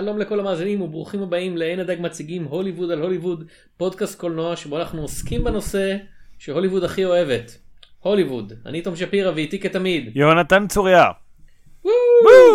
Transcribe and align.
שלום 0.00 0.18
לכל 0.18 0.40
המאזינים 0.40 0.80
וברוכים 0.80 1.22
הבאים 1.22 1.56
לעין 1.56 1.80
הדג 1.80 1.96
מציגים 2.00 2.44
הוליווד 2.44 2.90
על 2.90 3.02
הוליווד, 3.02 3.44
פודקאסט 3.76 4.20
קולנוע 4.20 4.56
שבו 4.56 4.78
אנחנו 4.78 5.02
עוסקים 5.02 5.44
בנושא 5.44 5.96
שהוליווד 6.38 6.84
הכי 6.84 7.04
אוהבת. 7.04 7.58
הוליווד, 8.00 8.52
אני 8.66 8.82
תום 8.82 8.96
שפירא 8.96 9.32
ואיתי 9.34 9.60
כתמיד. 9.60 10.16
יונתן 10.16 10.66
צוריה. 10.68 11.10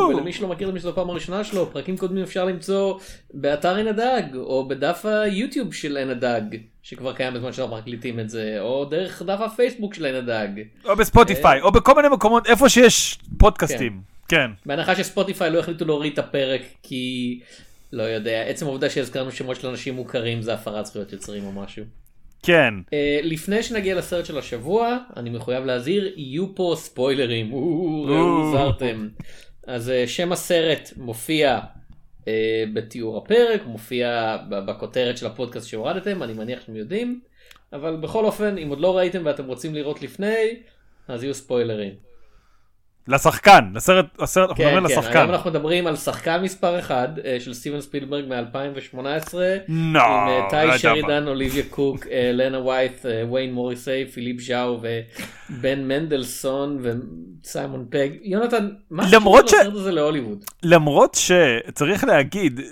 ולמי 0.09 0.33
שלא 0.33 0.47
מכיר 0.47 0.69
את 0.69 0.73
מי 0.73 0.79
שזו 0.79 0.89
הפעם 0.89 1.09
הראשונה 1.09 1.43
שלו, 1.43 1.71
פרקים 1.71 1.97
קודמים 1.97 2.23
אפשר 2.23 2.45
למצוא 2.45 2.99
באתר 3.33 3.75
עין 3.75 3.87
הדג, 3.87 4.23
או 4.35 4.67
בדף 4.67 5.05
היוטיוב 5.05 5.73
של 5.73 5.97
עין 5.97 6.09
הדג, 6.09 6.41
שכבר 6.83 7.13
קיים 7.13 7.33
בזמן 7.33 7.53
שאנחנו 7.53 7.77
מקליטים 7.77 8.19
את 8.19 8.29
זה, 8.29 8.57
או 8.59 8.85
דרך 8.85 9.21
דף 9.21 9.39
הפייסבוק 9.39 9.93
של 9.93 10.05
עין 10.05 10.15
הדג. 10.15 10.47
או 10.85 10.95
בספוטיפיי, 10.95 11.61
או 11.61 11.71
בכל 11.71 11.95
מיני 11.95 12.07
מקומות, 12.07 12.47
איפה 12.47 12.69
שיש 12.69 13.19
פודקאסטים. 13.37 14.01
כן. 14.27 14.51
בהנחה 14.65 14.95
שספוטיפיי 14.95 15.49
לא 15.51 15.59
החליטו 15.59 15.85
להוריד 15.85 16.13
את 16.13 16.19
הפרק 16.19 16.61
כי 16.83 17.39
לא 17.93 18.03
יודע 18.03 18.41
עצם 18.41 18.65
העובדה 18.65 18.89
שהזכרנו 18.89 19.31
שמות 19.31 19.61
של 19.61 19.67
אנשים 19.67 19.93
מוכרים 19.93 20.41
זה 20.41 20.53
הפרת 20.53 20.85
זכויות 20.85 21.13
יוצרים 21.13 21.45
או 21.45 21.51
משהו. 21.51 21.83
כן. 22.43 22.73
Uh, 22.85 22.93
לפני 23.23 23.63
שנגיע 23.63 23.95
לסרט 23.95 24.25
של 24.25 24.37
השבוע 24.37 24.97
אני 25.17 25.29
מחויב 25.29 25.65
להזהיר 25.65 26.13
יהיו 26.15 26.55
פה 26.55 26.73
ספוילרים 26.77 27.53
ראו 27.53 28.43
הוזהרתם. 28.43 29.07
אז 29.67 29.89
uh, 29.89 30.09
שם 30.09 30.31
הסרט 30.31 30.89
מופיע 30.97 31.59
uh, 32.21 32.25
בתיאור 32.73 33.17
הפרק 33.17 33.65
מופיע 33.65 34.37
בכותרת 34.49 35.17
של 35.17 35.25
הפודקאסט 35.25 35.67
שהורדתם 35.67 36.23
אני 36.23 36.33
מניח 36.33 36.61
שאתם 36.61 36.75
יודעים 36.75 37.21
אבל 37.73 37.95
בכל 37.95 38.25
אופן 38.25 38.57
אם 38.57 38.69
עוד 38.69 38.79
לא 38.79 38.97
ראיתם 38.97 39.21
ואתם 39.25 39.45
רוצים 39.45 39.75
לראות 39.75 40.01
לפני 40.01 40.59
אז 41.07 41.23
יהיו 41.23 41.33
ספוילרים. 41.33 42.10
לשחקן, 43.07 43.71
לסרט, 43.73 44.05
הסרט, 44.19 44.49
אנחנו 44.49 44.63
כן, 44.63 44.67
מדברים 44.75 44.87
כן, 44.87 44.99
לשחקן. 44.99 45.17
היום 45.17 45.29
אנחנו 45.29 45.49
מדברים 45.49 45.87
על 45.87 45.95
שחקן 45.95 46.41
מספר 46.43 46.79
1 46.79 47.09
של 47.39 47.53
סטיבן 47.53 47.81
ספילברג 47.81 48.25
מ-2018. 48.27 48.97
לא, 48.97 49.39
עם 49.69 49.99
אה, 49.99 50.39
לא 50.39 50.71
טי 50.73 50.79
שרידן, 50.79 51.27
אוליביה 51.27 51.63
קוק, 51.69 52.07
אה, 52.11 52.31
לנה 52.33 52.59
וייט, 52.59 53.05
אה, 53.05 53.23
ויין 53.31 53.53
מוריסי, 53.53 54.05
פיליפ 54.05 54.41
ז'או 54.41 54.79
ובן 55.49 55.83
מנדלסון 55.87 56.83
וסיימון 57.43 57.85
פג. 57.89 58.09
יונתן, 58.21 58.69
מה 58.91 59.03
למרות 59.11 59.47
ש- 59.47 59.53
הסרט 59.53 59.73
הזה 59.73 59.91
להוליווד? 59.91 60.43
למרות 60.63 61.15
שצריך 61.15 62.03
להגיד, 62.03 62.59
אה, 62.59 62.65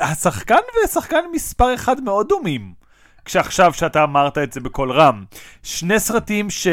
אה, 0.00 0.10
השחקן 0.10 0.58
ושחקן 0.84 1.20
מספר 1.32 1.74
אחד 1.74 2.00
מאוד 2.00 2.28
דומים. 2.28 2.84
כשעכשיו 3.24 3.72
שאתה 3.72 4.04
אמרת 4.04 4.38
את 4.38 4.52
זה 4.52 4.60
בקול 4.60 4.92
רם. 4.92 5.24
שני 5.62 6.00
סרטים 6.00 6.50
ש... 6.50 6.66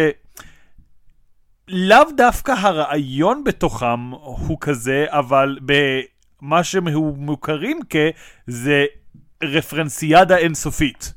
לאו 1.68 2.12
דווקא 2.18 2.52
הרעיון 2.52 3.44
בתוכם 3.44 4.10
הוא 4.22 4.58
כזה, 4.62 5.06
אבל 5.10 5.58
במה 5.62 6.64
שהם 6.64 6.88
מוכרים 7.18 7.80
כ... 7.90 7.96
זה 8.48 8.86
רפרנסיאדה 9.44 10.38
אינסופית. 10.38 11.14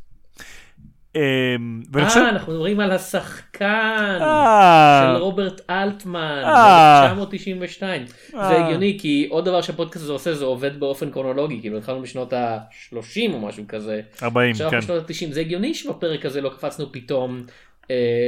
אמ, 1.17 1.83
חושב... 2.05 2.21
אה, 2.21 2.29
אנחנו 2.29 2.53
מדברים 2.53 2.81
על 2.81 2.91
השחקן 2.91 4.19
אה, 4.21 5.15
של 5.17 5.23
רוברט 5.23 5.61
אלטמן, 5.71 6.43
אה. 6.45 7.15
ב-1992. 7.15 7.81
זה 7.81 8.39
אה. 8.39 8.67
הגיוני 8.67 8.99
כי 9.01 9.29
עוד 9.31 9.45
דבר 9.45 9.63
שהפודקאסט 9.63 10.05
הזה 10.05 10.13
עושה 10.13 10.35
זה 10.35 10.45
עובד 10.45 10.81
באופן 10.81 11.11
קרונולוגי, 11.11 11.61
כאילו 11.61 11.79
התחלנו 11.79 12.03
בשנות 12.03 12.33
ה-30 12.33 13.33
או 13.33 13.41
משהו 13.41 13.65
כזה. 13.69 14.01
40, 14.23 14.51
עכשיו 14.51 14.71
כן. 14.71 14.79
בשנות 14.79 15.11
ה-90 15.11 15.33
זה 15.33 15.41
הגיוני 15.41 15.75
שבפרק 15.75 16.27
הזה 16.27 16.41
לא 16.41 16.49
קפצנו 16.49 16.93
פתאום 16.93 17.43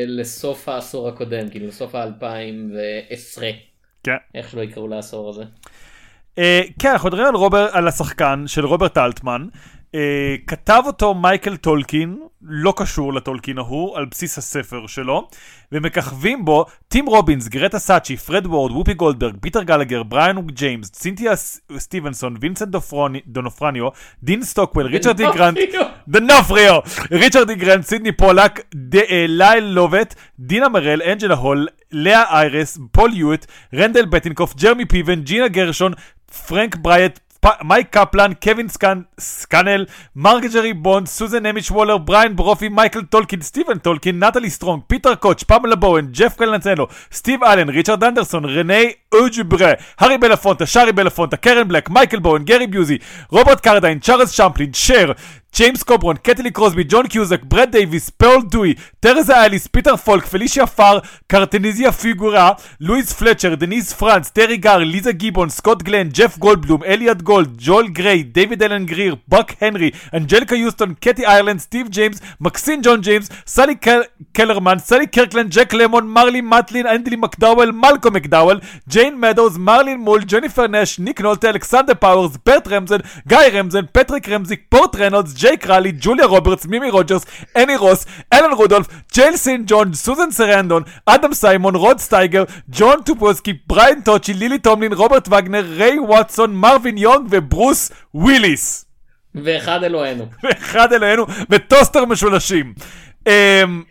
לסוף 0.06 0.68
העשור 0.68 1.08
הקודם 1.08 1.48
כאילו 1.50 1.66
לסוף 1.66 1.94
ה-2010 1.94 3.42
כן. 4.02 4.16
איך 4.34 4.50
שלא 4.50 4.60
יקראו 4.60 4.88
לעשור 4.88 5.28
הזה. 5.28 5.44
אה, 6.38 6.60
כן, 6.78 6.90
אנחנו 6.90 7.08
מדברים 7.08 7.26
על, 7.26 7.34
רובר, 7.34 7.68
על 7.72 7.88
השחקן 7.88 8.44
של 8.46 8.66
רוברט 8.66 8.98
אלטמן. 8.98 9.46
אה, 9.96 10.36
כתב 10.46 10.82
אותו 10.86 11.14
מייקל 11.14 11.56
טולקין, 11.56 12.16
לא 12.42 12.74
קשור 12.76 13.14
לטולקין 13.14 13.58
ההוא, 13.58 13.96
על 13.96 14.04
בסיס 14.10 14.38
הספר 14.38 14.86
שלו, 14.86 15.28
ומככבים 15.72 16.44
בו 16.44 16.64
טים 16.88 17.06
רובינס, 17.06 17.48
גרטה 17.48 17.78
סאצ'י, 17.78 18.16
פרד 18.16 18.46
וורד, 18.46 18.70
וופי 18.70 18.94
גולדברג, 18.94 19.36
פיטר 19.40 19.62
גלגר, 19.62 20.02
בריאן 20.02 20.46
ג'יימס, 20.46 20.90
צינתיה 20.90 21.32
סטיבנסון, 21.78 22.36
וינסנט 22.40 22.68
דונופרניו, 23.26 23.88
דין 24.22 24.42
סטוקוול, 24.42 24.86
ריצ'רד 24.86 25.16
די 25.16 25.24
גרנט, 25.34 25.58
דנופריו, 26.08 26.80
ריצ'רד 27.12 27.46
די 27.46 27.54
גרנט, 27.54 27.84
סידני 27.84 28.12
פולק, 28.12 28.60
אה, 28.94 29.24
לייל 29.28 29.64
לובט, 29.64 30.14
דינה 30.38 30.68
מרל, 30.68 31.02
אנג'לה 31.02 31.34
הול, 31.34 31.68
לאה 31.92 32.40
איירס, 32.40 32.78
פול 32.92 33.10
יואט, 33.14 33.46
רנדל 33.74 34.04
בטינקוף, 34.04 34.54
ג'רמי 34.56 34.84
פיבן, 34.84 35.20
ג'ינה 35.20 35.48
גרשון, 35.48 35.92
פרנק 36.48 36.76
ברייט, 36.76 37.18
פ- 37.46 37.62
מייק 37.64 37.86
קפלן, 37.90 38.30
קווין 38.42 38.66
סקאנ- 38.68 39.20
סקאנל, 39.20 39.84
מרגג'רי 40.16 40.72
בונד, 40.72 41.06
סוזן 41.06 41.46
אמיש 41.46 41.70
וולר, 41.70 41.98
בריין 41.98 42.36
ברופי, 42.36 42.68
מייקל 42.68 43.02
טולקין, 43.02 43.40
סטיבן 43.40 43.78
טולקין, 43.78 44.24
נטלי 44.24 44.50
סטרונג, 44.50 44.82
פיטר 44.86 45.14
קוטש, 45.14 45.42
פמלה 45.42 45.76
בואן, 45.76 46.06
ג'ף 46.10 46.36
קלנצנו, 46.36 46.86
סטיב 47.12 47.44
אלן, 47.44 47.68
ריצ'רד 47.68 48.04
אנדרסון, 48.04 48.44
רני 48.44 48.92
אוג'ברה, 49.14 49.72
הארי 49.98 50.18
בלפונטה, 50.18 50.66
שרי 50.66 50.92
בלפונטה, 50.92 51.36
קרן 51.36 51.68
בלק, 51.68 51.90
מייקל 51.90 52.18
בואן, 52.18 52.44
גרי 52.44 52.66
ביוזי, 52.66 52.98
רוברט 53.30 53.60
קרדיין, 53.60 53.98
צ'ארלס 53.98 54.30
שמפלין, 54.30 54.72
שר, 54.72 55.12
ג'יימס 55.55 55.83
קוברון, 55.83 56.15
קטלי 56.15 56.51
קרוסבי, 56.51 56.83
ג'ון 56.89 57.07
קיוזק, 57.07 57.43
ברד 57.43 57.71
דייוויס, 57.71 58.09
פאול 58.09 58.41
דוי, 58.41 58.73
טרזה 58.99 59.45
אליס, 59.45 59.67
פיטר 59.67 59.95
פולק, 59.95 60.25
פלישיה 60.25 60.67
פאר, 60.67 60.99
קרטניזיה 61.27 61.91
פיגורה, 61.91 62.51
לואיס 62.79 63.13
פלצ'ר, 63.13 63.55
דניס 63.55 63.93
פרנס, 63.93 64.29
טרי 64.29 64.57
גר, 64.57 64.77
ליזה 64.77 65.11
גיבון, 65.11 65.49
סקוט 65.49 65.83
גלן, 65.83 66.09
ג'ף 66.09 66.37
גולדבלום, 66.37 66.83
אליאד 66.83 67.21
גולד, 67.21 67.49
ג'ול 67.57 67.87
גריי, 67.87 68.23
דיוויד 68.23 68.63
אלן 68.63 68.85
גריר, 68.85 69.15
בק 69.27 69.53
הנרי, 69.61 69.91
אנג'ליקה 70.13 70.55
יוסטון, 70.55 70.93
קטי 70.99 71.25
איירלנד, 71.27 71.59
סטיב 71.59 71.87
ג'יימס, 71.87 72.21
מקסין 72.41 72.81
ג'ון 72.83 73.01
ג'יימס, 73.01 73.29
סלי 73.47 73.75
קל- 73.75 74.03
קלרמן, 74.33 74.79
סלי 74.79 75.07
קרקלנד, 75.07 75.51
ג'ק 75.53 75.73
למון, 75.73 76.07
מרלי 76.07 76.41
מטלין, 76.41 76.87
אנדלי 76.87 77.15
מקדאוול, 77.15 77.71
מלקום 77.71 78.13
מקדאוול, 78.13 78.59
ג'יין 78.89 79.19
מדוז, 79.19 79.57
מרלין 79.57 79.99
מול, 79.99 80.21
ג'ניפר 80.21 80.67
נש, 80.67 80.99
ניק 80.99 81.21
נולטה, 81.21 81.49
אלכסנדר 81.49 81.93
פאוורס, 81.99 82.37
ברט 82.45 82.67
רמזן, 82.67 82.97
גיא 83.27 83.37
רמזן, 83.53 83.81
פטריק 83.91 84.29
רמזיק, 84.29 84.61
פורט 84.69 84.95
רנולדס, 84.95 85.33
ג'ייק 85.46 85.66
ראלי, 85.66 85.92
ג'וליה 86.00 86.26
רוברטס, 86.26 86.66
מימי 86.66 86.90
רוג'רס, 86.90 87.24
אני 87.56 87.76
רוס, 87.76 88.06
אלן 88.32 88.52
רודולף, 88.52 88.86
ג'ייל 89.14 89.36
סין 89.36 89.64
ג'ון, 89.66 89.94
סוזן 89.94 90.30
סרנדון, 90.30 90.82
אדם 91.06 91.34
סיימון, 91.34 91.74
רוד 91.74 91.98
סטייגר, 91.98 92.44
ג'ון 92.68 93.02
טופוסקי, 93.04 93.52
בריין 93.66 94.00
טוצ'י, 94.00 94.34
לילי 94.34 94.58
טומלין, 94.58 94.92
רוברט 94.92 95.28
וגנר, 95.28 95.64
ריי 95.76 95.98
וואטסון, 95.98 96.54
מרווין 96.54 96.98
יונג 96.98 97.28
וברוס 97.30 97.90
וויליס. 98.14 98.86
ואחד 99.34 99.84
אלוהינו. 99.84 100.26
ואחד 100.42 100.92
אלינו, 100.92 101.26
וטוסטר 101.50 102.04
משולשים. 102.04 102.74
אמ, 103.26 103.82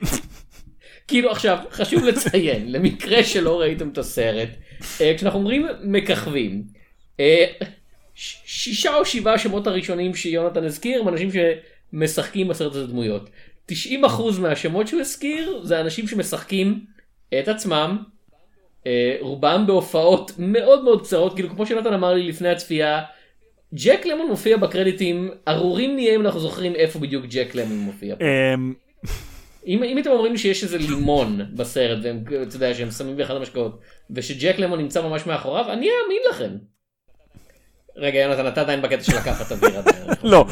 כאילו 1.07 1.31
עכשיו 1.31 1.57
חשוב 1.71 2.03
לציין 2.03 2.71
למקרה 2.71 3.23
שלא 3.23 3.59
ראיתם 3.59 3.89
את 3.89 3.97
הסרט 3.97 4.49
אה, 5.01 5.13
כשאנחנו 5.17 5.39
אומרים 5.39 5.67
מככבים 5.83 6.63
אה, 7.19 7.45
שישה 8.15 8.95
או 8.95 9.05
שבעה 9.05 9.37
שמות 9.37 9.67
הראשונים 9.67 10.15
שיונתן 10.15 10.63
הזכיר 10.63 11.01
הם 11.01 11.07
אנשים 11.07 11.29
שמשחקים 11.31 12.47
בסרט 12.47 12.75
הזה 12.75 12.87
דמויות. 12.87 13.29
90% 13.71 13.73
מהשמות 14.41 14.87
שהוא 14.87 15.01
הזכיר 15.01 15.61
זה 15.63 15.81
אנשים 15.81 16.07
שמשחקים 16.07 16.85
את 17.39 17.47
עצמם 17.47 17.97
אה, 18.87 19.17
רובם 19.19 19.63
בהופעות 19.67 20.31
מאוד 20.37 20.83
מאוד 20.83 21.01
קצרות 21.01 21.35
כאילו 21.35 21.49
כמו 21.49 21.65
שנתן 21.65 21.93
אמר 21.93 22.13
לי 22.13 22.27
לפני 22.27 22.49
הצפייה. 22.49 23.03
ג'ק 23.73 24.05
למון 24.05 24.27
מופיע 24.27 24.57
בקרדיטים 24.57 25.31
ארורים 25.47 25.95
נהיה 25.95 26.15
אם 26.15 26.21
אנחנו 26.21 26.39
זוכרים 26.39 26.75
איפה 26.75 26.99
בדיוק 26.99 27.25
ג'ק 27.29 27.55
למון 27.55 27.77
מופיע. 27.77 28.15
אמ, 28.21 28.73
אם, 29.67 29.83
אם 29.83 29.97
אתם 29.99 30.09
אומרים 30.09 30.37
שיש 30.37 30.63
איזה 30.63 30.77
לימון 30.77 31.41
בסרט 31.53 31.99
והם 32.03 32.23
אתה 32.43 32.55
יודע 32.55 32.73
שהם 32.73 32.91
שמים 32.91 33.17
באחד 33.17 33.35
המשקאות 33.35 33.79
ושג'ק 34.09 34.59
למון 34.59 34.79
נמצא 34.79 35.01
ממש 35.01 35.25
מאחוריו 35.25 35.65
אני 35.71 35.87
אאמין 36.03 36.21
לכם. 36.29 36.57
רגע 37.97 38.19
יונתן 38.19 38.47
אתה 38.47 38.61
עדיין 38.61 38.81
בקטע 38.81 39.03
של 39.03 39.17
לקחת 39.17 39.51
אוויר 39.51 39.77
עדיין. 39.77 40.03
לא. 40.23 40.45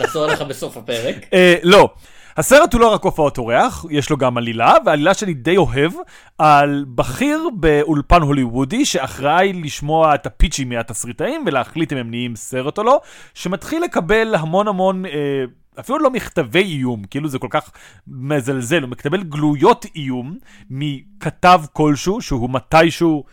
נחזור 0.00 0.24
אליך 0.24 0.42
בסוף 0.42 0.76
הפרק. 0.76 1.16
אה, 1.34 1.54
לא. 1.62 1.90
הסרט 2.36 2.72
הוא 2.72 2.80
לא 2.80 2.92
רק 2.92 3.02
הופעות 3.02 3.38
אורח, 3.38 3.84
יש 3.90 4.10
לו 4.10 4.16
גם 4.16 4.36
עלילה, 4.36 4.74
ועלילה 4.86 5.14
שאני 5.14 5.34
די 5.34 5.56
אוהב, 5.56 5.92
על 6.38 6.84
בכיר 6.88 7.48
באולפן 7.54 8.22
הוליוודי 8.22 8.84
שאחראי 8.84 9.52
לשמוע 9.52 10.14
את 10.14 10.26
הפיצ'ים 10.26 10.68
מהתסריטאים 10.68 11.44
ולהחליט 11.46 11.92
אם 11.92 11.98
הם 11.98 12.10
נהיים 12.10 12.36
סרט 12.36 12.78
או 12.78 12.82
לא, 12.82 13.00
שמתחיל 13.34 13.82
לקבל 13.82 14.34
המון 14.34 14.68
המון... 14.68 15.06
אה, 15.06 15.44
אפילו 15.80 15.98
לא 15.98 16.10
מכתבי 16.10 16.62
איום, 16.62 17.04
כאילו 17.04 17.28
זה 17.28 17.38
כל 17.38 17.46
כך 17.50 17.70
מזלזל, 18.08 18.82
הוא 18.82 18.90
מקבל 18.90 19.22
גלויות 19.22 19.86
איום 19.96 20.38
מכתב 20.70 21.60
כלשהו, 21.72 22.20
שהוא 22.20 22.50
מתישהו 22.50 23.24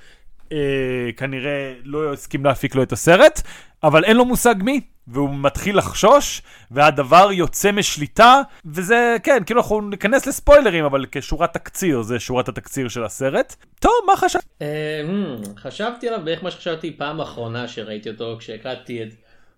אה, 0.51 1.11
כנראה 1.17 1.73
לא 1.83 2.13
הסכים 2.13 2.45
להפיק 2.45 2.75
לו 2.75 2.83
את 2.83 2.91
הסרט, 2.91 3.41
אבל 3.83 4.03
אין 4.03 4.17
לו 4.17 4.25
מושג 4.25 4.55
מי. 4.63 4.81
והוא 5.07 5.29
מתחיל 5.33 5.77
לחשוש, 5.77 6.41
והדבר 6.71 7.29
יוצא 7.31 7.71
משליטה, 7.71 8.41
וזה, 8.65 9.15
כן, 9.23 9.43
כאילו 9.45 9.61
אנחנו 9.61 9.81
ניכנס 9.81 10.25
לספוילרים, 10.25 10.85
אבל 10.85 11.05
כשורת 11.11 11.53
תקציר, 11.53 12.01
זה 12.01 12.19
שורת 12.19 12.49
התקציר 12.49 12.87
של 12.87 13.03
הסרט. 13.03 13.55
טוב, 13.79 13.91
מה 14.07 14.17
חשבת? 14.17 14.43
אה, 14.61 15.01
hmm, 15.07 15.59
חשבתי 15.59 16.07
עליו 16.07 16.21
בערך 16.25 16.43
מה 16.43 16.51
שחשבתי 16.51 16.97
פעם 16.97 17.21
אחרונה 17.21 17.67
שראיתי 17.67 18.09
אותו, 18.09 18.35
כשהקלטתי 18.39 19.03
את 19.03 19.07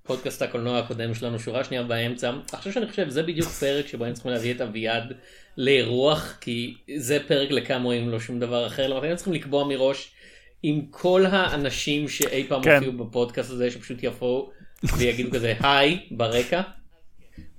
פודקאסט 0.04 0.42
הקולנוע 0.42 0.80
הקודם 0.80 1.14
שלנו, 1.14 1.40
שורה 1.40 1.64
שנייה 1.64 1.84
באמצע. 1.84 2.32
עכשיו 2.52 2.74
שאני 2.74 2.88
חושב, 2.88 3.10
זה 3.10 3.24
בדיוק 3.24 3.48
פרק 3.48 3.88
שבו 3.88 4.06
הם 4.06 4.14
צריכים 4.14 4.32
להביא 4.32 4.54
את 4.54 4.62
אביעד 4.62 5.14
לאירוח, 5.58 6.38
כי 6.42 6.76
זה 6.98 7.18
פרק 7.28 7.52
לקאמואים, 7.52 8.10
לא 8.10 8.20
שום 8.20 8.40
דבר 8.40 8.68
אחר. 8.68 8.88
למה 8.88 9.08
הם 9.08 9.16
צריכים 9.16 9.34
לקבוע 9.34 9.68
מראש 9.68 10.12
עם 10.64 10.82
כל 10.92 11.26
האנשים 11.26 12.10
שאי 12.10 12.46
פעם 12.48 12.64
כן. 12.64 12.76
הופיעו 12.76 12.94
בפודקאסט 12.94 13.52
הזה, 13.52 13.72
שפשוט 13.72 14.04
יבואו 14.04 14.52
ויגידו 14.98 15.32
כזה 15.32 15.54
היי 15.60 16.08
ברקע. 16.12 16.62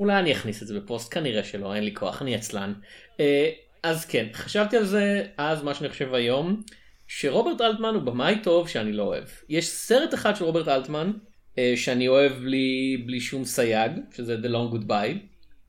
אולי 0.00 0.19
אני 0.19 0.32
אכניס 0.32 0.62
את 0.62 0.67
זה 0.67 0.81
בפוסט, 0.81 1.14
כנראה 1.14 1.44
שלא, 1.44 1.75
אין 1.75 1.85
לי 1.85 1.94
כוח, 1.94 2.23
אני 2.23 2.35
עצלן. 2.35 2.73
אה, 3.20 3.50
אז 3.82 4.05
כן, 4.05 4.26
חשבתי 4.32 4.76
על 4.76 4.85
זה 4.85 5.25
אז, 5.37 5.62
מה 5.62 5.75
שאני 5.75 5.88
חושב 5.88 6.14
היום, 6.14 6.62
שרוברט 7.08 7.61
אלטמן 7.61 7.94
הוא 7.94 8.02
במאי 8.02 8.35
טוב 8.43 8.69
שאני 8.69 8.93
לא 8.93 9.02
אוהב. 9.02 9.25
יש 9.49 9.69
סרט 9.69 10.14
אחד 10.14 10.37
של 10.37 10.44
רוברט 10.44 10.69
אלטמן 10.69 11.12
אה, 11.58 11.73
שאני 11.76 12.08
אוהב 12.08 12.32
בלי, 12.32 13.02
בלי 13.06 13.20
שום 13.20 13.44
סייג, 13.44 13.93
שזה 14.17 14.37
The 14.43 14.47
Long 14.47 14.75
Goodbye, 14.75 15.17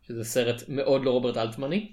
שזה 0.08 0.24
סרט 0.24 0.64
מאוד 0.68 1.06
לא 1.06 1.12
רוברט 1.12 1.38
אלטמני. 1.38 1.92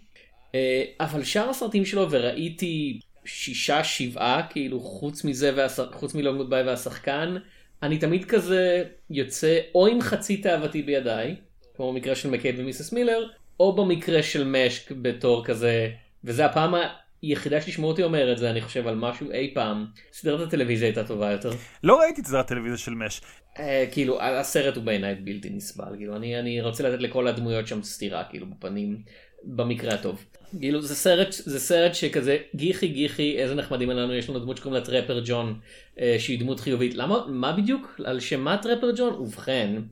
אה, 0.54 0.84
אבל 1.00 1.24
שאר 1.24 1.50
הסרטים 1.50 1.84
שלו, 1.84 2.10
וראיתי 2.10 3.00
שישה 3.28 3.84
שבעה, 3.84 4.42
כאילו 4.50 4.80
חוץ 4.80 5.24
מזה, 5.24 5.52
והשח... 5.56 5.82
חוץ 5.92 6.14
מ 6.14 6.19
Long 6.19 6.36
Goodbye 6.38 6.62
והשחקן, 6.62 7.36
אני 7.82 7.98
תמיד 7.98 8.24
כזה 8.24 8.84
יוצא 9.10 9.58
או 9.74 9.86
עם 9.86 10.00
חצי 10.00 10.36
תאוותי 10.36 10.82
בידיי, 10.82 11.36
כמו 11.76 11.92
במקרה 11.92 12.14
של 12.14 12.30
מקייב 12.30 12.54
ו 12.58 12.65
Mrs. 12.65 12.92
Miller, 12.92 13.28
או 13.60 13.76
במקרה 13.76 14.22
של 14.22 14.44
מאש 14.44 14.92
בתור 14.92 15.44
כזה, 15.44 15.90
וזה 16.24 16.44
הפעם 16.44 16.74
היחידה 17.22 17.60
שתשמעו 17.60 17.88
אותי 17.88 18.02
אומר 18.02 18.32
את 18.32 18.38
זה, 18.38 18.50
אני 18.50 18.60
חושב 18.60 18.86
על 18.86 18.94
משהו 18.94 19.30
אי 19.30 19.50
פעם. 19.54 19.86
סדרת 20.12 20.48
הטלוויזיה 20.48 20.88
הייתה 20.88 21.04
טובה 21.04 21.32
יותר. 21.32 21.50
לא 21.82 22.00
ראיתי 22.00 22.20
את 22.20 22.26
סדרת 22.26 22.44
הטלוויזיה 22.44 22.78
של 22.78 22.94
מש. 22.94 23.20
אה, 23.58 23.84
כאילו 23.92 24.22
הסרט 24.22 24.76
הוא 24.76 24.84
בעיניי 24.84 25.14
בלתי 25.14 25.50
נסבל 25.50 25.96
כאילו 25.96 26.16
אני 26.16 26.38
אני 26.38 26.60
רוצה 26.60 26.88
לתת 26.88 27.02
לכל 27.02 27.28
הדמויות 27.28 27.66
שם 27.66 27.82
סטירה 27.82 28.24
כאילו 28.24 28.46
בפנים 28.46 29.02
במקרה 29.44 29.94
הטוב. 29.94 30.24
כאילו 30.58 30.82
זה 30.82 30.94
סרט 30.94 31.32
זה 31.32 31.60
סרט 31.60 31.94
שכזה 31.94 32.38
גיחי 32.54 32.88
גיחי 32.88 33.38
איזה 33.38 33.54
נחמדים 33.54 33.90
לנו 33.90 34.14
יש 34.14 34.30
לנו 34.30 34.38
דמות 34.38 34.56
שקוראים 34.56 34.80
לה 34.80 34.86
טרפר 34.86 35.20
ג'ון 35.24 35.60
אה, 36.00 36.16
שהיא 36.18 36.40
דמות 36.40 36.60
חיובית 36.60 36.94
למה 36.94 37.26
מה 37.26 37.52
בדיוק 37.52 38.00
על 38.04 38.20
שמה 38.20 38.58
טרפר 38.62 38.90
ג'ון 38.96 39.14
ובכן. 39.14 39.82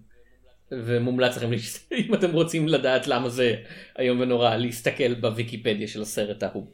ומומלץ 0.71 1.37
לכם 1.37 1.51
אם 2.07 2.15
אתם 2.15 2.33
רוצים 2.33 2.69
לדעת 2.69 3.07
למה 3.07 3.29
זה 3.29 3.55
איום 3.99 4.21
ונורא 4.21 4.57
להסתכל 4.57 5.15
בוויקיפדיה 5.15 5.89
של 5.89 6.03
הסרט 6.03 6.43
ההוא. 6.43 6.67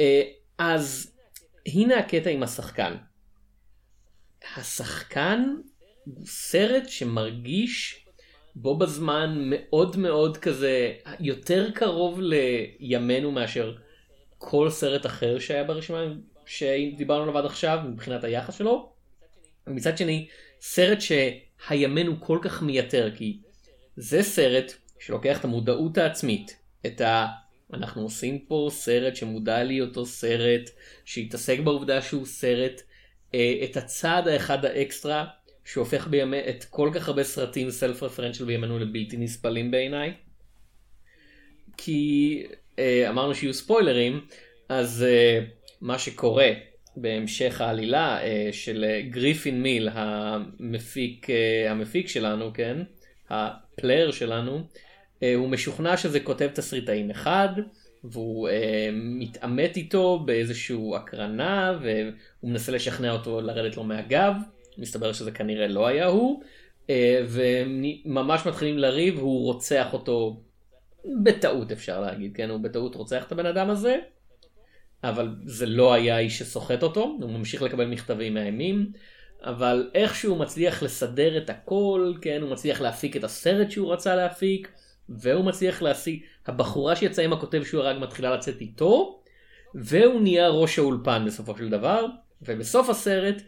אה, 0.00 0.22
אז 0.58 1.12
הנה 1.66 1.98
הקטע 1.98 2.30
עם 2.30 2.42
השחקן. 2.42 2.94
השחקן 4.56 5.54
הוא 6.04 6.26
סרט 6.26 6.88
שמרגיש 6.88 8.03
בו 8.56 8.76
בזמן 8.78 9.42
מאוד 9.44 9.96
מאוד 9.96 10.36
כזה 10.36 10.92
יותר 11.20 11.70
קרוב 11.70 12.20
לימינו 12.20 13.30
מאשר 13.32 13.74
כל 14.38 14.70
סרט 14.70 15.06
אחר 15.06 15.38
שהיה 15.38 15.64
ברשימה 15.64 16.04
שדיברנו 16.46 17.22
עליו 17.22 17.38
עד 17.38 17.44
עכשיו 17.44 17.78
מבחינת 17.88 18.24
היחס 18.24 18.58
שלו. 18.58 18.92
ומצד 19.66 19.98
שני 19.98 20.28
סרט 20.60 20.98
שהימינו 21.00 22.20
כל 22.20 22.38
כך 22.42 22.62
מייתר 22.62 23.10
כי 23.16 23.38
זה 23.96 24.22
סרט 24.22 24.72
שלוקח 24.98 25.40
את 25.40 25.44
המודעות 25.44 25.98
העצמית 25.98 26.56
את 26.86 27.00
ה... 27.00 27.26
אנחנו 27.72 28.02
עושים 28.02 28.38
פה 28.38 28.68
סרט 28.70 29.16
שמודע 29.16 29.62
לי 29.62 29.80
אותו 29.80 30.06
סרט 30.06 30.70
שהתעסק 31.04 31.58
בעובדה 31.58 32.02
שהוא 32.02 32.26
סרט 32.26 32.82
אה, 33.34 33.54
את 33.64 33.76
הצעד 33.76 34.28
האחד 34.28 34.64
האקסטרה 34.64 35.24
שהופך 35.64 36.06
בימי, 36.06 36.40
את 36.48 36.64
כל 36.64 36.90
כך 36.94 37.08
הרבה 37.08 37.24
סרטים 37.24 37.70
סלף 37.70 38.02
רפרנציאל 38.02 38.46
בימינו 38.46 38.78
לבלתי 38.78 39.16
נסבלים 39.16 39.70
בעיניי. 39.70 40.12
כי 41.76 42.42
אה, 42.78 43.06
אמרנו 43.08 43.34
שיהיו 43.34 43.54
ספוילרים, 43.54 44.20
אז 44.68 45.02
אה, 45.08 45.40
מה 45.80 45.98
שקורה 45.98 46.48
בהמשך 46.96 47.60
העלילה 47.60 48.22
אה, 48.22 48.48
של 48.52 48.84
אה, 48.88 49.00
גריפין 49.10 49.62
מיל, 49.62 49.88
המפיק, 49.92 51.30
אה, 51.30 51.70
המפיק 51.70 52.08
שלנו, 52.08 52.52
כן, 52.54 52.82
הפלייר 53.30 54.10
שלנו, 54.10 54.60
אה, 55.22 55.34
הוא 55.34 55.48
משוכנע 55.48 55.96
שזה 55.96 56.20
כותב 56.20 56.48
תסריטאים 56.54 57.10
אחד, 57.10 57.48
והוא 58.04 58.48
אה, 58.48 58.88
מתעמת 58.92 59.76
איתו 59.76 60.18
באיזשהו 60.18 60.96
הקרנה, 60.96 61.78
והוא 61.82 62.50
מנסה 62.50 62.72
לשכנע 62.72 63.12
אותו 63.12 63.40
לרדת 63.40 63.76
לו 63.76 63.84
מהגב. 63.84 64.34
מסתבר 64.78 65.12
שזה 65.12 65.30
כנראה 65.30 65.68
לא 65.68 65.86
היה 65.86 66.06
הוא, 66.06 66.42
אה, 66.90 67.24
וממש 67.28 68.46
מתחילים 68.46 68.78
לריב, 68.78 69.18
הוא 69.18 69.44
רוצח 69.44 69.92
אותו 69.92 70.40
בטעות 71.22 71.72
אפשר 71.72 72.00
להגיד, 72.00 72.36
כן, 72.36 72.50
הוא 72.50 72.60
בטעות 72.60 72.94
רוצח 72.94 73.24
את 73.26 73.32
הבן 73.32 73.46
אדם 73.46 73.70
הזה, 73.70 73.96
אבל 75.04 75.28
זה 75.44 75.66
לא 75.66 75.92
היה 75.92 76.16
האיש 76.16 76.38
שסוחט 76.38 76.82
אותו, 76.82 77.16
הוא 77.20 77.30
ממשיך 77.30 77.62
לקבל 77.62 77.86
מכתבים 77.86 78.34
מאיימים, 78.34 78.92
אבל 79.42 79.90
איכשהו 79.94 80.30
הוא 80.30 80.40
מצליח 80.40 80.82
לסדר 80.82 81.38
את 81.38 81.50
הכל, 81.50 82.12
כן, 82.20 82.38
הוא 82.42 82.50
מצליח 82.50 82.80
להפיק 82.80 83.16
את 83.16 83.24
הסרט 83.24 83.70
שהוא 83.70 83.92
רצה 83.92 84.16
להפיק, 84.16 84.72
והוא 85.08 85.44
מצליח 85.44 85.82
להשיג, 85.82 86.20
הבחורה 86.46 86.96
שיצאה 86.96 87.24
עם 87.24 87.32
הכותב 87.32 87.62
שהוא 87.64 87.82
הרג 87.82 87.98
מתחילה 88.00 88.34
לצאת 88.34 88.60
איתו, 88.60 89.22
והוא 89.74 90.20
נהיה 90.20 90.48
ראש 90.48 90.78
האולפן 90.78 91.24
בסופו 91.26 91.56
של 91.58 91.68
דבר, 91.68 92.06
ובסוף 92.42 92.88
הסרט, 92.88 93.42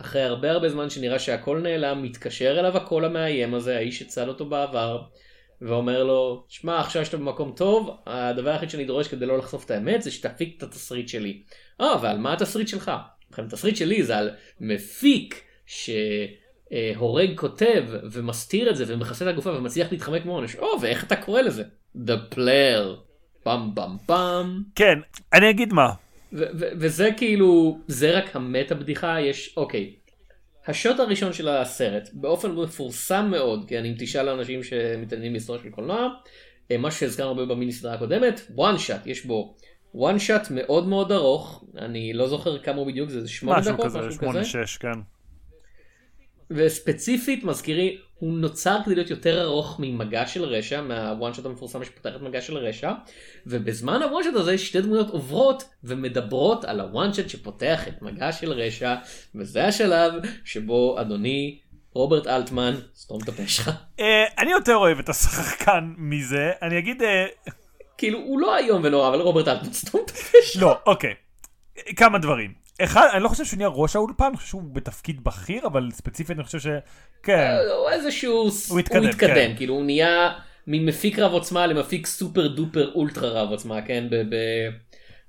אחרי 0.00 0.22
הרבה 0.22 0.50
הרבה 0.50 0.68
זמן 0.68 0.90
שנראה 0.90 1.18
שהכל 1.18 1.58
נעלם, 1.58 2.02
מתקשר 2.02 2.60
אליו 2.60 2.76
הקול 2.76 3.04
המאיים 3.04 3.54
הזה, 3.54 3.76
האיש 3.76 3.98
שצד 3.98 4.28
אותו 4.28 4.46
בעבר, 4.46 5.02
ואומר 5.62 6.04
לו, 6.04 6.44
שמע 6.48 6.80
עכשיו 6.80 7.04
שאתה 7.04 7.16
במקום 7.16 7.52
טוב, 7.56 7.90
הדבר 8.06 8.50
היחיד 8.50 8.70
שאני 8.70 8.84
דורש 8.84 9.08
כדי 9.08 9.26
לא 9.26 9.38
לחשוף 9.38 9.64
את 9.64 9.70
האמת 9.70 10.02
זה 10.02 10.10
שתפיק 10.10 10.54
את 10.58 10.62
התסריט 10.62 11.08
שלי. 11.08 11.42
אה, 11.80 11.96
ועל 12.02 12.18
מה 12.18 12.32
התסריט 12.32 12.68
שלך? 12.68 12.90
ובכן, 13.28 13.44
התסריט 13.44 13.76
שלי 13.76 14.02
זה 14.02 14.18
על 14.18 14.30
מפיק 14.60 15.42
שהורג 15.66 17.30
כותב 17.36 17.84
ומסתיר 18.12 18.70
את 18.70 18.76
זה 18.76 18.84
ומכסה 18.88 19.24
את 19.24 19.30
הגופה 19.30 19.50
ומצליח 19.50 19.92
להתחמק 19.92 20.24
מעונש. 20.24 20.56
או, 20.56 20.66
ואיך 20.80 21.04
אתה 21.04 21.16
קורא 21.16 21.40
לזה? 21.40 21.62
The 21.96 22.34
player. 22.34 22.96
פעם 23.42 23.70
פעם 23.74 23.96
פעם. 24.06 24.62
כן, 24.74 24.98
אני 25.32 25.50
אגיד 25.50 25.72
מה. 25.72 25.92
וזה 26.32 27.10
כאילו, 27.16 27.78
זה 27.86 28.18
רק 28.18 28.36
המטה 28.36 28.74
בדיחה, 28.74 29.20
יש, 29.20 29.54
אוקיי. 29.56 29.94
השוט 30.66 31.00
הראשון 31.00 31.32
של 31.32 31.48
הסרט, 31.48 32.08
באופן 32.12 32.50
מפורסם 32.50 33.28
מאוד, 33.30 33.64
כן, 33.68 33.84
אם 33.84 33.94
תשאל 33.98 34.22
לאנשים 34.22 34.62
שמתעניינים 34.62 35.32
בהיסטוריה 35.32 35.62
של 35.62 35.70
קולנוע, 35.70 36.08
אה, 36.70 36.78
מה 36.78 36.90
שהזכרנו 36.90 37.28
הרבה 37.28 37.54
במיני 37.54 37.72
סדרה 37.72 37.94
הקודמת, 37.94 38.40
one 38.56 38.78
shot, 38.88 39.08
יש 39.08 39.26
בו 39.26 39.56
one 39.94 40.18
shot 40.28 40.46
מאוד 40.50 40.88
מאוד 40.88 41.12
ארוך, 41.12 41.64
אני 41.78 42.12
לא 42.12 42.28
זוכר 42.28 42.58
כמה 42.58 42.76
הוא 42.76 42.86
בדיוק, 42.86 43.10
זה 43.10 43.28
שמונה 43.28 43.58
משהו 43.58 43.72
דקות, 43.72 43.84
כזה, 43.84 43.98
משהו 43.98 44.12
שמונה, 44.12 44.40
כזה, 44.40 44.48
שש, 44.48 44.76
כן. 44.76 44.98
וספציפית 46.50 47.44
מזכירי, 47.44 47.98
הוא 48.20 48.32
נוצר 48.32 48.78
כדי 48.84 48.94
להיות 48.94 49.10
יותר 49.10 49.42
ארוך 49.42 49.76
ממגע 49.78 50.26
של 50.26 50.44
רשע, 50.44 50.80
מהוואן 50.80 51.34
שוט 51.34 51.46
המפורסם 51.46 51.84
שפותח 51.84 52.10
את 52.16 52.20
מגע 52.20 52.40
של 52.40 52.56
רשע, 52.56 52.92
ובזמן 53.46 54.02
הוואן 54.02 54.22
שוט 54.22 54.34
הזה 54.34 54.58
שתי 54.58 54.80
דמויות 54.80 55.10
עוברות 55.10 55.64
ומדברות 55.84 56.64
על 56.64 56.80
הוואן 56.80 57.12
שוט 57.12 57.28
שפותח 57.28 57.88
את 57.88 58.02
מגע 58.02 58.32
של 58.32 58.52
רשע, 58.52 58.94
וזה 59.34 59.66
השלב 59.66 60.12
שבו 60.44 61.00
אדוני 61.00 61.58
רוברט 61.92 62.26
אלטמן, 62.26 62.74
סתום 62.94 63.18
את 63.24 63.28
הפה 63.28 63.46
שלך, 63.46 63.70
אה, 64.00 64.24
אני 64.38 64.50
יותר 64.50 64.76
אוהב 64.76 64.98
את 64.98 65.08
השחקן 65.08 65.92
מזה, 65.98 66.52
אני 66.62 66.78
אגיד... 66.78 67.02
אה, 67.02 67.26
כאילו 67.98 68.18
הוא 68.18 68.40
לא 68.40 68.56
איום 68.56 68.84
ונורא, 68.84 69.08
אבל 69.08 69.20
רוברט 69.20 69.48
אלטמן, 69.48 69.72
סתום 69.72 70.00
את 70.04 70.10
הפה 70.10 70.38
שלך. 70.42 70.62
לא, 70.62 70.78
אוקיי. 70.86 71.14
כמה 71.96 72.18
דברים. 72.18 72.59
אחד, 72.84 73.08
אני 73.12 73.22
לא 73.22 73.28
חושב 73.28 73.44
שהוא 73.44 73.56
נהיה 73.56 73.68
ראש 73.68 73.96
האולפן, 73.96 74.24
אני 74.24 74.36
חושב 74.36 74.48
שהוא 74.48 74.62
בתפקיד 74.72 75.24
בכיר, 75.24 75.66
אבל 75.66 75.88
ספציפית 75.90 76.36
אני 76.36 76.44
חושב 76.44 76.58
ש... 76.58 76.66
כן. 77.22 77.56
הוא 77.78 77.90
איזשהו, 77.90 78.50
הוא 78.68 78.78
התקדם, 78.78 79.02
הוא 79.02 79.08
התקדם, 79.08 79.34
כן. 79.34 79.52
כאילו 79.56 79.74
הוא 79.74 79.84
נהיה 79.84 80.32
ממפיק 80.66 81.18
רב 81.18 81.32
עוצמה 81.32 81.66
למפיק 81.66 82.06
סופר 82.06 82.48
דופר 82.48 82.92
אולטרה 82.94 83.30
רב 83.30 83.50
עוצמה, 83.50 83.82
כן, 83.82 84.04
ב... 84.10 84.14
ב... 84.14 84.36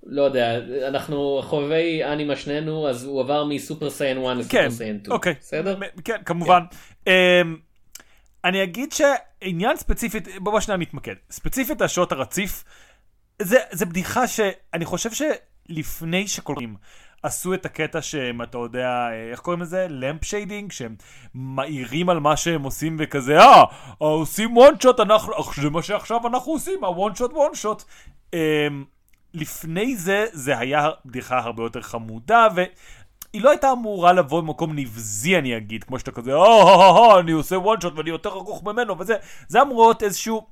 לא 0.05 0.21
יודע, 0.21 0.59
אנחנו 0.87 1.41
חובבי 1.43 2.03
אנימה 2.03 2.35
שנינו, 2.35 2.89
אז 2.89 3.03
הוא 3.03 3.21
עבר 3.21 3.45
מסופר 3.45 3.89
סיין 3.89 4.25
1 4.25 4.37
לסופר 4.37 4.57
כן, 4.57 4.69
סיין 4.69 4.99
2, 4.99 5.11
אוקיי. 5.11 5.33
בסדר? 5.39 5.79
כן, 6.03 6.17
כמובן. 6.25 6.61
אמ, 7.07 7.11
אני 8.45 8.63
אגיד 8.63 8.89
שעניין 8.91 9.77
ספציפית, 9.77 10.27
בוא 10.39 10.59
שנייה 10.59 10.77
נתמקד. 10.77 11.15
ספציפית 11.31 11.81
השוט 11.81 12.11
הרציף, 12.11 12.63
זה, 13.41 13.57
זה 13.71 13.85
בדיחה 13.85 14.27
שאני 14.27 14.85
חושב 14.85 15.09
שלפני 15.11 16.27
שקוראים, 16.27 16.75
עשו 17.23 17.53
את 17.53 17.65
הקטע 17.65 18.01
שהם, 18.01 18.41
אתה 18.41 18.57
יודע, 18.57 18.87
אה, 18.87 19.31
איך 19.31 19.39
קוראים 19.39 19.61
לזה? 19.61 19.87
lampshading, 19.89 20.71
שהם 20.71 20.95
מאירים 21.35 22.09
על 22.09 22.19
מה 22.19 22.37
שהם 22.37 22.63
עושים 22.63 22.97
וכזה, 22.99 23.39
אה, 23.39 23.63
עושים 23.97 24.57
one 24.57 24.73
shot, 24.79 24.99
זה 25.61 25.69
מה 25.69 25.81
שעכשיו 25.83 26.27
אנחנו 26.27 26.51
עושים, 26.51 26.83
ה 26.83 26.91
one 26.91 27.15
shot 27.15 27.33
one 27.33 27.55
shot. 27.55 27.83
לפני 29.33 29.95
זה, 29.95 30.25
זה 30.31 30.57
היה 30.59 30.89
בדיחה 31.05 31.39
הרבה 31.39 31.63
יותר 31.63 31.81
חמודה, 31.81 32.47
ו... 32.55 32.61
היא 33.33 33.41
לא 33.41 33.49
הייתה 33.49 33.71
אמורה 33.71 34.13
לבוא 34.13 34.41
ממקום 34.41 34.75
נבזי 34.75 35.37
אני 35.37 35.57
אגיד, 35.57 35.83
כמו 35.83 35.99
שאתה 35.99 36.11
כזה, 36.11 36.33
או, 36.33 37.19
אני 37.19 37.31
עושה 37.31 37.57
one 37.57 37.81
shot 37.81 37.93
ואני 37.97 38.09
יותר 38.09 38.29
ארוך 38.29 38.63
ממנו 38.63 38.99
וזה, 38.99 39.15
זה 39.47 39.61
אמור 39.61 39.81
להיות 39.81 40.03
איזשהו, 40.03 40.47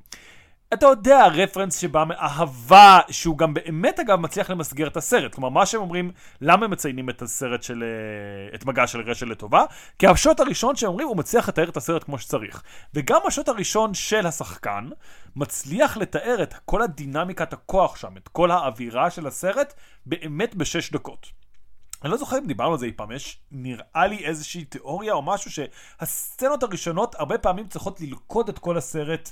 אתה 0.74 0.86
יודע, 0.86 1.28
רפרנס 1.28 1.78
שבא 1.78 2.04
מאהבה, 2.08 3.00
שהוא 3.10 3.38
גם 3.38 3.54
באמת 3.54 4.00
אגב 4.00 4.20
מצליח 4.20 4.50
למסגר 4.50 4.88
את 4.88 4.98
הסרט, 4.98 5.36
כלומר 5.36 5.50
מה 5.50 5.66
שהם 5.66 5.82
אומרים, 5.82 6.12
למה 6.42 6.66
הם 6.66 6.72
מציינים 6.72 7.10
את 7.10 7.22
הסרט 7.22 7.64
של, 7.64 7.84
אה, 7.84 8.56
את 8.56 8.66
מגע 8.66 8.88
של 8.88 9.02
רשת 9.02 9.28
לטובה? 9.28 9.66
כי 10.00 10.08
השוט 10.08 10.40
הראשון 10.40 10.76
שהם 10.76 10.90
אומרים, 10.90 11.08
הוא 11.08 11.18
מצליח 11.18 11.50
לתאר 11.50 11.70
את 11.70 11.78
הסרט 11.78 12.04
כמו 12.04 12.20
שצריך. 12.20 12.64
וגם 12.94 13.20
השוט 13.28 13.50
הראשון 13.50 13.94
של 13.94 14.28
השחקן, 14.28 14.90
מצליח 15.36 15.98
לתאר 15.98 16.44
את 16.44 16.54
כל 16.66 16.82
הדינמיקת 16.82 17.54
הכוח 17.54 17.96
שם, 17.96 18.18
את 18.18 18.28
כל 18.28 18.52
האווירה 18.52 19.10
של 19.10 19.28
הסרט, 19.28 19.74
באמת 20.06 20.56
בשש 20.56 20.92
דקות. 20.92 21.28
אני 22.04 22.12
לא 22.12 22.18
זוכר 22.18 22.38
אם 22.38 22.48
דיברנו 22.48 22.72
על 22.72 22.78
זה 22.78 22.86
אי 22.86 22.92
פעם, 22.92 23.12
יש 23.12 23.40
נראה 23.52 24.08
לי 24.08 24.26
איזושהי 24.26 24.66
תיאוריה 24.66 25.14
או 25.14 25.22
משהו 25.22 25.52
שהסצנות 25.52 26.64
הראשונות 26.64 27.16
הרבה 27.16 27.38
פעמים 27.38 27.68
צריכות 27.68 28.02
ללכוד 28.02 28.50
את 28.50 28.60
כל 28.60 28.78
הסרט 28.78 29.32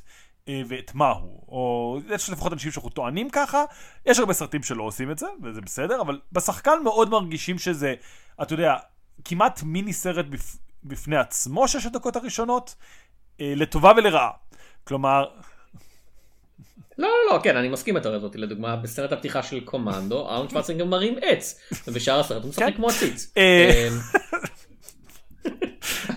ואת 0.68 0.96
מה 0.96 1.10
הוא, 1.10 1.44
או 1.48 2.00
יש 2.10 2.30
לפחות 2.30 2.54
אנשים 2.54 2.72
שאנחנו 2.72 2.90
טוענים 2.90 3.30
ככה, 3.30 3.64
יש 4.06 4.20
הרבה 4.20 4.34
סרטים 4.34 4.64
שלא 4.64 4.84
עושים 4.84 5.12
את 5.12 5.18
זה, 5.18 5.28
וזה 5.44 5.62
בסדר, 5.62 6.02
אבל 6.02 6.20
בשחקן 6.32 6.80
מאוד 6.84 7.10
מרגישים 7.10 7.60
שזה, 7.60 7.96
אתה 8.42 8.54
יודע, 8.54 8.76
כמעט 9.26 9.64
מיני 9.64 9.94
סרט 9.94 10.26
בפ... 10.26 10.58
בפני 10.84 11.18
עצמו 11.18 11.68
שש 11.68 11.86
הדקות 11.86 12.16
הראשונות, 12.16 12.76
אה, 13.42 13.54
לטובה 13.56 13.92
ולרעה. 13.98 14.32
כלומר, 14.84 15.26
לא, 16.98 17.08
לא, 17.08 17.34
לא, 17.36 17.40
כן, 17.44 17.58
אני 17.58 17.70
מסכים 17.70 17.96
עם 17.96 17.98
התיאוריה 17.98 18.18
הזאת. 18.18 18.36
לדוגמה, 18.36 18.76
בסרט 18.76 19.12
הפתיחה 19.12 19.44
של 19.44 19.60
קומנדו, 19.60 20.30
אהרון 20.30 20.50
שוורצינגר 20.50 20.86
מרים 20.86 21.16
עץ, 21.22 21.60
ובשאר 21.88 22.20
הסרט 22.20 22.42
הוא 22.42 22.50
משחק 22.50 22.66
כן. 22.66 22.74
כמו 22.74 22.90
עציץ. 22.90 23.34
אה. 23.38 23.90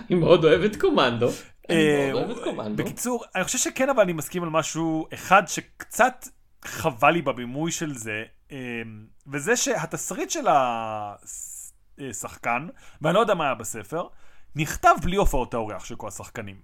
אני 0.09 0.19
מאוד 0.19 0.45
אוהב 0.45 0.61
את 0.61 0.75
קומנדו. 0.75 1.29
אה. 1.69 2.11
בקיצור, 2.75 3.23
אני 3.35 3.43
חושב 3.43 3.57
שכן, 3.57 3.89
אבל 3.89 4.01
אני 4.01 4.13
מסכים 4.13 4.43
על 4.43 4.49
משהו 4.49 5.07
אחד 5.13 5.43
שקצת 5.47 6.27
חבל 6.65 7.11
לי 7.11 7.21
בבימוי 7.21 7.71
של 7.71 7.97
זה, 7.97 8.23
אה, 8.51 8.57
וזה 9.27 9.55
שהתסריט 9.55 10.29
של 10.29 10.47
השחקן, 11.99 12.67
ואני 13.01 13.15
לא 13.15 13.19
יודע 13.19 13.33
מה 13.33 13.43
היה 13.43 13.55
בספר, 13.55 14.07
נכתב 14.55 14.95
בלי 15.01 15.15
הופעות 15.15 15.53
האורח 15.53 15.85
של 15.85 15.95
כל 15.95 16.07
השחקנים. 16.07 16.55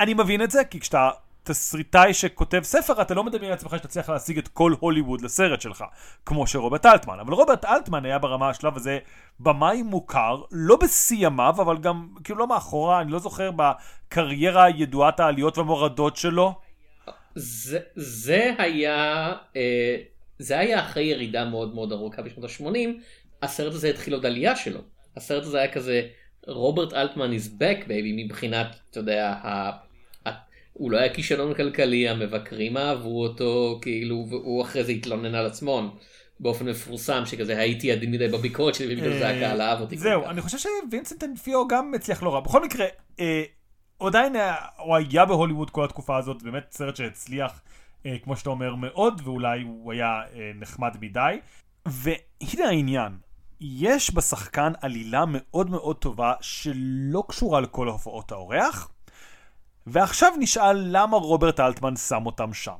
אני 0.00 0.14
מבין 0.14 0.42
את 0.42 0.50
זה, 0.50 0.64
כי 0.64 0.80
כשאתה 0.80 1.10
תסריטאי 1.42 2.14
שכותב 2.14 2.60
ספר, 2.62 3.02
אתה 3.02 3.14
לא 3.14 3.24
מדמיין 3.24 3.50
לעצמך 3.50 3.76
שתצליח 3.78 4.10
להשיג 4.10 4.38
את 4.38 4.48
כל 4.48 4.74
הוליווד 4.80 5.20
לסרט 5.20 5.60
שלך, 5.60 5.84
כמו 6.26 6.46
שרוברט 6.46 6.86
אלטמן. 6.86 7.20
אבל 7.20 7.32
רוברט 7.32 7.64
אלטמן 7.64 8.04
היה 8.04 8.18
ברמה 8.18 8.50
השלב 8.50 8.76
הזה 8.76 8.98
במאי 9.40 9.82
מוכר, 9.82 10.42
לא 10.52 10.76
בשיא 10.76 11.26
ימיו, 11.26 11.54
אבל 11.58 11.78
גם 11.78 12.08
כאילו 12.24 12.38
לא 12.38 12.46
מאחורה, 12.46 13.00
אני 13.00 13.12
לא 13.12 13.18
זוכר 13.18 13.50
בקריירה 13.56 14.70
ידועת 14.70 15.20
העליות 15.20 15.58
והמורדות 15.58 16.16
שלו. 16.16 16.54
זה, 17.34 17.78
זה 17.94 18.54
היה, 18.58 19.32
אה, 19.56 19.96
זה 20.38 20.58
היה 20.58 20.80
אחרי 20.80 21.04
ירידה 21.04 21.44
מאוד 21.44 21.74
מאוד 21.74 21.92
ארוכה 21.92 22.22
בשנות 22.22 22.50
ה-80, 22.50 22.88
הסרט 23.42 23.74
הזה 23.74 23.88
התחיל 23.88 24.14
עוד 24.14 24.26
עלייה 24.26 24.56
שלו. 24.56 24.80
הסרט 25.16 25.42
הזה 25.42 25.58
היה 25.58 25.72
כזה, 25.72 26.02
רוברט 26.46 26.92
אלטמן 26.92 27.32
is 27.32 27.60
back 27.60 27.84
baby 27.84 28.24
מבחינת, 28.24 28.76
אתה 28.90 29.00
יודע, 29.00 29.28
ה... 29.28 29.70
הוא 30.80 30.90
לא 30.90 30.98
היה 30.98 31.14
כישלון 31.14 31.54
כלכלי, 31.54 32.08
המבקרים 32.08 32.76
אהבו 32.76 33.22
אותו, 33.22 33.78
כאילו, 33.82 34.26
והוא 34.30 34.62
אחרי 34.62 34.84
זה 34.84 34.92
התלונן 34.92 35.34
על 35.34 35.46
עצמו 35.46 35.96
באופן 36.40 36.68
מפורסם, 36.68 37.22
שכזה 37.26 37.58
הייתי 37.58 37.92
עדין 37.92 38.10
מדי 38.10 38.28
בביקורת 38.28 38.74
שלי, 38.74 38.94
ובגלל 38.94 39.18
זה 39.18 39.28
הקהל 39.28 39.60
אהב 39.60 39.80
אותי. 39.80 39.96
זהו, 39.96 40.24
אני 40.24 40.40
חושב 40.40 40.58
שווינסנט 40.58 41.24
אנפיו 41.24 41.68
גם 41.68 41.94
הצליח 41.94 42.22
לא 42.22 42.34
רע. 42.34 42.40
בכל 42.40 42.64
מקרה, 42.64 42.86
אה, 43.20 43.42
עדיין 44.00 44.36
הוא 44.78 44.96
היה 44.96 45.24
בהוליווד 45.24 45.70
כל 45.70 45.84
התקופה 45.84 46.16
הזאת, 46.16 46.42
באמת 46.42 46.64
סרט 46.70 46.96
שהצליח, 46.96 47.62
אה, 48.06 48.16
כמו 48.22 48.36
שאתה 48.36 48.50
אומר, 48.50 48.74
מאוד, 48.74 49.20
ואולי 49.24 49.62
הוא 49.62 49.92
היה 49.92 50.20
אה, 50.34 50.50
נחמד 50.54 50.96
מדי. 51.00 51.36
והנה 51.88 52.68
העניין, 52.68 53.12
יש 53.60 54.14
בשחקן 54.14 54.72
עלילה 54.80 55.24
מאוד 55.26 55.70
מאוד 55.70 55.96
טובה 55.96 56.32
שלא 56.40 57.24
קשורה 57.28 57.60
לכל 57.60 57.88
הופעות 57.88 58.32
האורח, 58.32 58.90
ועכשיו 59.86 60.32
נשאל 60.38 60.76
למה 60.86 61.16
רוברט 61.16 61.60
אלטמן 61.60 61.96
שם 61.96 62.26
אותם 62.26 62.54
שם. 62.54 62.76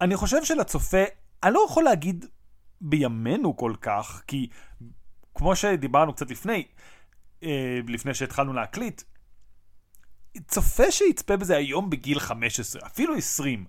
אני 0.00 0.16
חושב 0.16 0.44
שלצופה, 0.44 1.02
אני 1.42 1.54
לא 1.54 1.66
יכול 1.70 1.84
להגיד 1.84 2.24
בימינו 2.80 3.56
כל 3.56 3.72
כך, 3.80 4.22
כי 4.26 4.48
כמו 5.34 5.56
שדיברנו 5.56 6.12
קצת 6.12 6.30
לפני, 6.30 6.66
אה, 7.42 7.78
לפני 7.88 8.14
שהתחלנו 8.14 8.52
להקליט, 8.52 9.02
צופה 10.48 10.90
שיצפה 10.90 11.36
בזה 11.36 11.56
היום 11.56 11.90
בגיל 11.90 12.18
15, 12.18 12.82
אפילו 12.86 13.14
20, 13.14 13.64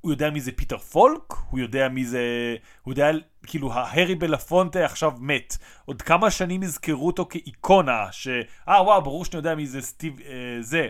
הוא 0.00 0.12
יודע 0.12 0.30
מי 0.30 0.40
זה 0.40 0.52
פיטר 0.52 0.78
פולק, 0.78 1.22
הוא 1.50 1.60
יודע 1.60 1.88
מי 1.88 2.04
זה, 2.04 2.56
הוא 2.82 2.92
יודע, 2.92 3.10
כאילו, 3.46 3.72
ההרי 3.72 4.14
בלפונטה 4.14 4.84
עכשיו 4.84 5.12
מת. 5.18 5.56
עוד 5.84 6.02
כמה 6.02 6.30
שנים 6.30 6.62
יזכרו 6.62 7.06
אותו 7.06 7.26
כאיקונה, 7.30 8.06
ש... 8.12 8.28
אה, 8.68 8.82
וואו, 8.82 9.02
ברור 9.02 9.24
שאני 9.24 9.38
יודע 9.38 9.54
מי 9.54 9.66
זה 9.66 9.82
סטיב, 9.82 10.20
אה, 10.20 10.56
זה. 10.60 10.88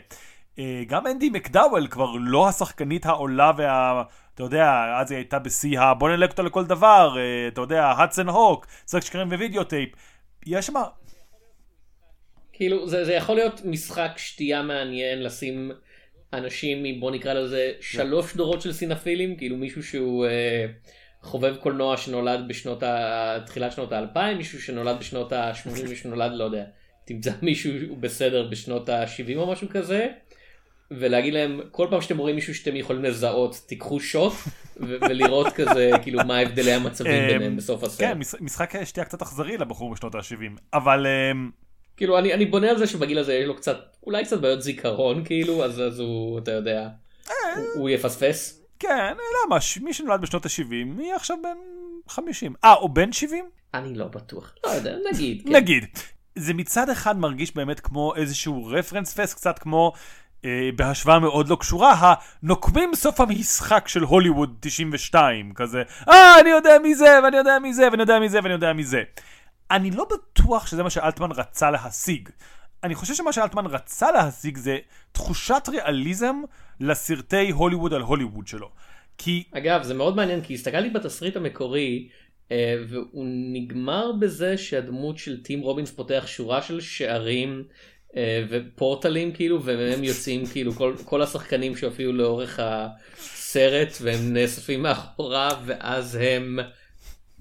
אה, 0.60 0.82
גם 0.86 1.06
אנדי 1.06 1.30
מקדאוול 1.30 1.86
כבר 1.86 2.10
לא 2.20 2.48
השחקנית 2.48 3.06
העולה 3.06 3.52
וה... 3.56 4.02
אתה 4.34 4.42
יודע, 4.42 4.94
אז 5.00 5.10
היא 5.10 5.16
הייתה 5.16 5.38
בשיא 5.38 5.80
ה... 5.80 5.94
בוא 5.94 6.08
נלהק 6.08 6.30
אותה 6.30 6.42
לכל 6.42 6.64
דבר, 6.64 7.16
אה, 7.18 7.48
אתה 7.48 7.60
יודע, 7.60 7.84
Hudson 7.84 8.28
Hawk, 8.28 8.66
סקס 8.90 9.04
שקרים 9.04 9.28
ווידאוטייפ. 9.28 9.88
יש 10.46 10.66
שם... 10.66 10.74
כאילו, 12.52 12.88
זה, 12.88 13.04
זה 13.04 13.12
יכול 13.12 13.34
להיות 13.34 13.60
משחק 13.64 14.10
שתייה 14.16 14.62
מעניין 14.62 15.22
לשים 15.22 15.72
אנשים, 16.32 17.00
בוא 17.00 17.10
נקרא 17.10 17.32
לזה, 17.32 17.72
שלוש 17.80 18.36
דורות 18.36 18.62
של 18.62 18.72
סינפילים, 18.72 19.36
כאילו 19.36 19.56
מישהו 19.56 19.82
שהוא 19.82 20.26
אה, 20.26 20.66
חובב 21.22 21.56
קולנוע 21.56 21.96
שנולד 21.96 22.48
בשנות 22.48 22.82
ה... 22.82 23.38
תחילת 23.46 23.72
שנות 23.72 23.92
האלפיים, 23.92 24.36
מישהו 24.38 24.62
שנולד 24.62 24.98
בשנות 24.98 25.32
ה-80, 25.32 25.70
מישהו 25.70 25.96
שנולד, 26.02 26.32
לא 26.32 26.44
יודע, 26.44 26.64
תמצא 27.04 27.30
מישהו 27.42 27.96
בסדר 28.00 28.48
בשנות 28.48 28.88
ה-70 28.88 29.36
או 29.36 29.52
משהו 29.52 29.68
כזה. 29.68 30.08
ולהגיד 30.90 31.34
להם 31.34 31.60
כל 31.70 31.86
פעם 31.90 32.00
שאתם 32.00 32.18
רואים 32.18 32.34
מישהו 32.34 32.54
שאתם 32.54 32.76
יכולים 32.76 33.04
לזהות 33.04 33.56
תיקחו 33.66 34.00
שוט 34.00 34.32
ולראות 34.76 35.52
כזה 35.52 35.90
כאילו 36.02 36.20
מה 36.26 36.38
הבדלי 36.38 36.72
המצבים 36.72 37.26
ביניהם 37.28 37.56
בסוף 37.56 37.82
הסרט. 37.84 38.00
כן, 38.00 38.18
מש- 38.18 38.34
משחק 38.40 38.84
שתייה 38.84 39.06
קצת 39.06 39.22
אכזרי 39.22 39.58
לבחור 39.58 39.92
בשנות 39.92 40.14
ה-70, 40.14 40.60
אבל... 40.72 41.06
אמ, 41.06 41.50
כאילו 41.96 42.18
אני, 42.18 42.34
אני 42.34 42.46
בונה 42.46 42.70
על 42.70 42.78
זה 42.78 42.86
שבגיל 42.86 43.18
הזה 43.18 43.34
יש 43.34 43.46
לו 43.46 43.56
קצת 43.56 43.96
אולי 44.06 44.24
קצת 44.24 44.40
בעיות 44.40 44.62
זיכרון 44.62 45.24
כאילו 45.24 45.64
אז, 45.64 45.80
אז 45.80 46.00
הוא 46.00 46.38
אתה 46.38 46.50
יודע 46.50 46.88
הוא, 47.56 47.64
הוא 47.74 47.90
יפספס. 47.90 48.64
כן, 48.78 49.14
למה? 49.46 49.56
מי 49.80 49.94
שנולד 49.94 50.20
בשנות 50.20 50.46
ה-70 50.46 51.02
יהיה 51.02 51.16
עכשיו 51.16 51.36
בן 51.42 51.56
50. 52.08 52.54
אה, 52.64 52.74
או 52.74 52.88
בן 52.88 53.12
70? 53.12 53.44
אני 53.74 53.94
לא 53.94 54.06
בטוח. 54.08 54.54
לא 54.66 54.70
יודע 54.70 54.96
נגיד. 55.12 55.42
כן. 55.46 55.52
נגיד. 55.56 55.84
זה 56.36 56.54
מצד 56.54 56.90
אחד 56.90 57.18
מרגיש 57.18 57.54
באמת 57.54 57.80
כמו 57.80 58.14
איזשהו 58.16 58.66
רפרנס 58.66 59.20
פסט, 59.20 59.34
קצת 59.36 59.58
כמו 59.58 59.92
אה, 59.94 60.00
בהשוואה 60.76 61.18
מאוד 61.18 61.48
לא 61.48 61.56
קשורה, 61.56 62.14
הנוקמים 62.42 62.94
סוף 62.94 63.20
המשחק 63.20 63.88
של 63.88 64.02
הוליווד 64.02 64.56
92, 64.60 65.52
כזה, 65.54 65.82
אה, 66.08 66.40
אני 66.40 66.50
יודע 66.50 66.78
מי 66.82 66.94
זה, 66.94 67.18
ואני 67.24 67.36
יודע 67.36 67.58
מי 67.58 67.74
זה, 67.74 67.88
ואני 67.90 68.02
יודע 68.02 68.18
מי 68.18 68.28
זה, 68.28 68.38
ואני 68.42 68.52
יודע 68.52 68.72
מי 68.72 68.84
זה. 68.84 69.02
אני 69.70 69.90
לא 69.90 70.06
בטוח 70.10 70.66
שזה 70.66 70.82
מה 70.82 70.90
שאלטמן 70.90 71.32
רצה 71.32 71.70
להשיג. 71.70 72.28
אני 72.84 72.94
חושב 72.94 73.14
שמה 73.14 73.32
שאלטמן 73.32 73.66
רצה 73.66 74.12
להשיג 74.12 74.56
זה 74.56 74.78
תחושת 75.12 75.68
ריאליזם 75.68 76.36
לסרטי 76.80 77.50
הוליווד 77.50 77.94
על 77.94 78.02
הוליווד 78.02 78.46
שלו. 78.46 78.70
כי 79.18 79.44
אגב 79.52 79.82
זה 79.82 79.94
מאוד 79.94 80.16
מעניין 80.16 80.40
כי 80.40 80.54
הסתכלתי 80.54 80.90
בתסריט 80.90 81.36
המקורי 81.36 82.08
אה, 82.52 82.74
והוא 82.88 83.26
נגמר 83.52 84.12
בזה 84.12 84.58
שהדמות 84.58 85.18
של 85.18 85.42
טים 85.42 85.60
רובינס 85.60 85.90
פותח 85.90 86.24
שורה 86.26 86.62
של 86.62 86.80
שערים 86.80 87.58
אה, 87.58 87.64
ופורטלים 88.48 89.32
כאילו 89.32 89.62
ומהם 89.64 90.04
יוצאים 90.04 90.46
כאילו 90.46 90.72
כל, 90.72 90.94
כל 91.04 91.22
השחקנים 91.22 91.76
שהופיעו 91.76 92.12
לאורך 92.12 92.60
הסרט 92.62 93.88
והם 94.00 94.32
נאספים 94.32 94.82
מאחוריו 94.82 95.56
ואז 95.66 96.18
הם 96.20 96.58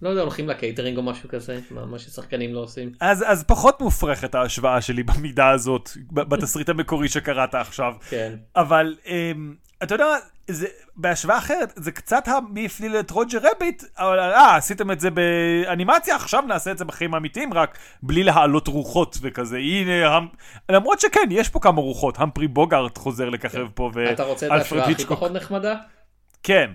לא 0.01 0.09
יודע 0.09 0.21
הולכים 0.21 0.49
לקייטרינג 0.49 0.97
או 0.97 1.03
משהו 1.03 1.29
כזה 1.29 1.59
מה, 1.71 1.85
מה 1.85 1.99
ששחקנים 1.99 2.53
לא 2.53 2.59
עושים. 2.59 2.91
אז, 3.01 3.23
אז 3.27 3.43
פחות 3.43 3.81
מופרכת 3.81 4.35
ההשוואה 4.35 4.81
שלי 4.81 5.03
במידה 5.03 5.49
הזאת, 5.49 5.89
בתסריט 6.11 6.69
המקורי 6.69 7.09
שקראת 7.09 7.55
עכשיו. 7.55 7.93
כן. 8.09 8.35
אבל 8.55 8.95
אמ, 9.05 9.55
אתה 9.83 9.95
יודע, 9.95 10.05
זה, 10.49 10.67
בהשוואה 10.95 11.37
אחרת, 11.37 11.73
זה 11.75 11.91
קצת 11.91 12.23
מי 12.49 12.65
הפליל 12.65 12.99
את 12.99 13.11
רוג'ר 13.11 13.39
רביט, 13.43 13.83
אבל 13.97 14.19
אה, 14.19 14.55
עשיתם 14.55 14.91
את 14.91 14.99
זה 14.99 15.09
באנימציה, 15.09 16.15
עכשיו 16.15 16.41
נעשה 16.41 16.71
את 16.71 16.77
זה 16.77 16.85
בחיים 16.85 17.13
האמיתיים, 17.13 17.53
רק 17.53 17.77
בלי 18.03 18.23
להעלות 18.23 18.67
רוחות 18.67 19.17
וכזה. 19.21 19.57
הנה, 19.57 20.15
המ... 20.15 20.27
למרות 20.69 20.99
שכן, 20.99 21.29
יש 21.31 21.49
פה 21.49 21.59
כמה 21.59 21.81
רוחות, 21.81 22.15
המפרי 22.17 22.47
בוגארט 22.47 22.97
חוזר 22.97 23.29
לככב 23.29 23.65
כן. 23.65 23.71
פה, 23.73 23.91
ואלפרד 23.93 24.13
אתה 24.13 24.23
רוצה 24.23 24.45
את 24.47 24.51
ההשוואה 24.51 24.89
הכי 24.89 25.05
פחות 25.05 25.31
נחמדה? 25.31 25.75
כן. 26.43 26.71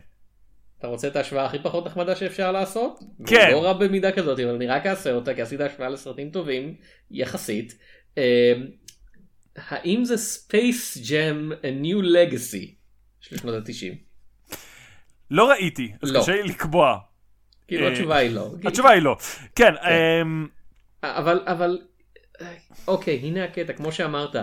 אתה 0.79 0.87
רוצה 0.87 1.09
את 1.09 1.17
ההשוואה 1.17 1.45
הכי 1.45 1.59
פחות 1.63 1.87
נחמדה 1.87 2.17
שאפשר 2.17 2.53
לעשות? 2.53 3.01
כן. 3.27 3.51
לא 3.53 3.65
רע 3.65 3.73
במידה 3.73 4.13
כזאת, 4.13 4.41
אבל 4.41 4.55
אני 4.55 4.67
רק 4.67 4.87
אעשה 4.87 5.13
אותה, 5.13 5.35
כי 5.35 5.43
עשית 5.43 5.61
השוואה 5.61 5.89
לסרטים 5.89 6.31
טובים, 6.31 6.75
יחסית. 7.11 7.79
אמ, 8.17 8.23
האם 9.57 10.05
זה 10.05 10.15
Space 10.15 10.99
Jam 10.99 11.53
A 11.63 11.85
New 11.85 12.03
Legacy 12.03 12.84
של 13.29 13.37
שנות 13.37 13.55
ה-90? 13.55 13.95
לא 15.31 15.51
ראיתי, 15.51 15.93
אז 16.03 16.13
לא. 16.13 16.21
קשה 16.21 16.33
לי 16.33 16.43
לקבוע. 16.43 16.99
כאילו 17.69 17.87
אה, 17.87 17.93
התשובה 17.93 18.17
היא 18.17 18.31
לא. 18.31 18.55
התשובה 18.69 18.91
היא 18.91 19.03
לא. 19.03 19.17
כן, 19.55 19.73
אמ, 19.77 20.47
אבל, 21.03 21.41
אבל, 21.47 21.79
אוקיי, 22.89 23.17
הנה 23.19 23.45
הקטע, 23.45 23.73
כמו 23.73 23.93
שאמרת, 23.93 24.37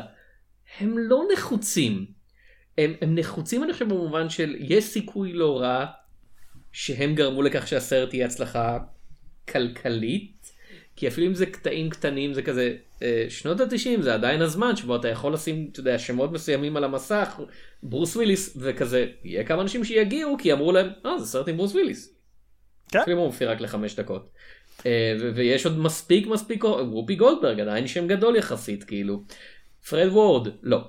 הם 0.79 0.97
לא 0.97 1.23
נחוצים. 1.33 2.05
הם, 2.77 2.93
הם 3.01 3.15
נחוצים 3.15 3.63
אני 3.63 3.73
חושב 3.73 3.89
במובן 3.89 4.29
של 4.29 4.55
יש 4.59 4.83
סיכוי 4.83 5.33
לא 5.33 5.59
רע 5.59 5.85
שהם 6.71 7.15
גרמו 7.15 7.41
לכך 7.41 7.67
שהסרט 7.67 8.13
יהיה 8.13 8.25
הצלחה 8.25 8.77
כלכלית, 9.49 10.50
כי 11.01 11.07
אפילו 11.07 11.27
אם 11.27 11.33
זה 11.33 11.45
קטעים 11.45 11.89
קטנים 11.89 12.33
זה 12.33 12.41
כזה, 12.41 12.75
אה, 13.01 13.25
שנות 13.29 13.59
התשעים 13.59 14.01
זה 14.01 14.13
עדיין 14.13 14.41
הזמן 14.41 14.75
שבו 14.75 14.95
אתה 14.95 15.07
יכול 15.07 15.33
לשים, 15.33 15.69
אתה 15.71 15.79
יודע, 15.79 15.99
שמות 15.99 16.31
מסוימים 16.31 16.77
על 16.77 16.83
המסך, 16.83 17.39
ברוס 17.83 18.15
וויליס, 18.15 18.57
וכזה, 18.59 19.07
יהיה 19.23 19.43
כמה 19.43 19.61
אנשים 19.61 19.83
שיגיעו 19.83 20.37
כי 20.39 20.53
אמרו 20.53 20.71
להם, 20.71 20.89
אה, 21.05 21.19
זה 21.19 21.25
סרט 21.25 21.47
עם 21.47 21.57
ברוס 21.57 21.73
וויליס. 21.73 22.15
כן. 22.91 22.99
אפילו 22.99 23.17
הוא 23.17 23.25
מופיע 23.25 23.51
רק 23.51 23.61
לחמש 23.61 23.95
דקות. 23.95 24.29
אה, 24.85 25.15
ויש 25.35 25.65
עוד 25.65 25.79
מספיק 25.79 26.27
מספיק, 26.27 26.63
וופי 26.63 27.15
גולדברג 27.15 27.59
עדיין 27.59 27.87
שם 27.87 28.07
גדול 28.07 28.35
יחסית 28.35 28.83
כאילו. 28.83 29.23
פרד 29.89 30.07
וורד, 30.07 30.47
לא, 30.63 30.81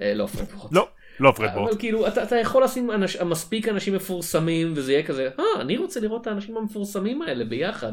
אה, 0.00 0.14
לא 0.14 0.26
פרד 0.26 0.46
וורד. 0.54 0.72
לא, 0.72 0.88
לא 1.20 1.32
פרד 1.36 1.50
וורד. 1.54 1.68
אבל 1.68 1.78
כאילו 1.78 2.06
אתה, 2.06 2.22
אתה 2.22 2.36
יכול 2.36 2.64
לשים 2.64 2.90
אנש, 2.90 3.16
מספיק 3.16 3.68
אנשים 3.68 3.94
מפורסמים 3.94 4.72
וזה 4.76 4.92
יהיה 4.92 5.02
כזה, 5.02 5.28
אה, 5.38 5.60
אני 5.60 5.76
רוצה 5.76 6.00
לראות 6.00 6.22
את 6.22 6.26
האנשים 6.26 6.56
המפורסמים 6.56 7.22
האלה 7.22 7.44
ביחד. 7.44 7.92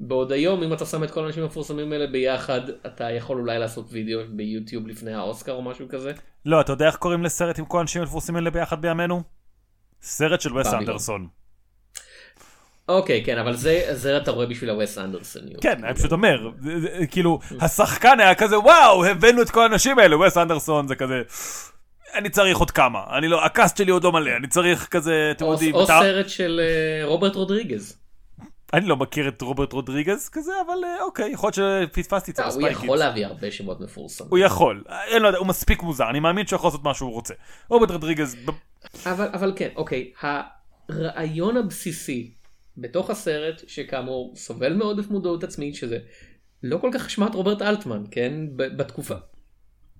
בעוד 0.00 0.32
היום 0.32 0.62
אם 0.62 0.72
אתה 0.72 0.86
שם 0.86 1.04
את 1.04 1.10
כל 1.10 1.24
האנשים 1.24 1.42
המפורסמים 1.42 1.92
האלה 1.92 2.06
ביחד 2.06 2.60
אתה 2.86 3.10
יכול 3.10 3.38
אולי 3.38 3.58
לעשות 3.58 3.86
וידאו 3.90 4.20
ביוטיוב 4.30 4.88
לפני 4.88 5.14
האוסקר 5.14 5.52
או 5.52 5.62
משהו 5.62 5.88
כזה. 5.88 6.12
לא, 6.46 6.60
אתה 6.60 6.72
יודע 6.72 6.86
איך 6.86 6.96
קוראים 6.96 7.22
לסרט 7.22 7.58
עם 7.58 7.64
כל 7.64 7.78
האנשים 7.78 8.02
המפורסמים 8.02 8.36
האלה 8.36 8.50
ביחד 8.50 8.82
בימינו? 8.82 9.22
סרט 10.02 10.40
של 10.40 10.56
וס 10.56 10.74
אנדרסון. 10.74 11.28
אוקיי 12.88 13.24
כן 13.24 13.38
אבל 13.38 13.56
זה 13.56 13.82
זה 13.92 14.16
אתה 14.16 14.30
רואה 14.30 14.46
בשביל 14.46 14.70
הווס 14.70 14.98
אנדרסוניות. 14.98 15.62
כן, 15.62 15.84
אני 15.84 15.94
פשוט 15.94 16.12
אומר, 16.12 16.50
כאילו, 17.10 17.38
השחקן 17.60 18.20
היה 18.20 18.34
כזה, 18.34 18.58
וואו, 18.58 19.04
הבאנו 19.04 19.42
את 19.42 19.50
כל 19.50 19.62
האנשים 19.62 19.98
האלה, 19.98 20.18
וס 20.18 20.36
אנדרסון 20.38 20.88
זה 20.88 20.94
כזה, 20.94 21.22
אני 22.14 22.30
צריך 22.30 22.58
עוד 22.58 22.70
כמה, 22.70 23.00
אני 23.18 23.28
לא, 23.28 23.44
הקאסט 23.44 23.76
שלי 23.76 23.90
עוד 23.90 24.04
לא 24.04 24.12
מלא, 24.12 24.30
אני 24.36 24.46
צריך 24.46 24.86
כזה, 24.86 25.28
אתם 25.36 25.44
יודעים, 25.44 25.74
או 25.74 25.86
סרט 25.86 26.28
של 26.28 26.60
אה, 26.62 27.06
רוברט 27.06 27.34
רודריגז. 27.34 28.03
אני 28.74 28.86
לא 28.86 28.96
מכיר 28.96 29.28
את 29.28 29.42
רוברט 29.42 29.72
רודריגז 29.72 30.28
כזה, 30.28 30.52
אבל 30.66 30.84
אה, 30.84 31.02
אוקיי, 31.02 31.30
יכול 31.30 31.50
להיות 31.56 31.90
שפספסתי 31.92 32.30
את 32.30 32.36
זה 32.36 32.42
אה, 32.42 32.48
הוא. 32.48 32.68
יכול 32.68 32.98
להביא 32.98 33.26
הרבה 33.26 33.50
שמות 33.50 33.80
מפורסמים. 33.80 34.30
הוא 34.30 34.38
יכול, 34.38 34.84
אני 34.88 35.22
לא 35.22 35.26
יודע, 35.26 35.38
הוא 35.38 35.46
מספיק 35.46 35.82
מוזר, 35.82 36.10
אני 36.10 36.20
מאמין 36.20 36.46
שהוא 36.46 36.56
יכול 36.56 36.68
לעשות 36.68 36.84
מה 36.84 36.94
שהוא 36.94 37.12
רוצה. 37.12 37.34
רוברט 37.68 37.90
רודריגז, 37.90 38.36
אבל, 39.06 39.28
אבל 39.32 39.52
כן, 39.56 39.68
אוקיי, 39.76 40.12
הרעיון 40.22 41.56
הבסיסי 41.56 42.30
בתוך 42.76 43.10
הסרט, 43.10 43.62
שכאמור 43.66 44.32
סובל 44.36 44.72
מעודף 44.72 45.08
מודעות 45.10 45.44
עצמית, 45.44 45.74
שזה 45.74 45.98
לא 46.62 46.78
כל 46.78 46.90
כך 46.94 47.06
אשמת 47.06 47.34
רוברט 47.34 47.62
אלטמן, 47.62 48.02
כן, 48.10 48.32
ב- 48.56 48.76
בתקופה. 48.76 49.14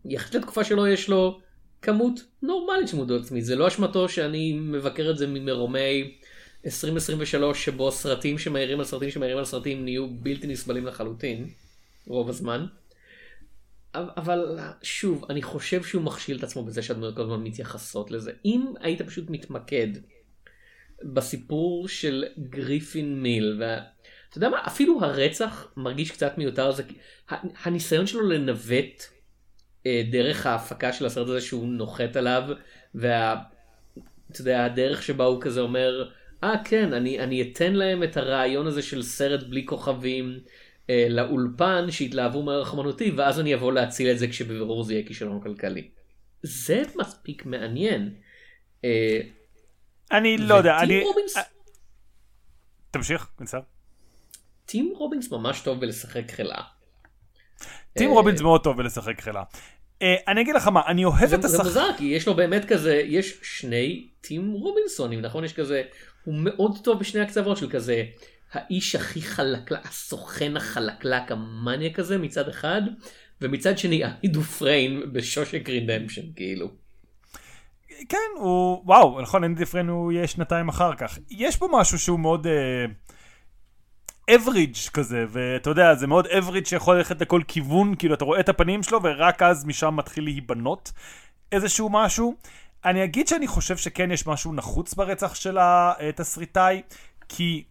יחסית 0.05 0.35
לתקופה 0.35 0.65
שלו 0.65 0.87
יש 0.87 1.09
לו 1.09 1.41
כמות 1.83 2.21
נורמלית 2.43 2.89
של 2.89 2.97
מודעות 2.97 3.23
עצמית, 3.23 3.45
זה 3.45 3.57
לא 3.57 3.69
אשמתו 3.69 4.09
שאני 4.09 4.53
מבקר 4.53 5.11
את 5.11 5.19
זה 5.19 5.27
ממרומי 5.27 6.15
2023, 6.67 7.65
שבו 7.65 7.93
סרטים 7.93 8.39
שמעירים 8.39 8.79
על 8.79 8.85
סרטים 8.85 9.11
שמעירים 9.11 9.39
על 9.39 9.45
סרטים 9.45 9.85
נהיו 9.85 10.11
בלתי 10.11 10.47
נסבלים 10.47 10.87
לחלוטין, 10.87 11.49
רוב 12.07 12.29
הזמן. 12.29 12.67
אבל 13.95 14.59
שוב, 14.83 15.25
אני 15.31 15.43
חושב 15.43 15.83
שהוא 15.83 16.03
מכשיל 16.03 16.39
את 16.39 16.43
עצמו 16.43 16.65
בזה 16.65 16.83
שהדמויות 16.83 17.17
כל 17.17 17.23
הזמן 17.23 17.43
מתייחסות 17.43 18.11
לזה. 18.11 18.33
אם 18.45 18.65
היית 18.81 19.03
פשוט 19.03 19.31
מתמקד 19.31 19.89
בסיפור 21.03 21.89
של 21.89 22.25
גריפין 22.39 23.23
מיל, 23.23 23.61
ואתה 23.61 24.39
יודע 24.39 24.49
מה, 24.49 24.59
אפילו 24.67 25.05
הרצח 25.05 25.73
מרגיש 25.77 26.11
קצת 26.11 26.39
מיותר, 26.39 26.73
זה 26.73 26.83
הניסיון 27.65 28.07
שלו 28.07 28.29
לנווט 28.29 29.03
אה, 29.87 30.03
דרך 30.11 30.47
ההפקה 30.47 30.93
של 30.93 31.07
הסרט 31.07 31.29
הזה 31.29 31.41
שהוא 31.41 31.69
נוחת 31.69 32.17
עליו, 32.17 32.43
וה... 32.95 33.37
יודע, 34.39 34.65
הדרך 34.65 35.03
שבה 35.03 35.25
הוא 35.25 35.43
כזה 35.43 35.61
אומר, 35.61 36.11
אה 36.45 36.65
כן, 36.65 36.93
אני, 36.93 37.21
אני 37.21 37.43
אתן 37.43 37.73
להם 37.73 38.03
את 38.03 38.17
הרעיון 38.17 38.67
הזה 38.67 38.83
של 38.83 39.03
סרט 39.03 39.43
בלי 39.43 39.67
כוכבים 39.67 40.39
אה, 40.91 41.07
לאולפן, 41.11 41.91
שיתלהבו 41.91 42.43
מערך 42.43 42.75
אמנותי, 42.75 43.11
ואז 43.11 43.41
אני 43.41 43.55
אבוא 43.55 43.73
להציל 43.73 44.11
את 44.11 44.19
זה 44.19 44.29
כשבבירור 44.29 44.85
זה 44.85 44.95
יהיה 44.95 45.07
כישלון 45.07 45.41
כלכלי. 45.41 45.91
זה 46.43 46.83
מספיק 46.97 47.47
מעניין. 47.47 48.15
אה, 48.85 49.21
אני 50.13 50.39
לא 50.39 50.55
יודע, 50.55 50.79
אני... 50.79 51.03
רובינס, 51.05 51.35
תמשיך, 52.91 53.29
קצר. 53.37 53.61
טים 54.67 54.93
רובינס 54.97 55.31
ממש 55.31 55.61
טוב 55.61 55.81
בלשחק 55.81 56.31
חלאה. 56.31 56.63
טים 57.93 58.11
אה, 58.11 58.15
רובינס 58.15 58.41
מאוד 58.41 58.63
טוב 58.65 58.77
בלשחק 58.77 59.21
חלה. 59.21 59.43
אה, 60.03 60.15
אני 60.29 60.41
אגיד 60.41 60.55
לך 60.55 60.69
מה, 60.69 60.81
אני 60.87 61.05
אוהב 61.05 61.27
זה, 61.27 61.37
את 61.37 61.43
זה 61.43 61.49
השחק... 61.49 61.65
מוזר 61.65 61.89
כי 61.99 62.05
יש 62.05 62.27
לו 62.27 62.35
באמת 62.35 62.65
כזה 62.65 62.95
יש 62.95 63.39
שני 63.43 64.09
טים 64.21 64.53
רובינסים 64.53 65.21
נכון 65.21 65.45
יש 65.45 65.53
כזה 65.53 65.83
הוא 66.25 66.35
מאוד 66.39 66.79
טוב 66.85 66.99
בשני 66.99 67.21
הקצוות 67.21 67.57
של 67.57 67.71
כזה 67.71 68.05
האיש 68.53 68.95
הכי 68.95 69.23
חלקלק 69.23 69.87
הסוכן 69.87 70.57
החלקלק 70.57 71.33
המאניה 71.33 71.93
כזה 71.93 72.19
מצד 72.19 72.49
אחד 72.49 72.83
ומצד 73.41 73.79
שני 73.79 74.05
אנדי 74.07 74.29
דופריין 74.29 75.03
ב 75.13 75.18
Shawshank 75.18 75.69
Redemption 75.69 76.33
כאילו. 76.37 76.71
כן, 78.09 78.19
הוא... 78.37 78.83
וואו, 78.85 79.21
נכון, 79.21 79.45
אנדי 79.45 79.65
דופריין 79.65 79.89
הוא 79.89 80.13
יהיה 80.13 80.27
שנתיים 80.27 80.69
אחר 80.69 80.95
כך. 80.95 81.19
יש 81.31 81.57
פה 81.57 81.69
משהו 81.73 81.99
שהוא 81.99 82.21
מאוד... 82.21 82.47
average 84.35 84.77
כזה, 84.93 85.25
ואתה 85.29 85.71
יודע, 85.71 85.95
זה 85.95 86.07
מאוד 86.07 86.27
average 86.27 86.67
שיכול 86.67 86.97
ללכת 86.97 87.21
לכל 87.21 87.43
כיוון, 87.49 87.95
כאילו 87.95 88.15
אתה 88.15 88.25
רואה 88.25 88.41
את 88.41 88.49
הפנים 88.49 88.83
שלו, 88.83 89.03
ורק 89.03 89.43
אז 89.43 89.65
משם 89.65 89.97
מתחיל 89.97 90.25
להיבנות 90.25 90.93
איזשהו 91.53 91.89
משהו. 91.91 92.35
אני 92.85 93.05
אגיד 93.05 93.29
שאני 93.29 93.47
חושב 93.47 93.77
שכן 93.77 94.11
יש 94.11 94.27
משהו 94.27 94.53
נחוץ 94.53 94.95
ברצח 94.95 95.35
של 95.35 95.59
התסריטאי, 95.61 96.83
כי 97.29 97.65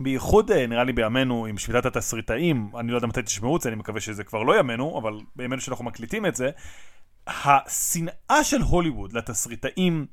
בייחוד 0.00 0.50
אה, 0.50 0.66
נראה 0.66 0.84
לי 0.84 0.92
בימינו 0.92 1.46
עם 1.46 1.58
שביתת 1.58 1.86
התסריטאים, 1.86 2.70
אני 2.78 2.92
לא 2.92 2.96
יודע 2.96 3.06
מתי 3.06 3.22
תשמעו 3.22 3.56
את 3.56 3.60
זה, 3.60 3.68
אני 3.68 3.76
מקווה 3.76 4.00
שזה 4.00 4.24
כבר 4.24 4.42
לא 4.42 4.58
ימינו, 4.58 4.98
אבל 4.98 5.12
בימינו 5.36 5.60
שאנחנו 5.60 5.84
מקליטים 5.84 6.26
את 6.26 6.34
זה, 6.34 6.50
השנאה 7.26 8.44
של 8.44 8.60
הוליווד 8.60 9.12
לתסריטאים 9.12 10.06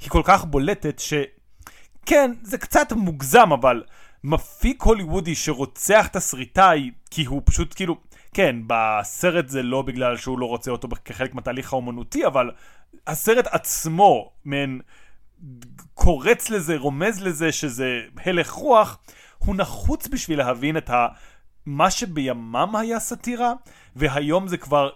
היא 0.00 0.10
כל 0.10 0.22
כך 0.24 0.44
בולטת 0.44 0.98
שכן, 0.98 2.32
זה 2.42 2.58
קצת 2.58 2.92
מוגזם, 2.92 3.52
אבל 3.52 3.82
מפיק 4.24 4.82
הוליוודי 4.82 5.34
שרוצח 5.34 6.08
תסריטאי 6.12 6.90
כי 7.10 7.24
הוא 7.24 7.42
פשוט 7.44 7.74
כאילו, 7.74 7.96
כן, 8.34 8.56
בסרט 8.66 9.48
זה 9.48 9.62
לא 9.62 9.82
בגלל 9.82 10.16
שהוא 10.16 10.38
לא 10.38 10.46
רוצה 10.46 10.70
אותו 10.70 10.88
כחלק 11.04 11.34
מהתהליך 11.34 11.72
האומנותי, 11.72 12.26
אבל 12.26 12.50
הסרט 13.06 13.46
עצמו, 13.46 14.32
מעין 14.44 14.80
קורץ 15.94 16.50
לזה, 16.50 16.76
רומז 16.76 17.22
לזה 17.22 17.52
שזה 17.52 18.00
הלך 18.24 18.50
רוח, 18.50 18.98
הוא 19.38 19.56
נחוץ 19.56 20.08
בשביל 20.08 20.38
להבין 20.38 20.76
את 20.76 20.90
ה... 20.90 21.06
מה 21.66 21.90
שבימם 21.90 22.76
היה 22.76 23.00
סאטירה, 23.00 23.52
והיום 23.96 24.48
זה 24.48 24.56
כבר 24.56 24.90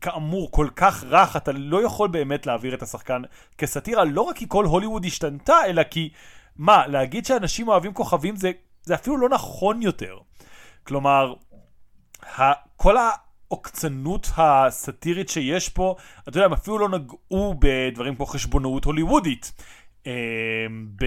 כאמור 0.00 0.50
כל 0.52 0.68
כך 0.76 1.04
רך, 1.04 1.36
אתה 1.36 1.52
לא 1.52 1.82
יכול 1.82 2.08
באמת 2.08 2.46
להעביר 2.46 2.74
את 2.74 2.82
השחקן 2.82 3.22
כסאטירה, 3.58 4.04
לא 4.04 4.22
רק 4.22 4.36
כי 4.36 4.46
כל 4.48 4.64
הוליווד 4.64 5.04
השתנתה, 5.04 5.56
אלא 5.66 5.82
כי, 5.82 6.10
מה, 6.56 6.86
להגיד 6.86 7.26
שאנשים 7.26 7.68
אוהבים 7.68 7.94
כוכבים 7.94 8.36
זה, 8.36 8.52
זה 8.82 8.94
אפילו 8.94 9.16
לא 9.16 9.28
נכון 9.28 9.82
יותר. 9.82 10.18
כלומר, 10.84 11.34
ה, 12.38 12.52
כל 12.76 12.96
העוקצנות 13.50 14.28
הסאטירית 14.36 15.28
שיש 15.28 15.68
פה, 15.68 15.94
אתה 16.22 16.28
יודע, 16.28 16.44
הם 16.44 16.52
אפילו 16.52 16.78
לא 16.78 16.88
נגעו 16.88 17.54
בדברים 17.58 18.14
כמו 18.16 18.26
חשבונאות 18.26 18.84
הוליוודית. 18.84 19.52
אה, 20.06 20.66
ב, 20.96 21.04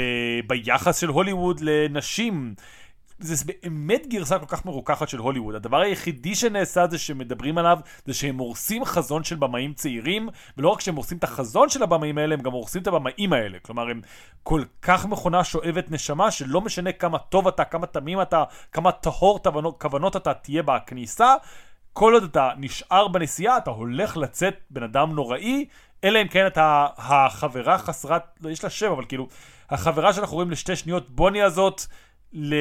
ביחס 0.47 0.97
של 0.97 1.07
הוליווד 1.07 1.59
לנשים. 1.61 2.53
זה 3.19 3.45
באמת 3.45 4.07
גרסה 4.07 4.39
כל 4.39 4.45
כך 4.45 4.65
מרוככת 4.65 5.09
של 5.09 5.17
הוליווד. 5.17 5.55
הדבר 5.55 5.79
היחידי 5.79 6.35
שנעשה 6.35 6.87
זה 6.87 6.97
שמדברים 6.97 7.57
עליו, 7.57 7.79
זה 8.05 8.13
שהם 8.13 8.37
הורסים 8.37 8.85
חזון 8.85 9.23
של 9.23 9.35
במאים 9.35 9.73
צעירים, 9.73 10.29
ולא 10.57 10.69
רק 10.69 10.81
שהם 10.81 10.95
הורסים 10.95 11.17
את 11.17 11.23
החזון 11.23 11.69
של 11.69 11.83
הבמאים 11.83 12.17
האלה, 12.17 12.33
הם 12.33 12.41
גם 12.41 12.51
הורסים 12.51 12.81
את 12.81 12.87
הבמאים 12.87 13.33
האלה. 13.33 13.57
כלומר, 13.61 13.89
הם 13.89 14.01
כל 14.43 14.63
כך 14.81 15.05
מכונה 15.05 15.43
שואבת 15.43 15.91
נשמה, 15.91 16.31
שלא 16.31 16.61
משנה 16.61 16.91
כמה 16.91 17.17
טוב 17.17 17.47
אתה, 17.47 17.65
כמה 17.65 17.87
תמים 17.87 18.21
אתה, 18.21 18.43
כמה 18.71 18.91
טהור 18.91 19.39
כוונות 19.79 20.15
אתה 20.15 20.33
תהיה 20.33 20.63
בכניסה, 20.63 21.35
כל 21.93 22.13
עוד 22.13 22.23
אתה 22.23 22.49
נשאר 22.57 23.07
בנסיעה, 23.07 23.57
אתה 23.57 23.69
הולך 23.69 24.17
לצאת 24.17 24.55
בן 24.69 24.83
אדם 24.83 25.11
נוראי, 25.11 25.65
אלא 26.03 26.21
אם 26.21 26.27
כן 26.27 26.47
אתה 26.47 26.87
החברה 26.97 27.77
חסרת, 27.77 28.23
לא, 28.41 28.49
יש 28.49 28.63
לה 28.63 28.69
שם, 28.69 28.91
אבל 28.91 29.05
כאילו, 29.05 29.27
החברה 29.69 30.13
שאנחנו 30.13 30.35
רואים 30.35 30.51
לשתי 30.51 30.75
שניות 30.75 31.09
בוני 31.09 31.41
הזאת, 31.41 31.81
ל... 32.33 32.55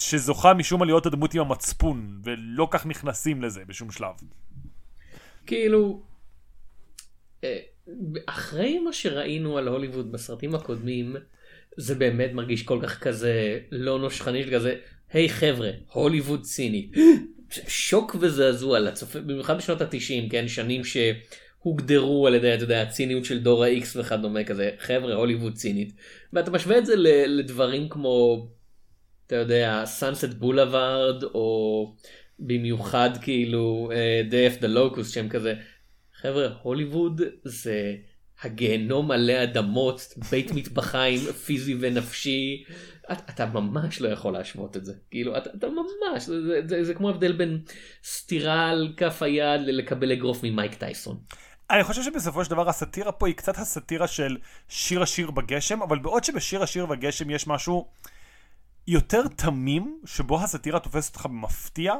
שזוכה 0.00 0.54
משום 0.54 0.80
מה 0.80 0.86
להיות 0.86 1.06
הדמות 1.06 1.34
עם 1.34 1.40
המצפון, 1.40 2.20
ולא 2.24 2.68
כך 2.70 2.86
נכנסים 2.86 3.42
לזה 3.42 3.64
בשום 3.66 3.90
שלב. 3.90 4.14
כאילו, 5.46 6.02
אה, 7.44 7.58
אחרי 8.26 8.78
מה 8.78 8.92
שראינו 8.92 9.58
על 9.58 9.68
הוליווד 9.68 10.12
בסרטים 10.12 10.54
הקודמים, 10.54 11.16
זה 11.76 11.94
באמת 11.94 12.32
מרגיש 12.32 12.62
כל 12.62 12.78
כך 12.82 12.98
כזה 12.98 13.58
לא 13.70 13.98
נושכני, 13.98 14.50
כזה, 14.52 14.74
היי 15.12 15.26
hey, 15.26 15.30
חבר'ה, 15.30 15.70
הוליווד 15.92 16.42
ציני. 16.42 16.90
שוק 17.68 18.16
וזעזוע 18.20 18.78
לצופה, 18.78 19.20
במיוחד 19.20 19.56
בשנות 19.58 19.80
התשעים, 19.80 20.28
כן, 20.28 20.48
שנים 20.48 20.82
שהוגדרו 20.84 22.26
על 22.26 22.34
ידי, 22.34 22.54
אתה 22.54 22.64
יודע, 22.64 22.82
הציניות 22.82 23.24
של 23.24 23.38
דור 23.38 23.64
ה-X 23.64 23.84
וכדומה 23.94 24.44
כזה, 24.44 24.70
חבר'ה, 24.78 25.14
הוליווד 25.14 25.54
צינית. 25.54 25.92
ואתה 26.32 26.50
משווה 26.50 26.78
את 26.78 26.86
זה 26.86 26.94
לדברים 27.26 27.88
כמו, 27.88 28.46
אתה 29.26 29.36
יודע, 29.36 29.82
סאנסט 29.84 30.28
בולווארד, 30.28 31.24
או 31.24 31.94
במיוחד 32.38 33.10
כאילו 33.22 33.90
uh, 33.92 34.32
Day 34.32 34.58
of 34.58 34.62
the 34.62 34.66
Locust, 34.66 35.04
שהם 35.04 35.28
כזה, 35.28 35.54
חבר'ה, 36.20 36.48
הוליווד 36.62 37.22
זה... 37.44 37.94
הגיהנום 38.42 39.08
מלא 39.08 39.42
אדמות, 39.42 40.14
בית 40.30 40.52
מטבחיים 40.52 41.20
פיזי 41.44 41.76
ונפשי, 41.80 42.64
אתה, 43.12 43.32
אתה 43.32 43.46
ממש 43.46 44.00
לא 44.00 44.08
יכול 44.08 44.32
להשוות 44.32 44.76
את 44.76 44.84
זה, 44.84 44.92
כאילו 45.10 45.36
אתה, 45.36 45.50
אתה 45.54 45.66
ממש, 45.66 46.22
זה, 46.22 46.42
זה, 46.42 46.60
זה, 46.68 46.84
זה 46.84 46.94
כמו 46.94 47.10
הבדל 47.10 47.32
בין 47.32 47.60
סטירה 48.04 48.70
על 48.70 48.92
כף 48.96 49.22
היד 49.22 49.60
ללקבל 49.60 50.12
אגרוף 50.12 50.42
ממייק 50.42 50.74
טייסון. 50.74 51.18
אני 51.70 51.84
חושב 51.84 52.02
שבסופו 52.02 52.44
של 52.44 52.50
דבר 52.50 52.68
הסאטירה 52.68 53.12
פה 53.12 53.26
היא 53.26 53.34
קצת 53.34 53.58
הסאטירה 53.58 54.06
של 54.06 54.36
שיר 54.68 55.02
השיר 55.02 55.30
בגשם, 55.30 55.82
אבל 55.82 55.98
בעוד 55.98 56.24
שבשיר 56.24 56.62
השיר 56.62 56.86
בגשם 56.86 57.30
יש 57.30 57.46
משהו 57.46 57.88
יותר 58.86 59.28
תמים, 59.28 60.00
שבו 60.04 60.40
הסאטירה 60.40 60.80
תופסת 60.80 61.14
אותך 61.14 61.26
במפתיע, 61.26 61.94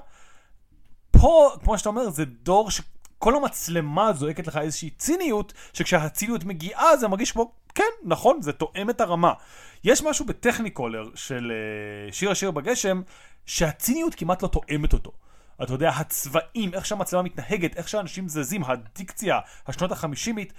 פה, 1.11 1.51
כמו 1.65 1.79
שאתה 1.79 1.89
אומר, 1.89 2.11
זה 2.11 2.25
דור 2.25 2.71
ש... 2.71 2.81
כל 3.21 3.37
המצלמה 3.37 4.13
זועקת 4.13 4.47
לך 4.47 4.57
איזושהי 4.57 4.91
ציניות, 4.91 5.53
שכשהציניות 5.73 6.45
מגיעה 6.45 6.97
זה 6.97 7.09
מרגיש 7.09 7.33
כמו, 7.33 7.53
כן, 7.75 7.85
נכון, 8.05 8.43
זה 8.43 8.53
תואם 8.53 8.91
את 8.91 9.01
הרמה. 9.01 9.33
יש 9.85 10.03
משהו 10.03 10.27
בטכניקולר 10.27 11.09
של 11.15 11.53
uh, 12.11 12.15
שיר 12.15 12.31
השיר 12.31 12.51
בגשם, 12.51 13.03
שהציניות 13.47 14.15
כמעט 14.15 14.43
לא 14.43 14.49
תואמת 14.49 14.93
אותו. 14.93 15.13
אתה 15.63 15.73
יודע, 15.73 15.91
הצבעים, 15.91 16.75
איך 16.75 16.87
שהמצלמה 16.87 17.23
מתנהגת, 17.23 17.77
איך 17.77 17.89
שאנשים 17.89 18.29
זזים, 18.29 18.65
הדיקציה, 18.65 19.39
השנות 19.67 19.93
החמישימית, 19.93 20.53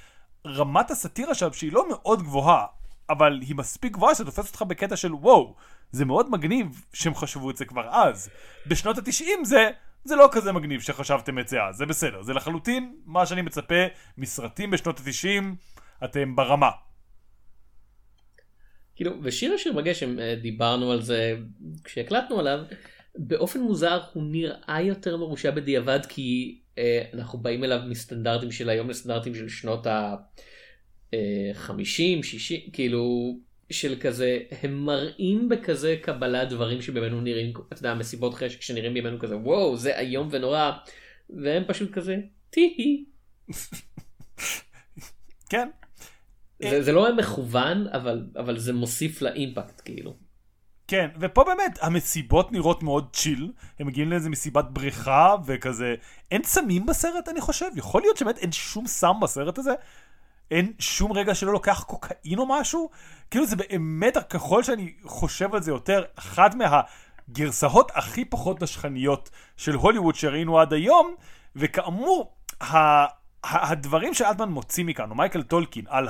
רמת 0.45 0.91
הסאטירה 0.91 1.36
שם 1.36 1.54
שהיא 1.54 1.74
לא 1.74 1.89
מאוד 1.89 2.24
גבוהה, 2.24 2.65
אבל 3.10 3.39
היא 3.41 3.56
מספיק 3.56 3.93
גבוהה 3.93 4.15
שתופסת 4.15 4.47
אותך 4.47 4.62
בקטע 4.62 4.95
של 4.95 5.13
וואו, 5.13 5.56
זה 5.91 6.06
מאוד 6.06 6.30
מגניב 6.30 6.86
שהם 6.93 7.15
חשבו 7.15 7.50
את 7.50 7.58
זה 7.58 7.65
כבר 7.65 7.89
אז. 7.89 8.30
בשנות 8.67 8.97
התשעים 8.97 9.45
זה... 9.45 9.69
זה 10.04 10.16
לא 10.16 10.30
כזה 10.32 10.52
מגניב 10.52 10.82
שחשבתם 10.82 11.40
את 11.40 11.48
זה 11.48 11.64
אז, 11.64 11.76
זה 11.76 11.86
בסדר, 11.86 12.22
זה 12.22 12.34
לחלוטין 12.34 12.96
מה 13.06 13.26
שאני 13.26 13.42
מצפה 13.42 13.86
מסרטים 14.18 14.72
בשנות 14.72 15.00
ה-90, 15.00 15.44
אתם 16.06 16.36
ברמה. 16.36 16.70
כאילו, 18.96 19.12
ושיר 19.24 19.54
השיר 19.54 19.74
בגשם, 19.74 20.20
אה, 20.20 20.36
דיברנו 20.36 20.92
על 20.92 21.02
זה 21.02 21.36
כשהקלטנו 21.84 22.40
עליו, 22.40 22.60
באופן 23.16 23.60
מוזר 23.60 24.00
הוא 24.14 24.24
נראה 24.24 24.82
יותר 24.82 25.18
מרושע 25.18 25.52
בדיעבד 25.52 26.00
כי 26.10 26.60
אה, 26.78 27.04
אנחנו 27.14 27.40
באים 27.40 27.64
אליו 27.64 27.80
מסטנדרטים 27.88 28.52
של 28.52 28.70
היום 28.70 28.90
לסטנדרטים 28.90 29.36
של 29.36 29.50
שנות 29.50 29.88
ה-50, 29.88 32.24
60, 32.24 32.62
אה, 32.66 32.72
כאילו 32.74 33.36
של 33.71 33.95
כזה, 33.99 34.39
הם 34.62 34.86
מראים 34.86 35.49
בכזה 35.49 35.95
קבלה 36.01 36.45
דברים 36.45 36.81
שבאמת 36.81 37.12
נראים, 37.23 37.53
אתה 37.73 37.79
יודע, 37.79 37.93
מסיבות 37.93 38.34
חשק 38.34 38.62
שנראים 38.62 38.93
בימינו 38.93 39.19
כזה, 39.19 39.38
וואו, 39.38 39.77
זה 39.77 39.99
איום 39.99 40.27
ונורא, 40.31 40.71
והם 41.29 41.63
פשוט 41.67 41.91
כזה, 41.91 42.17
טי 42.49 43.05
כן. 45.49 45.69
זה, 46.60 46.84
זה 46.84 46.91
לא 46.91 47.05
היה 47.05 47.15
מכוון, 47.15 47.88
אבל, 47.88 48.25
אבל 48.38 48.57
זה 48.57 48.73
מוסיף 48.73 49.21
לאימפקט, 49.21 49.81
כאילו. 49.86 50.15
כן, 50.88 51.10
ופה 51.19 51.43
באמת 51.43 51.79
המסיבות 51.81 52.51
נראות 52.51 52.84
מאוד 52.84 53.07
צ'יל, 53.13 53.51
הם 53.79 53.88
מגיעים 53.88 54.10
לאיזה 54.10 54.29
מסיבת 54.29 54.65
בריכה 54.69 55.36
וכזה, 55.45 55.95
אין 56.31 56.43
סמים 56.43 56.86
בסרט? 56.86 57.29
אני 57.29 57.41
חושב, 57.41 57.65
יכול 57.75 58.01
להיות 58.01 58.17
שבאמת 58.17 58.38
אין 58.38 58.51
שום 58.51 58.88
סם 58.88 59.13
בסרט 59.21 59.60
הזה, 59.60 59.71
אין 60.51 60.73
שום 60.79 61.12
רגע 61.12 61.36
שלא 61.36 61.53
לוקח 61.53 61.84
קוקאין 61.88 62.39
או 62.39 62.45
משהו, 62.45 62.89
כאילו 63.32 63.46
זה 63.46 63.56
באמת, 63.56 64.17
ככל 64.30 64.63
שאני 64.63 64.94
חושב 65.04 65.56
על 65.56 65.62
זה 65.62 65.72
יותר, 65.72 66.04
אחת 66.15 66.56
מהגרסאות 66.56 67.91
הכי 67.96 68.26
פחות 68.26 68.63
נשכניות 68.63 69.30
של 69.58 69.76
הוליווד 69.76 70.15
שראינו 70.15 70.60
עד 70.60 70.74
היום, 70.74 71.15
וכאמור, 71.56 72.34
ה... 72.62 73.06
הדברים 73.44 74.13
שאלטמן 74.13 74.50
מוציא 74.50 74.84
מכאן, 74.84 75.10
או 75.10 75.15
מייקל 75.15 75.44
טולקין, 75.44 75.86
על 75.89 76.08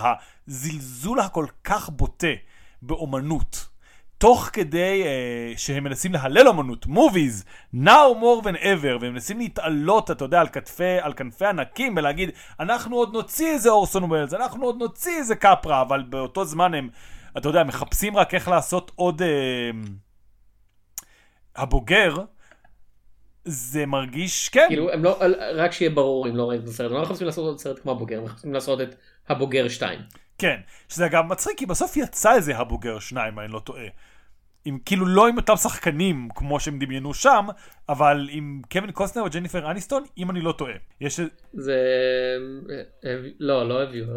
הזלזול 0.47 1.19
הכל 1.19 1.45
כך 1.63 1.89
בוטה 1.89 2.27
באומנות, 2.81 3.67
תוך 4.21 4.49
כדי 4.53 5.03
uh, 5.03 5.57
שהם 5.57 5.83
מנסים 5.83 6.13
להלל 6.13 6.47
אמנות, 6.47 6.85
movies, 6.85 7.45
now 7.75 8.13
more 8.21 8.43
than 8.43 8.57
ever, 8.57 8.97
והם 9.01 9.13
מנסים 9.13 9.37
להתעלות, 9.37 10.11
אתה 10.11 10.25
יודע, 10.25 10.41
על 10.41 10.47
כתפי, 10.47 10.99
על 11.01 11.13
כנפי 11.13 11.45
ענקים, 11.45 11.95
ולהגיד, 11.97 12.29
אנחנו 12.59 12.95
עוד 12.95 13.13
נוציא 13.13 13.51
איזה 13.51 13.69
אורסון 13.69 14.03
ווילס, 14.03 14.33
אנחנו 14.33 14.65
עוד 14.65 14.77
נוציא 14.79 15.17
איזה 15.17 15.35
קפרה, 15.35 15.81
אבל 15.81 16.03
באותו 16.03 16.45
זמן 16.45 16.73
הם, 16.73 16.89
אתה 17.37 17.49
יודע, 17.49 17.63
מחפשים 17.63 18.17
רק 18.17 18.33
איך 18.33 18.47
לעשות 18.47 18.91
עוד... 18.95 19.21
Uh, 19.21 19.25
הבוגר, 21.55 22.15
זה 23.45 23.85
מרגיש, 23.85 24.49
כן. 24.49 24.65
כאילו, 24.67 24.91
הם 24.91 25.03
לא, 25.03 25.21
רק 25.55 25.71
שיהיה 25.71 25.91
ברור 25.91 26.29
אם 26.29 26.35
לא 26.35 26.49
ראיתם 26.49 26.63
את 26.63 26.69
הסרט, 26.69 26.91
הם 26.91 26.97
לא 26.97 27.01
מחפשים 27.01 27.27
לעשות 27.27 27.45
עוד 27.45 27.59
סרט 27.59 27.79
כמו 27.79 27.91
הבוגר, 27.91 28.17
הם 28.17 28.23
מחפשים 28.23 28.53
לעשות 28.53 28.81
את 28.81 28.95
הבוגר 29.29 29.67
2. 29.67 29.99
כן, 30.37 30.59
שזה 30.89 31.07
גם 31.07 31.29
מצחיק, 31.29 31.57
כי 31.57 31.65
בסוף 31.65 31.97
יצא 31.97 32.33
איזה 32.33 32.57
הבוגר 32.57 32.99
2, 32.99 33.39
אני 33.39 33.47
לא 33.47 33.59
טועה. 33.59 33.85
עם 34.65 34.77
כאילו 34.85 35.05
לא 35.05 35.27
עם 35.27 35.37
אותם 35.37 35.55
שחקנים 35.55 36.29
כמו 36.35 36.59
שהם 36.59 36.79
דמיינו 36.79 37.13
שם, 37.13 37.47
אבל 37.89 38.29
עם 38.31 38.61
קווין 38.71 38.91
קוסטנר 38.91 39.23
וג'ניפר 39.23 39.71
אניסטון, 39.71 40.03
אם 40.17 40.31
אני 40.31 40.41
לא 40.41 40.51
טועה. 40.51 40.73
יש... 41.01 41.19
זה... 41.53 41.77
אה, 43.05 43.15
לא, 43.39 43.69
לא 43.69 43.83
הביאו, 43.83 44.07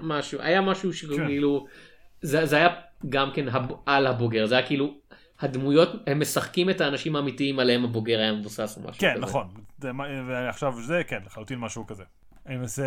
משהו, 0.00 0.40
היה 0.42 0.60
משהו 0.60 0.92
שכאילו, 0.92 1.66
כן. 1.66 1.76
זה, 2.22 2.46
זה 2.46 2.56
היה 2.56 2.68
גם 3.08 3.30
כן 3.34 3.48
הב... 3.48 3.72
על 3.86 4.06
הבוגר, 4.06 4.46
זה 4.46 4.54
היה 4.56 4.66
כאילו, 4.66 4.94
הדמויות, 5.40 5.88
הם 6.06 6.20
משחקים 6.20 6.70
את 6.70 6.80
האנשים 6.80 7.16
האמיתיים 7.16 7.58
עליהם 7.58 7.84
הבוגר 7.84 8.18
היה 8.18 8.32
מבוסס 8.32 8.76
או 8.76 8.88
משהו 8.88 9.00
כן, 9.00 9.12
כזה. 9.12 9.22
נכון, 9.22 9.48
זה, 9.78 9.90
ועכשיו 10.28 10.74
זה, 10.80 11.02
כן, 11.06 11.18
לחלוטין 11.26 11.58
משהו 11.58 11.86
כזה. 11.86 12.04
מנסה, 12.46 12.84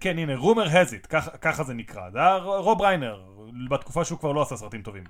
כן, 0.00 0.18
הנה, 0.18 0.36
רומר 0.36 0.78
הזית, 0.78 1.06
ככה 1.40 1.62
זה 1.64 1.74
נקרא, 1.74 2.10
זה 2.10 2.18
היה 2.18 2.36
רוב 2.36 2.80
ריינר, 2.80 3.20
בתקופה 3.70 4.04
שהוא 4.04 4.18
כבר 4.18 4.32
לא 4.32 4.42
עשה 4.42 4.56
סרטים 4.56 4.82
טובים. 4.82 5.04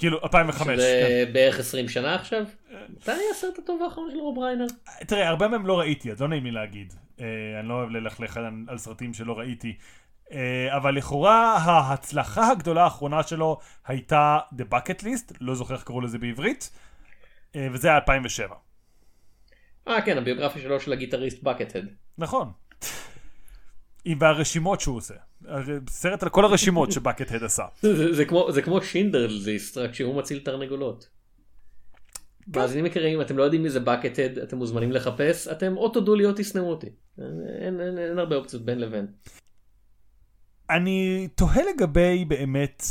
כאילו 0.00 0.18
2005. 0.22 0.76
זה 0.76 1.24
כן. 1.26 1.32
בערך 1.32 1.58
20 1.58 1.88
שנה 1.88 2.14
עכשיו? 2.14 2.44
מתי 2.88 3.12
הסרט 3.30 3.58
הטוב 3.58 3.82
האחרון 3.82 4.10
של 4.10 4.16
רוב 4.16 4.38
ריינר? 4.38 4.66
תראה, 5.06 5.28
הרבה 5.28 5.48
מהם 5.48 5.66
לא 5.66 5.78
ראיתי, 5.78 6.12
אז 6.12 6.20
לא 6.20 6.28
נעים 6.28 6.44
לי 6.44 6.50
להגיד. 6.50 6.94
אה, 7.20 7.26
אני 7.60 7.68
לא 7.68 7.74
אוהב 7.74 7.90
ללכלך 7.90 8.40
על 8.68 8.78
סרטים 8.78 9.14
שלא 9.14 9.38
ראיתי. 9.38 9.76
אה, 10.32 10.76
אבל 10.76 10.94
לכאורה 10.94 11.56
ההצלחה 11.56 12.50
הגדולה 12.50 12.84
האחרונה 12.84 13.22
שלו 13.22 13.58
הייתה 13.86 14.38
The 14.52 14.74
Bucket 14.74 15.02
List, 15.02 15.34
לא 15.40 15.54
זוכר 15.54 15.74
איך 15.74 15.82
קראו 15.82 16.00
לזה 16.00 16.18
בעברית, 16.18 16.70
אה, 17.56 17.68
וזה 17.72 17.88
היה 17.88 17.96
2007. 17.96 18.54
אה 19.88 20.02
כן, 20.02 20.18
הביוגרפיה 20.18 20.62
שלו 20.62 20.80
של 20.80 20.92
הגיטריסט 20.92 21.42
Buckethead. 21.42 21.86
נכון. 22.18 22.52
והרשימות 24.18 24.80
שהוא 24.80 24.96
עושה. 24.96 25.14
סרט 25.88 26.22
על 26.22 26.28
כל 26.28 26.44
הרשימות 26.44 26.92
שבקט 26.92 27.32
הד 27.32 27.42
עשה. 27.42 27.64
זה, 27.82 28.14
זה, 28.14 28.24
כמו, 28.24 28.52
זה 28.52 28.62
כמו 28.62 28.82
שינדרל 28.82 29.40
ליסט, 29.44 29.78
רק 29.78 29.94
שהוא 29.94 30.14
מציל 30.14 30.38
תרנגולות. 30.38 31.08
כן. 32.52 32.60
מאזינים 32.60 32.86
יקרים, 32.86 33.20
אתם 33.20 33.38
לא 33.38 33.42
יודעים 33.42 33.62
מי 33.62 33.70
זה 33.70 33.80
בקט 33.80 34.18
הד, 34.18 34.38
אתם 34.38 34.56
מוזמנים 34.56 34.92
לחפש, 34.92 35.48
אתם 35.48 35.76
או 35.76 35.88
תודו 35.88 36.14
לי 36.14 36.26
או 36.26 36.30
תשנאו 36.36 36.70
אותי. 36.70 36.86
אין, 37.18 37.40
אין, 37.60 37.80
אין, 37.80 37.98
אין 37.98 38.18
הרבה 38.18 38.36
אופציות 38.36 38.64
בין 38.64 38.78
לבין. 38.78 39.06
אני 40.70 41.28
תוהה 41.34 41.62
לגבי 41.74 42.24
באמת, 42.24 42.82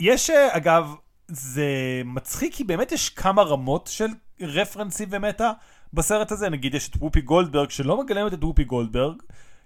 יש 0.00 0.30
אגב, 0.30 0.94
זה 1.28 1.66
מצחיק 2.04 2.54
כי 2.54 2.64
באמת 2.64 2.92
יש 2.92 3.08
כמה 3.08 3.42
רמות 3.42 3.86
של 3.92 4.06
רפרנסים 4.40 5.08
ומטה 5.10 5.52
בסרט 5.92 6.32
הזה. 6.32 6.48
נגיד 6.48 6.74
יש 6.74 6.88
את 6.88 6.96
וופי 6.96 7.20
גולדברג 7.20 7.70
שלא 7.70 8.02
מגלמת 8.02 8.34
את 8.34 8.44
וופי 8.44 8.64
גולדברג, 8.64 9.22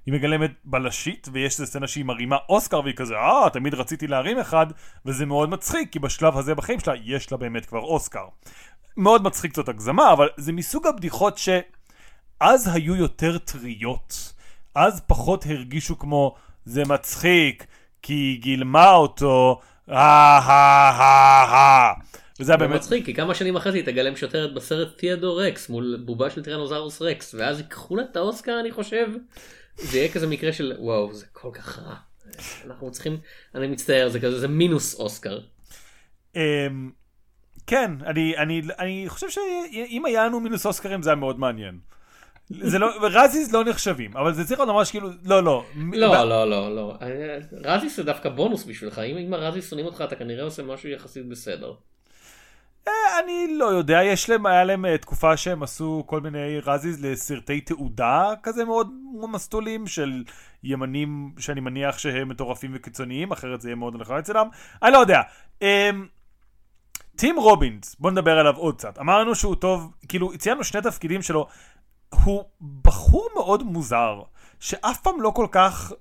היא 0.09 0.15
מגלמת 0.15 0.51
בלשית 0.65 1.29
ויש 1.33 1.53
איזה 1.53 1.67
סצנה 1.67 1.87
שהיא 1.87 2.05
מרימה 2.05 2.37
אוסקר 2.49 2.81
והיא 2.81 2.95
כזה 2.95 3.15
אה 3.15 3.51
תמיד 3.53 3.75
רציתי 3.75 4.07
להרים 4.07 4.39
אחד 4.39 4.67
וזה 5.07 5.27
מאוד 5.27 5.49
מצחיק 5.49 5.93
כי 5.93 5.99
בשלב 5.99 6.37
הזה 6.39 6.55
בחיים 6.55 6.81
שלה 6.81 6.95
יש 7.05 7.33
לה 7.33 7.39
באמת 7.39 7.67
כבר 7.67 7.79
אוסקר. 7.79 8.25
מאוד 8.97 9.23
מצחיק 9.23 9.55
זאת 9.57 9.69
הגזמה 9.69 10.13
אבל 10.13 10.29
זה 10.37 10.53
מסוג 10.53 10.87
הבדיחות 10.87 11.39
שאז 11.39 12.71
היו 12.75 12.97
יותר 12.97 13.39
טריות. 13.39 14.33
אז 14.75 15.01
פחות 15.07 15.47
הרגישו 15.47 15.99
כמו 15.99 16.35
זה 16.65 16.83
מצחיק 16.85 17.67
כי 18.03 18.13
היא 18.13 18.41
גילמה 18.41 18.93
אותו 18.93 19.61
אה 19.91 20.39
אה 20.39 20.91
אה 21.01 21.45
אה 21.53 21.93
וזה 22.41 22.53
היה 22.53 22.59
באמת 22.59 22.75
מצחיק, 22.81 23.05
כי 23.05 23.15
כמה 23.15 23.35
שנים 23.35 23.57
אחרי 23.57 23.73
זה 23.73 23.79
היא 23.79 23.87
תגלם 23.87 24.17
שוטרת 24.17 24.55
בסרט 24.55 24.99
תיאדור 24.99 25.43
רקס 25.43 25.69
מול 25.69 26.03
בובה 26.05 26.31
של 26.31 26.43
טירנוזרוס 26.43 27.03
רקס, 27.03 27.35
ואז 27.39 27.59
ייקחו 27.59 27.97
לה 27.97 28.03
את 28.03 28.17
האוסקר 28.17 28.61
אני 28.61 28.73
חושב. 28.73 29.09
זה 29.83 29.99
יהיה 29.99 30.13
כזה 30.13 30.27
מקרה 30.27 30.53
של 30.53 30.75
וואו 30.79 31.15
זה 31.15 31.27
כל 31.33 31.51
כך 31.53 31.79
רע. 31.79 31.95
אנחנו 32.67 32.91
צריכים, 32.91 33.19
אני 33.55 33.67
מצטער, 33.67 34.09
זה 34.09 34.21
כזה, 34.21 34.39
זה 34.39 34.49
מינוס 34.49 34.95
אוסקר. 34.95 35.39
אמ, 36.37 36.91
כן, 37.67 37.91
אני, 38.07 38.37
אני, 38.37 38.63
אני 38.79 39.05
חושב 39.09 39.31
שאם 39.31 40.05
היה 40.05 40.27
לנו 40.27 40.41
מינוס 40.41 40.67
אוסקרים 40.67 41.03
זה 41.03 41.11
היה 41.11 41.17
מאוד 41.17 41.39
מעניין. 41.39 41.79
זה 42.51 42.79
לא, 42.79 42.91
רזיז 43.03 43.53
לא 43.53 43.65
נחשבים, 43.65 44.17
אבל 44.17 44.35
זה 44.35 44.45
צריך 44.45 44.61
להיות 44.61 44.71
ממש 44.73 44.91
כאילו, 44.91 45.09
לא, 45.25 45.43
לא. 45.43 45.65
לא, 45.93 46.29
לא, 46.29 46.51
לא, 46.51 46.77
לא. 46.77 46.99
רזיס 47.65 47.97
זה 47.97 48.03
דווקא 48.03 48.29
בונוס 48.29 48.65
בשבילך, 48.65 48.99
אם 48.99 49.17
אם 49.17 49.35
הרזיס 49.35 49.71
שונאים 49.71 49.87
אותך 49.87 50.05
אתה 50.05 50.17
כנראה 50.17 50.45
עושה 50.45 50.63
משהו 50.63 50.89
יחסית 50.89 51.29
בסדר. 51.29 51.75
אה, 52.89 53.21
אני 53.25 53.47
לא 53.59 53.65
יודע, 53.65 54.03
יש 54.05 54.31
להם, 54.31 54.47
היה 54.47 54.65
להם 54.65 54.85
אה, 54.85 54.99
תקופה 54.99 55.37
שהם 55.37 55.63
עשו 55.63 56.05
כל 56.07 56.21
מיני 56.21 56.61
רזיז 56.61 57.05
לסרטי 57.05 57.61
תעודה 57.61 58.33
כזה 58.43 58.65
מאוד 58.65 58.91
מסטולים 59.31 59.87
של 59.87 60.25
ימנים 60.63 61.33
שאני 61.39 61.61
מניח 61.61 61.99
שהם 61.99 62.29
מטורפים 62.29 62.71
וקיצוניים, 62.75 63.33
אחרת 63.33 63.61
זה 63.61 63.69
יהיה 63.69 63.77
מאוד 63.77 63.97
נכון 63.97 64.19
אצלם. 64.19 64.49
אני 64.83 64.93
לא 64.93 64.99
יודע. 64.99 65.23
אמ, 65.63 66.07
טים 67.17 67.37
רובינס, 67.37 67.97
בוא 67.99 68.11
נדבר 68.11 68.39
עליו 68.39 68.57
עוד 68.57 68.77
קצת. 68.77 68.99
אמרנו 68.99 69.35
שהוא 69.35 69.55
טוב, 69.55 69.93
כאילו, 70.09 70.39
ציינו 70.39 70.65
שני 70.65 70.83
תפקידים 70.83 71.23
שלו. 71.23 71.47
הוא 72.25 72.45
בחור 72.83 73.29
מאוד 73.35 73.63
מוזר, 73.63 74.23
שאף 74.61 75.01
פעם 75.01 75.21
לא 75.21 75.31
כל 75.31 75.47
כך... 75.51 75.93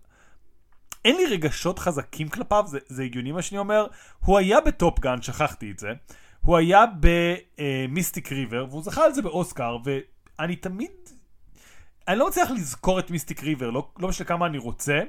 אין 1.06 1.16
לי 1.16 1.26
רגשות 1.26 1.80
חזקים 1.80 2.30
כלפיו, 2.30 2.64
זה, 2.68 2.80
זה 2.88 3.04
הגיוני 3.04 3.32
מה 3.32 3.42
שאני 3.42 3.60
אומר. 3.60 3.88
הוא 4.20 4.38
היה 4.38 4.62
בטופגן, 4.62 5.22
שכחתי 5.22 5.72
את 5.72 5.80
זה. 5.80 5.94
הוא 6.48 6.58
היה 6.58 6.86
במיסטיק 7.00 8.32
ריבר, 8.32 8.66
והוא 8.70 8.84
זכה 8.84 9.06
על 9.06 9.14
זה 9.14 9.22
באוסקר, 9.22 9.78
ואני 9.84 10.56
תמיד... 10.56 10.92
אני 12.08 12.20
לא 12.20 12.28
מצליח 12.28 12.52
לזכור 12.52 13.00
את 13.00 13.12
מיסטיק 13.12 13.44
ריבר, 13.44 13.70
לא, 13.70 13.88
לא 14.00 14.08
משנה 14.08 14.28
כמה 14.28 14.46
אני 14.46 14.58
רוצה, 14.58 15.00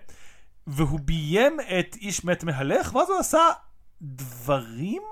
והוא 0.67 1.01
ביים 1.01 1.57
את 1.61 1.97
איש 2.01 2.25
מת 2.25 2.45
מהלך, 2.45 2.95
ואז 2.95 3.11
הוא 3.11 3.19
עשה 3.19 3.39
דברים... 4.03 5.03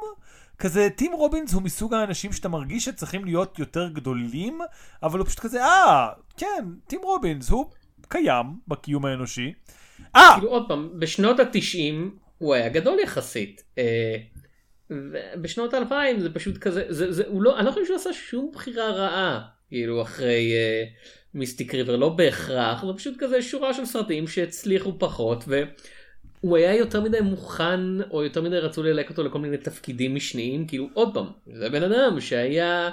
כזה, 0.58 0.88
טים 0.96 1.12
רובינס 1.12 1.52
הוא 1.52 1.62
מסוג 1.62 1.94
האנשים 1.94 2.32
שאתה 2.32 2.48
מרגיש 2.48 2.84
שצריכים 2.84 3.24
להיות 3.24 3.58
יותר 3.58 3.88
גדולים, 3.88 4.60
אבל 5.02 5.18
הוא 5.18 5.26
פשוט 5.26 5.40
כזה, 5.40 5.64
אה, 5.64 6.08
כן, 6.36 6.64
טים 6.86 7.00
רובינס, 7.02 7.50
הוא 7.50 7.70
קיים 8.08 8.46
בקיום 8.68 9.04
האנושי. 9.04 9.52
אה, 10.16 10.30
כאילו 10.34 10.50
עוד 10.50 10.68
פעם, 10.68 10.90
בשנות 10.98 11.40
התשעים 11.40 12.16
הוא 12.38 12.54
היה 12.54 12.68
גדול 12.68 12.98
יחסית. 12.98 13.62
ובשנות 14.90 15.74
האלפיים 15.74 16.20
זה 16.20 16.34
פשוט 16.34 16.58
כזה, 16.58 16.84
זה, 16.88 17.12
זה, 17.12 17.24
הוא 17.26 17.42
לא, 17.42 17.58
אני 17.58 17.66
לא 17.66 17.70
חושב 17.70 17.86
שהוא 17.86 17.96
עשה 17.96 18.12
שום 18.12 18.50
בחירה 18.54 18.90
רעה, 18.90 19.40
כאילו 19.68 20.02
אחרי 20.02 20.52
אה, 20.52 20.84
מיסטיק 21.34 21.74
ריבר, 21.74 21.96
לא 21.96 22.08
בהכרח, 22.08 22.84
זה 22.86 22.92
פשוט 22.96 23.14
כזה 23.18 23.42
שורה 23.42 23.74
של 23.74 23.84
סרטים 23.84 24.28
שהצליחו 24.28 24.98
פחות, 24.98 25.44
והוא 25.46 26.56
היה 26.56 26.74
יותר 26.74 27.00
מדי 27.00 27.20
מוכן, 27.20 28.02
או 28.10 28.24
יותר 28.24 28.42
מדי 28.42 28.58
רצו 28.58 28.82
ללהק 28.82 29.10
אותו 29.10 29.24
לכל 29.24 29.38
מיני 29.38 29.56
תפקידים 29.56 30.14
משניים, 30.14 30.66
כאילו 30.66 30.88
עוד 30.94 31.14
פעם, 31.14 31.26
זה 31.52 31.70
בן 31.70 31.82
אדם 31.82 32.20
שהיה 32.20 32.90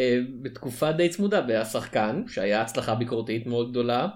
אה, 0.00 0.18
בתקופה 0.42 0.92
די 0.92 1.08
צמודה, 1.08 1.44
והיה 1.48 1.64
שחקן, 1.64 2.22
שהיה 2.28 2.60
הצלחה 2.60 2.94
ביקורתית 2.94 3.46
מאוד 3.46 3.70
גדולה, 3.70 4.08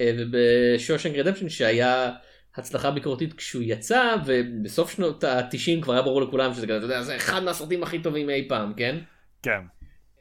אה, 0.00 0.12
ובשושנג 0.18 1.18
רדפשן 1.18 1.48
שהיה 1.48 2.10
הצלחה 2.56 2.90
ביקורתית 2.90 3.34
כשהוא 3.34 3.62
יצא 3.66 4.16
ובסוף 4.24 4.90
שנות 4.90 5.24
ה-90 5.24 5.82
כבר 5.82 5.92
היה 5.92 6.02
ברור 6.02 6.22
לכולם 6.22 6.54
שזה 6.54 6.66
כזה, 6.66 6.76
אתה 6.76 6.84
יודע, 6.84 7.02
זה 7.02 7.16
אחד 7.16 7.42
מהסרטים 7.42 7.82
הכי 7.82 7.98
טובים 7.98 8.30
אי 8.30 8.48
פעם, 8.48 8.72
כן? 8.76 8.98
כן. 9.42 9.60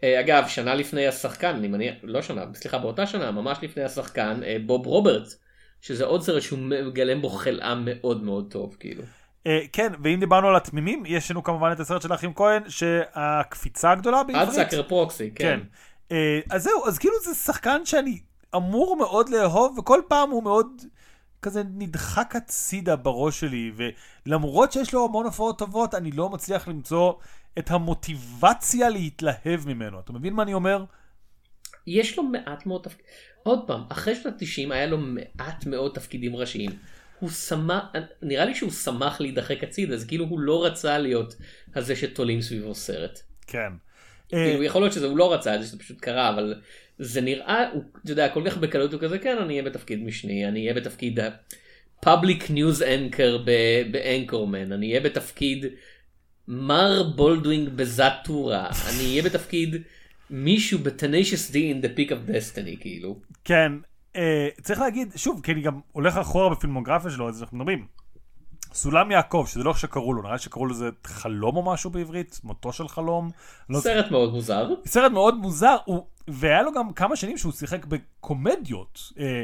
אה, 0.03 0.19
אגב, 0.19 0.47
שנה 0.47 0.75
לפני 0.75 1.07
השחקן, 1.07 1.55
אני 1.55 1.67
מניח, 1.67 1.95
לא 2.03 2.21
שנה, 2.21 2.45
סליחה, 2.53 2.77
באותה 2.77 3.07
שנה, 3.07 3.31
ממש 3.31 3.57
לפני 3.61 3.83
השחקן, 3.83 4.39
אה, 4.43 4.57
בוב 4.65 4.85
רוברטס, 4.85 5.39
שזה 5.81 6.05
עוד 6.05 6.21
סרט 6.21 6.41
שהוא 6.41 6.59
מגלם 6.59 7.21
בו 7.21 7.29
חלאה 7.29 7.75
מאוד 7.75 8.23
מאוד 8.23 8.51
טוב, 8.51 8.75
כאילו. 8.79 9.03
אה, 9.47 9.59
כן, 9.73 9.91
ואם 10.03 10.19
דיברנו 10.19 10.47
על 10.47 10.55
התמימים, 10.55 11.03
יש 11.05 11.31
לנו 11.31 11.43
כמובן 11.43 11.71
את 11.71 11.79
הסרט 11.79 12.01
של 12.01 12.11
האחים 12.11 12.33
כהן, 12.33 12.61
שהקפיצה 12.69 13.91
הגדולה 13.91 14.23
בעברית. 14.23 14.47
עד 14.47 14.53
סאקר 14.53 14.83
פרוקסי, 14.83 15.31
כן. 15.35 15.45
כן. 15.45 15.59
אה, 16.11 16.39
אז 16.49 16.63
זהו, 16.63 16.87
אז 16.87 16.99
כאילו 16.99 17.15
זה 17.23 17.35
שחקן 17.35 17.85
שאני 17.85 18.19
אמור 18.55 18.97
מאוד 18.97 19.29
לאהוב, 19.29 19.77
וכל 19.79 20.01
פעם 20.07 20.29
הוא 20.29 20.43
מאוד 20.43 20.81
כזה 21.41 21.63
נדחק 21.73 22.35
הצידה 22.35 22.95
בראש 22.95 23.39
שלי, 23.39 23.71
ולמרות 24.25 24.71
שיש 24.71 24.93
לו 24.93 25.05
המון 25.05 25.25
הופעות 25.25 25.59
טובות, 25.59 25.95
אני 25.95 26.11
לא 26.11 26.29
מצליח 26.29 26.67
למצוא 26.67 27.13
את 27.59 27.71
המוטיבציה 27.71 28.89
להתלהב 28.89 29.67
ממנו. 29.67 29.99
אתה 29.99 30.13
מבין 30.13 30.33
מה 30.33 30.43
אני 30.43 30.53
אומר? 30.53 30.85
יש 31.87 32.17
לו 32.17 32.23
מעט 32.23 32.65
מאוד 32.65 32.83
תפקידים, 32.83 33.11
עוד 33.43 33.59
פעם, 33.67 33.83
אחרי 33.89 34.15
שנות 34.15 34.33
ה-90 34.41 34.73
היה 34.73 34.85
לו 34.85 34.97
מעט 34.97 35.65
מאוד 35.65 35.91
תפקידים 35.93 36.35
ראשיים. 36.35 36.71
הוא 37.19 37.29
שמח, 37.29 37.83
נראה 38.21 38.45
לי 38.45 38.55
שהוא 38.55 38.71
שמח 38.71 39.21
להידחק 39.21 39.63
הצידה, 39.63 39.93
אז 39.93 40.05
כאילו 40.05 40.25
הוא 40.25 40.39
לא 40.39 40.65
רצה 40.65 40.97
להיות 40.97 41.35
הזה 41.75 41.95
שתולים 41.95 42.41
סביבו 42.41 42.75
סרט. 42.75 43.19
כן. 43.47 43.73
כאילו 44.29 44.63
יכול 44.63 44.81
להיות 44.81 44.93
שזה 44.93 45.05
הוא 45.05 45.17
לא 45.17 45.33
רצה 45.33 45.61
זה, 45.61 45.79
פשוט 45.79 46.01
קרה, 46.01 46.29
אבל 46.29 46.61
זה 47.03 47.21
נראה, 47.21 47.69
הוא, 47.69 47.83
אתה 48.03 48.11
יודע, 48.11 48.29
כל 48.29 48.43
כך 48.45 48.57
בקלות 48.57 48.93
הוא 48.93 49.01
כזה, 49.01 49.19
כן, 49.19 49.37
אני 49.37 49.53
אהיה 49.53 49.63
בתפקיד 49.63 50.03
משני, 50.03 50.47
אני 50.47 50.61
אהיה 50.61 50.73
בתפקיד 50.73 51.19
ה-public 51.19 52.43
news 52.49 52.81
anchor 52.81 53.45
באנקורמן, 53.91 54.71
אני 54.71 54.89
אהיה 54.89 55.01
בתפקיד 55.01 55.65
מר 56.47 57.03
בולדווינג 57.15 57.69
בזאטורה, 57.69 58.69
אני 58.89 59.09
אהיה 59.09 59.23
בתפקיד 59.23 59.75
מישהו 60.29 60.79
ב-Tenacious 60.79 61.51
D 61.51 61.55
in 61.55 61.85
The 61.85 61.97
Pick 61.97 62.11
of 62.11 62.29
Destiny, 62.29 62.79
כאילו. 62.79 63.19
כן, 63.43 63.71
אה, 64.15 64.47
צריך 64.61 64.79
להגיד, 64.79 65.13
שוב, 65.15 65.41
כי 65.43 65.51
אני 65.51 65.61
גם 65.61 65.79
הולך 65.91 66.17
אחורה 66.17 66.55
בפילמוגרפיה 66.55 67.11
שלו, 67.11 67.29
אז 67.29 67.41
אנחנו 67.41 67.57
מדברים. 67.57 68.00
סולם 68.73 69.11
יעקב, 69.11 69.45
שזה 69.47 69.63
לא 69.63 69.73
שקראו 69.73 70.13
לו, 70.13 70.21
נראה 70.21 70.33
לי 70.33 70.39
שקראו 70.39 70.65
לזה 70.65 70.89
חלום 71.03 71.55
או 71.55 71.63
משהו 71.63 71.89
בעברית, 71.89 72.39
מותו 72.43 72.73
של 72.73 72.87
חלום. 72.87 73.29
לא 73.69 73.79
סרט 73.79 74.11
מאוד 74.11 74.31
מוזר. 74.31 74.69
סרט 74.85 75.11
מאוד 75.11 75.37
מוזר, 75.37 75.75
הוא, 75.85 76.05
והיה 76.27 76.61
לו 76.61 76.73
גם 76.73 76.93
כמה 76.93 77.15
שנים 77.15 77.37
שהוא 77.37 77.51
שיחק 77.51 77.85
בקומדיות. 77.85 78.99
אה, 79.19 79.43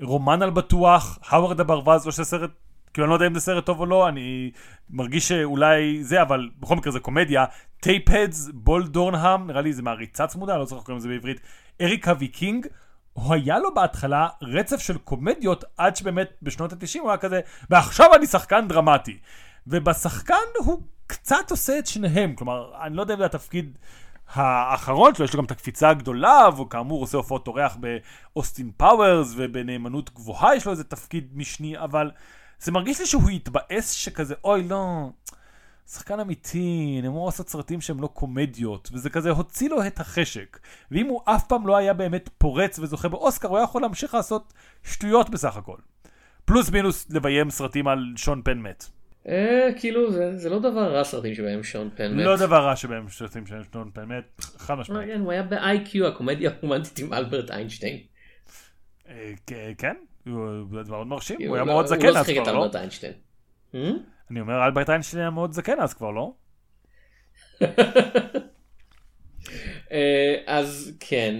רומן 0.00 0.42
על 0.42 0.50
בטוח, 0.50 1.18
האוורד 1.28 1.60
הברווז, 1.60 2.06
או 2.06 2.12
שזה 2.12 2.24
סרט, 2.24 2.50
כאילו 2.92 3.04
אני 3.04 3.10
לא 3.10 3.14
יודע 3.14 3.26
אם 3.26 3.34
זה 3.34 3.40
סרט 3.40 3.66
טוב 3.66 3.80
או 3.80 3.86
לא, 3.86 4.08
אני 4.08 4.50
מרגיש 4.90 5.28
שאולי 5.28 6.04
זה, 6.04 6.22
אבל 6.22 6.48
בכל 6.60 6.76
מקרה 6.76 6.92
זה 6.92 7.00
קומדיה. 7.00 7.44
Tapeheads, 7.80 8.50
Bull 8.54 8.86
Durham, 8.86 9.46
נראה 9.46 9.60
לי 9.60 9.72
זה 9.72 9.82
מעריצה 9.82 10.26
צמודה, 10.26 10.56
לא 10.56 10.62
איך 10.62 10.70
קוראים 10.70 10.96
לזה 10.96 11.08
בעברית. 11.08 11.40
אריק 11.80 12.12
הוויקינג, 12.18 12.66
הוא 13.22 13.34
היה 13.34 13.58
לו 13.58 13.74
בהתחלה 13.74 14.28
רצף 14.42 14.80
של 14.80 14.98
קומדיות 14.98 15.64
עד 15.76 15.96
שבאמת 15.96 16.30
בשנות 16.42 16.72
ה-90 16.72 17.00
הוא 17.00 17.10
היה 17.10 17.18
כזה, 17.18 17.40
ועכשיו 17.70 18.14
אני 18.14 18.26
שחקן 18.26 18.68
דרמטי. 18.68 19.18
ובשחקן 19.66 20.34
הוא 20.58 20.82
קצת 21.06 21.50
עושה 21.50 21.78
את 21.78 21.86
שניהם, 21.86 22.34
כלומר, 22.34 22.72
אני 22.82 22.96
לא 22.96 23.00
יודע 23.00 23.14
אם 23.14 23.18
זה 23.18 23.24
התפקיד 23.24 23.78
האחרון 24.34 25.14
שלו, 25.14 25.24
יש 25.24 25.34
לו 25.34 25.38
גם 25.38 25.44
את 25.44 25.50
הקפיצה 25.50 25.90
הגדולה, 25.90 26.48
והוא 26.54 26.70
כאמור 26.70 27.00
עושה 27.00 27.16
הופעות 27.16 27.48
אורח 27.48 27.76
באוסטין 27.76 28.70
פאוורס, 28.76 29.34
ובנאמנות 29.36 30.14
גבוהה 30.14 30.56
יש 30.56 30.66
לו 30.66 30.72
איזה 30.72 30.84
תפקיד 30.84 31.28
משני, 31.34 31.78
אבל 31.78 32.10
זה 32.60 32.72
מרגיש 32.72 33.00
לי 33.00 33.06
שהוא 33.06 33.30
התבאס 33.30 33.90
שכזה, 33.90 34.34
אוי 34.44 34.68
לא, 34.68 35.10
שחקן 35.92 36.20
אמיתי, 36.20 36.96
אני 37.00 37.08
אמור 37.08 37.26
לעשות 37.26 37.48
סרטים 37.48 37.80
שהם 37.80 38.00
לא 38.00 38.06
קומדיות, 38.06 38.88
וזה 38.92 39.10
כזה 39.10 39.30
הוציא 39.30 39.70
לו 39.70 39.86
את 39.86 40.00
החשק. 40.00 40.58
ואם 40.90 41.06
הוא 41.06 41.20
אף 41.24 41.46
פעם 41.46 41.66
לא 41.66 41.76
היה 41.76 41.94
באמת 41.94 42.28
פורץ 42.38 42.78
וזוכה 42.78 43.08
באוסקר, 43.08 43.48
הוא 43.48 43.56
היה 43.56 43.64
יכול 43.64 43.82
להמשיך 43.82 44.14
לעשות 44.14 44.52
שטויות 44.84 45.30
בסך 45.30 45.56
הכל. 45.56 45.76
פלוס 46.44 46.70
מינוס 46.70 47.10
לביים 47.10 47.50
סרטים 47.50 47.88
על 47.88 48.12
שון 48.16 48.42
פן 48.44 48.58
מת. 48.58 48.84
אה, 49.28 49.68
כאילו 49.76 50.12
זה, 50.12 50.36
זה 50.38 50.50
לא 50.50 50.58
דבר 50.58 50.94
רע 50.96 51.04
סרטים 51.04 51.34
שבהם 51.34 51.62
שון 51.62 51.90
פן 51.96 52.16
מת. 52.16 52.24
לא 52.24 52.36
דבר 52.36 52.64
רע 52.66 52.76
שבהם 52.76 53.08
סרטים 53.08 53.46
של 53.46 53.62
שון 53.72 53.90
פן 53.94 54.04
מת, 54.04 54.40
חד 54.40 54.74
אה, 54.74 54.80
משמעית. 54.80 55.08
כן, 55.08 55.20
הוא 55.20 55.32
היה 55.32 55.42
ב-IQ 55.42 56.06
הקומדיה 56.06 56.50
הרומנטית 56.58 56.98
עם 56.98 57.12
אלברט 57.12 57.50
איינשטיין. 57.50 57.98
אה, 59.08 59.32
כן, 59.78 59.94
הוא 60.26 60.48
הוא 60.48 60.82
מאוד 60.88 61.06
מרשים, 61.06 61.36
הוא 61.46 61.56
היה 61.56 61.64
לא- 61.64 61.72
מאוד 61.72 61.86
זקן 61.86 62.06
הוא 62.06 62.14
לא 62.14 62.18
אז 62.18 62.26
שיחק 62.26 62.38
את 62.38 62.42
כבר, 62.42 62.52
לא? 62.52 62.62
אלברט 62.64 62.76
איינשטיין. 62.76 63.12
אני 64.30 64.40
אומר, 64.40 64.64
אלברט 64.64 64.90
איינשטיין 64.90 65.20
היה 65.20 65.30
מאוד 65.30 65.52
זקן 65.52 65.80
אז 65.80 65.94
כבר, 65.94 66.10
לא? 66.10 66.32
אה, 69.92 70.36
אז 70.46 70.92
כן, 71.00 71.34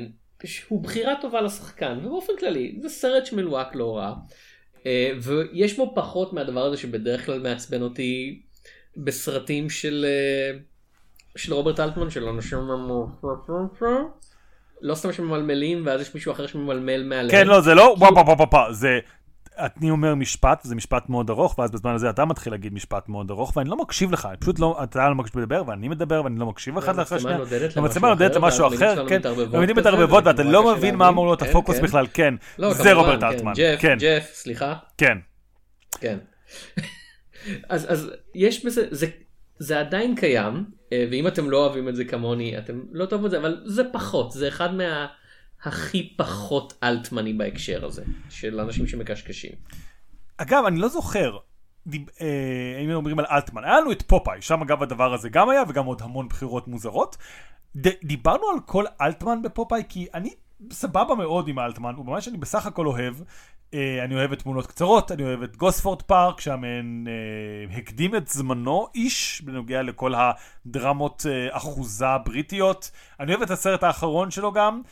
הוא 0.68 0.82
בחירה 0.82 1.14
טובה 1.20 1.40
לשחקן, 1.40 1.98
ובאופן 2.04 2.32
כללי 2.38 2.78
זה 2.82 2.88
סרט 2.88 3.26
שמלוהק 3.26 3.74
לא 3.74 3.96
רע. 3.96 4.14
אה, 4.86 5.12
ויש 5.22 5.76
בו 5.76 5.92
פחות 5.94 6.32
מהדבר 6.32 6.64
הזה 6.64 6.76
שבדרך 6.76 7.26
כלל 7.26 7.42
מעצבן 7.42 7.82
אותי 7.82 8.42
בסרטים 8.96 9.70
של 9.70 10.06
אה, 10.08 10.58
של 11.36 11.54
רוברט 11.54 11.80
אלטמן 11.80 12.10
של 12.10 12.24
אנשים 12.24 12.58
לא 14.82 14.94
סתם 14.94 15.12
שממלמלים 15.12 15.82
ואז 15.86 16.00
יש 16.00 16.14
מישהו 16.14 16.32
אחר 16.32 16.46
שממלמל 16.46 17.04
מהלב. 17.04 17.30
כן, 17.30 17.46
לא, 17.46 17.60
זה 17.60 17.74
לא 17.74 17.96
זה... 18.70 18.98
אני 19.58 19.90
אומר 19.90 20.14
משפט, 20.14 20.60
זה 20.62 20.74
משפט 20.74 21.08
מאוד 21.08 21.30
ארוך, 21.30 21.58
ואז 21.58 21.70
בזמן 21.70 21.94
הזה 21.94 22.10
אתה 22.10 22.24
מתחיל 22.24 22.52
להגיד 22.52 22.74
משפט 22.74 23.08
מאוד 23.08 23.30
ארוך, 23.30 23.56
ואני 23.56 23.70
לא 23.70 23.76
מקשיב 23.76 24.12
לך, 24.12 24.26
אני 24.26 24.36
פשוט 24.36 24.58
לא, 24.58 24.80
אתה 24.82 25.08
לא 25.08 25.14
מקשיב 25.14 25.38
לדבר, 25.38 25.62
ואני 25.66 25.88
מדבר, 25.88 26.24
ואני 26.24 26.40
לא 26.40 26.46
מקשיב 26.46 26.78
אחד 26.78 26.96
לאחר 26.96 27.18
שנייה. 27.18 27.38
המצלמה 27.76 28.08
נודדת 28.08 28.36
למשהו 28.36 28.66
אחר, 28.66 29.08
כן, 29.08 29.20
המילים 29.52 29.76
מתערבבות, 29.76 30.26
ואתה 30.26 30.42
לא 30.42 30.74
מבין 30.74 30.96
מה 30.96 31.08
אמור 31.08 31.26
להיות 31.26 31.42
הפוקוס 31.42 31.76
כן. 31.76 31.82
בכלל, 31.82 32.06
כן, 32.14 32.34
לא, 32.58 32.74
זה 32.74 32.92
רוברט 32.92 33.20
כן, 33.20 33.26
אלטמן, 33.26 33.52
ג'ף, 33.56 33.80
כן, 33.80 33.96
ג'ף, 34.00 34.30
סליחה. 34.32 34.74
כן. 34.98 35.18
כן. 36.00 36.18
אז, 37.68 38.10
יש 38.34 38.66
בזה, 38.66 38.86
זה, 38.90 39.06
זה 39.58 39.80
עדיין 39.80 40.14
קיים, 40.14 40.64
אה, 40.92 41.06
ואם 41.10 41.26
אתם 41.26 41.50
לא 41.50 41.66
אוהבים 41.66 41.88
את 41.88 41.96
זה 41.96 42.04
כמוני, 42.04 42.58
אתם 42.58 42.80
לא 42.92 43.06
תאהבו 43.06 43.26
את 43.26 43.30
זה, 43.30 43.38
אבל 43.38 43.62
זה 43.64 43.82
פחות, 43.92 44.32
זה 44.32 44.48
אחד 44.48 44.74
מה... 44.74 45.06
הכי 45.64 46.12
פחות 46.16 46.78
אלטמני 46.82 47.32
בהקשר 47.32 47.84
הזה, 47.84 48.02
של 48.30 48.60
אנשים 48.60 48.86
שמקשקשים. 48.86 49.52
אגב, 50.36 50.64
אני 50.66 50.78
לא 50.78 50.88
זוכר, 50.88 51.36
דיב- 51.86 52.08
אה, 52.20 52.80
אם 52.84 52.90
אומרים 52.90 53.18
על 53.18 53.24
אלטמן, 53.30 53.64
היה 53.64 53.80
לנו 53.80 53.92
את 53.92 54.02
פופאי, 54.02 54.42
שם 54.42 54.62
אגב 54.62 54.82
הדבר 54.82 55.14
הזה 55.14 55.28
גם 55.28 55.50
היה, 55.50 55.62
וגם 55.68 55.84
עוד 55.84 56.02
המון 56.02 56.28
בחירות 56.28 56.68
מוזרות. 56.68 57.16
דיברנו 58.04 58.42
על 58.54 58.60
כל 58.66 58.84
אלטמן 59.00 59.42
בפופאי, 59.42 59.82
כי 59.88 60.06
אני 60.14 60.30
סבבה 60.72 61.14
מאוד 61.14 61.48
עם 61.48 61.58
אלטמן, 61.58 61.94
הוא 61.96 62.06
ממש 62.06 62.28
אני 62.28 62.36
בסך 62.36 62.66
הכל 62.66 62.86
אוהב. 62.86 63.14
אה, 63.74 64.04
אני 64.04 64.14
אוהב 64.14 64.32
את 64.32 64.42
תמונות 64.42 64.66
קצרות, 64.66 65.12
אני 65.12 65.22
אוהב 65.22 65.42
את 65.42 65.56
גוספורד 65.56 66.02
פארק, 66.02 66.40
שהמן 66.40 67.06
אה, 67.08 67.76
הקדים 67.78 68.16
את 68.16 68.28
זמנו 68.28 68.88
איש, 68.94 69.42
בנוגע 69.44 69.82
לכל 69.82 70.12
הדרמות 70.16 71.26
אה, 71.28 71.56
אחוזה 71.56 72.18
בריטיות. 72.24 72.90
אני 73.20 73.32
אוהב 73.32 73.42
את 73.42 73.50
הסרט 73.50 73.82
האחרון 73.82 74.30
שלו 74.30 74.52
גם. 74.52 74.82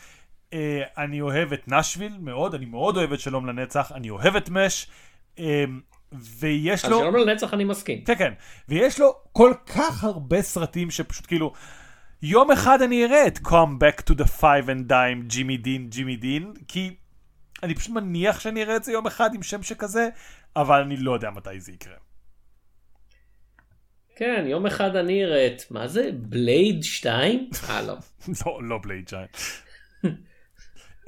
אה, 0.53 0.83
אני 0.99 1.21
אוהב 1.21 1.53
את 1.53 1.69
נשוויל 1.69 2.19
מאוד, 2.21 2.55
אני 2.55 2.67
מאוד 2.67 2.97
אוהב 2.97 3.13
את 3.13 3.21
שלום 3.21 3.47
לנצח, 3.47 3.93
אני 3.93 4.11
אוהב 4.11 4.37
את 4.37 4.51
מש. 4.51 4.87
אה, 5.39 5.65
ויש 6.13 6.85
אז 6.85 6.91
לו... 6.91 6.99
שלום 6.99 7.17
לנצח 7.17 7.55
אני 7.55 7.65
מסכים. 7.65 8.05
כן, 8.05 8.15
כן. 8.19 8.33
ויש 8.69 9.01
לו 9.01 9.15
כל 9.33 9.53
כך 9.67 10.05
הרבה 10.05 10.43
סרטים 10.43 10.91
שפשוט 10.91 11.27
כאילו... 11.27 11.53
יום 12.23 12.51
אחד 12.51 12.83
אני 12.83 13.05
אראה 13.05 13.27
את 13.27 13.39
Come 13.39 13.79
Back 13.81 14.11
to 14.11 14.15
the 14.15 14.27
Five 14.41 14.67
and 14.67 14.91
Dime, 14.91 15.27
ג'ימי 15.27 15.57
דין, 15.57 15.89
ג'ימי 15.89 16.17
דין, 16.17 16.53
כי 16.69 16.95
אני 17.63 17.75
פשוט 17.75 17.95
מניח 17.95 18.41
שאני 18.41 18.63
אראה 18.63 18.77
את 18.77 18.85
זה 18.85 18.93
יום 18.93 19.07
אחד 19.07 19.35
עם 19.35 19.43
שם 19.43 19.63
שכזה, 19.63 20.09
אבל 20.57 20.81
אני 20.81 20.97
לא 20.97 21.13
יודע 21.13 21.31
מתי 21.31 21.61
זה 21.61 21.73
יקרה. 21.73 21.95
כן, 24.17 24.45
יום 24.49 24.67
אחד 24.67 24.97
אני 24.97 25.25
אראה 25.25 25.47
את, 25.47 25.71
מה 25.71 25.89
זה? 25.89 26.11
בלייד 26.15 26.83
2? 26.83 27.51
אה, 27.69 27.83
לא. 27.83 27.95
לא, 28.47 28.61
לא 28.63 28.79
בלייד 28.83 29.11
ג'יינט. 29.11 29.37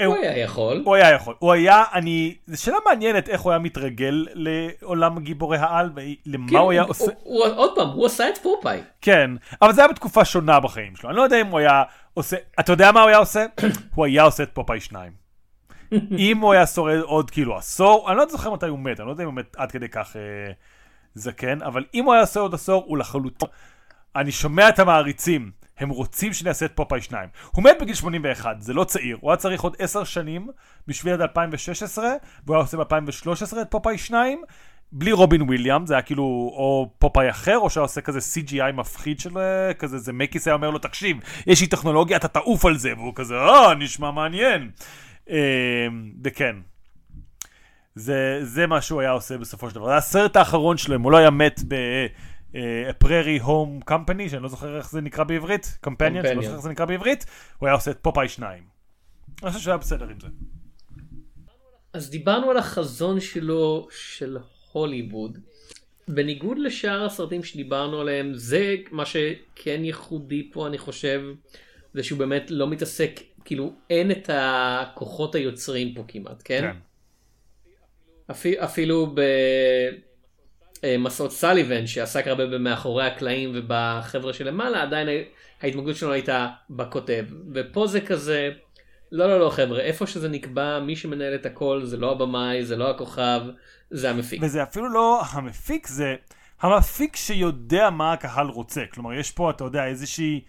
הוא 0.07 0.17
היה 0.17 0.39
יכול. 0.39 0.83
הוא 0.85 0.95
היה 0.95 1.11
יכול. 1.11 1.35
הוא 1.39 1.53
היה, 1.53 1.85
אני... 1.93 2.35
זו 2.47 2.63
שאלה 2.63 2.77
מעניינת 2.87 3.29
איך 3.29 3.41
הוא 3.41 3.53
היה 3.53 3.59
מתרגל 3.59 4.27
לעולם 4.35 5.19
גיבורי 5.19 5.59
העל, 5.59 5.91
ולמה 5.95 6.49
כן, 6.49 6.57
הוא 6.57 6.73
היה 6.73 6.83
עושה... 6.83 7.05
הוא- 7.05 7.45
הוא- 7.47 7.55
עוד 7.57 7.71
פעם, 7.75 7.89
הוא 7.89 8.07
עשה 8.07 8.29
את 8.29 8.39
פופאי. 8.39 8.81
כן, 9.01 9.31
אבל 9.63 9.73
זה 9.73 9.81
היה 9.81 9.89
בתקופה 9.89 10.25
שונה 10.25 10.61
בחיים 10.61 10.97
שלו. 10.97 11.09
אני 11.11 11.17
לא 11.17 11.23
יודע 11.23 11.41
אם 11.41 11.47
הוא 11.47 11.59
היה 11.59 11.83
עושה... 12.15 12.37
אתה 12.61 12.73
יודע 12.73 12.93
מה 12.93 13.01
הוא 13.01 13.09
היה 13.09 13.19
עושה? 13.19 13.47
הוא 13.95 14.05
היה 14.05 14.23
עושה 14.23 14.43
את 14.43 14.51
פופאי 14.53 14.81
2. 14.81 15.13
אם 16.19 16.39
הוא 16.39 16.53
היה 16.53 16.67
שורד 16.67 17.01
עוד 17.01 17.31
כאילו 17.31 17.57
עשור, 17.57 18.11
אני 18.11 18.17
לא 18.19 18.27
זוכר 18.29 18.51
מתי 18.51 18.67
הוא 18.67 18.79
מת, 18.79 19.01
אני 19.01 19.07
לא 19.07 19.13
יודע 19.13 19.23
אם 19.25 19.29
הוא 19.29 19.35
מת 19.37 19.57
עד 19.57 19.73
כדי 19.73 19.89
כך 19.89 20.17
אה, 20.17 20.53
זקן, 21.15 21.63
אבל 21.63 21.85
אם 21.95 22.05
הוא 22.05 22.13
היה 22.13 22.21
עושה 22.23 22.41
עוד 22.41 22.55
עשור, 22.55 22.85
הוא 22.87 22.99
לחלוטין... 22.99 23.49
אני 24.17 24.33
שומע 24.33 24.69
את 24.69 24.79
המעריצים, 24.79 25.51
הם 25.79 25.88
רוצים 25.88 26.33
שאני 26.33 26.49
אעשה 26.49 26.67
את 26.67 26.73
פופאי 26.75 27.01
2. 27.01 27.29
הוא 27.53 27.64
מת 27.64 27.77
בגיל 27.81 27.95
81, 27.95 28.61
זה 28.61 28.75
לא 28.75 28.85
צעיר, 28.85 29.19
הוא 29.21 29.31
היה 29.31 29.37
צריך 29.37 29.62
עוד 29.62 29.77
10 29.79 30.05
שנים 30.05 30.49
בשביל 30.87 31.14
עד 31.14 31.21
2016, 31.21 32.09
והוא 32.47 32.57
היה 32.57 32.62
עושה 32.62 32.77
ב-2013 32.77 33.61
את 33.62 33.71
פופאי 33.71 33.99
2, 33.99 34.43
בלי 34.93 35.12
רובין 35.12 35.43
וויליאם, 35.43 35.87
זה 35.87 35.95
היה 35.95 36.03
כאילו 36.03 36.25
או 36.55 36.91
פופאי 36.99 37.31
אחר, 37.31 37.59
או 37.59 37.71
שהיה 37.71 37.83
עושה 37.83 38.01
כזה 38.01 38.19
CGI 38.19 38.73
מפחיד 38.73 39.21
של 39.21 39.38
אה, 39.38 39.75
כזה, 39.75 39.99
זה 39.99 40.12
מקיס 40.12 40.49
היה 40.49 40.55
אומר 40.55 40.71
לו, 40.71 40.79
תקשיב, 40.79 41.17
יש 41.47 41.61
לי 41.61 41.67
טכנולוגיה, 41.67 42.17
אתה 42.17 42.29
תעוף 42.29 42.64
על 42.64 42.79
זה, 42.79 42.93
והוא 42.97 43.12
כזה, 43.14 43.35
אה, 43.35 43.75
נשמע 43.75 44.11
מעניין. 44.11 44.71
אה, 45.31 45.87
וכן. 46.25 46.57
זה, 47.95 48.38
זה 48.43 48.67
מה 48.67 48.81
שהוא 48.81 49.01
היה 49.01 49.11
עושה 49.11 49.38
בסופו 49.38 49.71
של 49.71 49.75
דבר. 49.75 49.87
זה 49.87 49.97
הסרט 49.97 50.37
האחרון 50.37 50.77
שלו, 50.77 50.95
אם 50.95 51.03
הוא 51.03 51.12
לא 51.12 51.17
היה 51.17 51.31
מת 51.31 51.61
ב... 51.69 51.75
פררי 52.99 53.39
הום 53.39 53.81
קמפני, 53.85 54.29
שאני 54.29 54.43
לא 54.43 54.49
זוכר 54.49 54.77
איך 54.77 54.91
זה 54.91 55.01
נקרא 55.01 55.25
בעברית, 55.25 55.79
קמפניון, 55.81 56.25
שאני 56.25 56.37
לא 56.37 56.43
זוכר 56.43 56.55
איך 56.55 56.63
זה 56.63 56.71
נקרא 56.71 56.85
בעברית, 56.85 57.27
הוא 57.59 57.67
היה 57.67 57.75
עושה 57.75 57.91
את 57.91 57.99
פופאי 58.03 58.29
2. 58.29 58.63
אני 59.43 59.51
חושב 59.51 59.63
שהוא 59.63 59.71
היה 59.71 59.79
בסדר 59.79 60.09
עם 60.09 60.21
זה. 60.21 60.29
אז 61.93 62.11
דיברנו 62.11 62.51
על 62.51 62.57
החזון 62.57 63.21
שלו 63.21 63.89
של 63.91 64.39
הוליווד. 64.73 65.39
בניגוד 66.09 66.59
לשאר 66.59 67.05
הסרטים 67.05 67.45
שדיברנו 67.45 68.01
עליהם, 68.01 68.35
זה 68.35 68.75
מה 68.91 69.05
שכן 69.07 69.85
ייחודי 69.85 70.51
פה 70.53 70.67
אני 70.67 70.79
חושב, 70.79 71.23
זה 71.95 72.03
שהוא 72.03 72.19
באמת 72.19 72.51
לא 72.51 72.69
מתעסק, 72.69 73.21
כאילו 73.45 73.73
אין 73.91 74.11
את 74.11 74.31
הכוחות 74.33 75.35
היוצרים 75.35 75.95
פה 75.95 76.05
כמעט, 76.09 76.43
כן? 76.45 76.61
כן. 76.61 76.77
אפילו, 78.31 78.65
אפילו 78.65 79.15
במסעות 80.83 81.33
סליבן 81.33 81.87
שעסק 81.87 82.27
הרבה 82.27 82.47
במאחורי 82.47 83.07
הקלעים 83.07 83.53
ובחבר'ה 83.55 84.33
שלמעלה, 84.33 84.83
עדיין 84.83 85.09
ההתמקדות 85.62 85.97
שלנו 85.97 86.12
הייתה 86.12 86.49
בכותב. 86.71 87.25
ופה 87.55 87.87
זה 87.87 88.01
כזה, 88.01 88.51
לא 89.12 89.29
לא 89.29 89.41
לא 89.41 89.51
חבר'ה, 89.51 89.81
איפה 89.81 90.07
שזה 90.07 90.29
נקבע, 90.29 90.81
מי 90.81 90.97
שמנהל 90.97 91.35
את 91.35 91.47
הכל 91.47 91.81
זה 91.85 91.97
לא 91.97 92.12
הבמאי, 92.12 92.64
זה 92.64 92.77
לא 92.77 92.91
הכוכב, 92.91 93.41
זה 93.91 94.11
המפיק. 94.11 94.41
וזה 94.43 94.62
אפילו 94.62 94.88
לא 94.93 95.23
המפיק, 95.33 95.87
זה 95.87 96.14
המפיק 96.61 97.17
שיודע 97.17 97.91
מה 97.91 98.12
הקהל 98.12 98.47
רוצה. 98.47 98.83
כלומר, 98.93 99.14
יש 99.14 99.31
פה, 99.31 99.51
אתה 99.51 99.64
יודע, 99.64 99.87
איזושהי... 99.87 100.41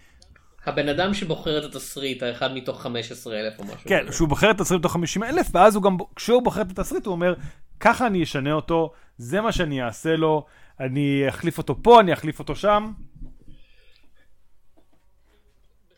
הבן 0.66 0.88
אדם 0.88 1.14
שבוחר 1.14 1.58
את 1.58 1.64
התסריט, 1.64 2.22
האחד 2.22 2.54
מתוך 2.54 2.82
15 2.82 3.40
אלף 3.40 3.58
או 3.58 3.64
משהו. 3.64 3.76
כן, 3.84 4.02
כזה. 4.02 4.12
שהוא 4.12 4.28
בוחר 4.28 4.50
את 4.50 4.60
התסריט 4.60 4.80
מתוך 4.80 4.92
50 4.92 5.24
אלף, 5.24 5.46
ואז 5.54 5.74
הוא 5.74 5.82
גם, 5.82 5.96
כשהוא 6.16 6.42
בוחר 6.42 6.60
את 6.60 6.78
התסריט, 6.78 7.06
הוא 7.06 7.12
אומר, 7.12 7.34
ככה 7.80 8.06
אני 8.06 8.22
אשנה 8.22 8.52
אותו, 8.52 8.92
זה 9.18 9.40
מה 9.40 9.52
שאני 9.52 9.82
אעשה 9.82 10.16
לו, 10.16 10.46
אני 10.80 11.24
אחליף 11.28 11.58
אותו 11.58 11.82
פה, 11.82 12.00
אני 12.00 12.12
אחליף 12.12 12.38
אותו 12.38 12.56
שם. 12.56 12.92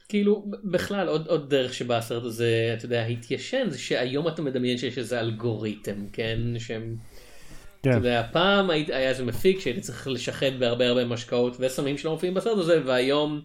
כאילו 0.08 0.44
בכלל 0.64 1.08
עוד, 1.08 1.26
עוד 1.26 1.50
דרך 1.50 1.74
שבה 1.74 1.96
הסרט 1.98 2.24
הזה 2.24 2.74
אתה 2.78 2.84
יודע 2.84 3.04
התיישן 3.06 3.70
זה 3.70 3.78
שהיום 3.78 4.28
אתה 4.28 4.42
מדמיין 4.42 4.78
שיש 4.78 4.98
איזה 4.98 5.20
אלגוריתם 5.20 6.06
כן 6.12 6.38
שהם 6.58 6.96
אתה 7.80 7.90
כן. 7.90 7.96
יודע 7.96 8.26
פעם 8.32 8.70
היית- 8.70 8.90
היה 8.90 9.08
איזה 9.08 9.24
מפיק 9.24 9.60
שהייתי 9.60 9.80
צריך 9.80 10.08
לשחד 10.08 10.50
בהרבה 10.58 10.86
הרבה 10.88 11.04
משקאות 11.04 11.56
וסמים 11.60 11.98
שלא 11.98 12.10
מופיעים 12.12 12.34
בסרט 12.34 12.58
הזה 12.58 12.80
והיום 12.86 13.40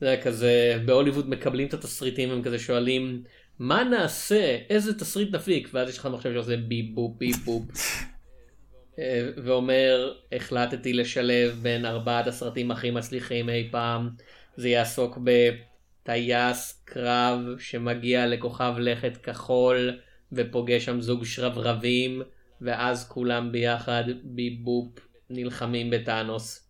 זה 0.00 0.20
כזה 0.22 0.78
בהוליווד 0.84 1.28
מקבלים 1.30 1.68
את 1.68 1.74
התסריטים 1.74 2.30
הם 2.30 2.42
כזה 2.42 2.58
שואלים 2.58 3.22
מה 3.58 3.84
נעשה 3.84 4.58
איזה 4.70 4.98
תסריט 4.98 5.34
נפיק 5.34 5.68
ואז 5.72 5.88
יש 5.88 5.98
לך 5.98 6.06
מחשב 6.06 6.32
שעושה 6.32 6.56
ביפ 6.56 6.94
בופ 6.94 7.18
ביפ 7.18 7.36
בופ. 7.36 7.64
אה, 8.98 9.28
ואומר 9.44 10.14
החלטתי 10.32 10.92
לשלב 10.92 11.58
בין 11.62 11.86
ארבעת 11.86 12.26
הסרטים 12.26 12.70
הכי 12.70 12.90
מצליחים 12.90 13.48
אי 13.48 13.68
פעם 13.70 14.10
זה 14.56 14.68
יעסוק 14.68 15.18
בטייס 15.24 16.82
קרב 16.84 17.40
שמגיע 17.58 18.26
לכוכב 18.26 18.74
לכת 18.78 19.16
כחול 19.16 19.98
ופוגש 20.32 20.84
שם 20.84 21.00
זוג 21.00 21.24
שרברבים 21.24 22.22
ואז 22.60 23.08
כולם 23.08 23.52
ביחד 23.52 24.04
ביבופ 24.24 25.00
נלחמים 25.30 25.90
בטאנוס. 25.90 26.68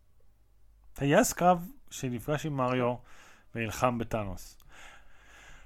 טייס 0.92 1.32
קרב 1.32 1.68
שנפגש 1.90 2.46
עם 2.46 2.56
מריו 2.56 2.94
ונלחם 3.54 3.98
בטאנוס. 3.98 4.55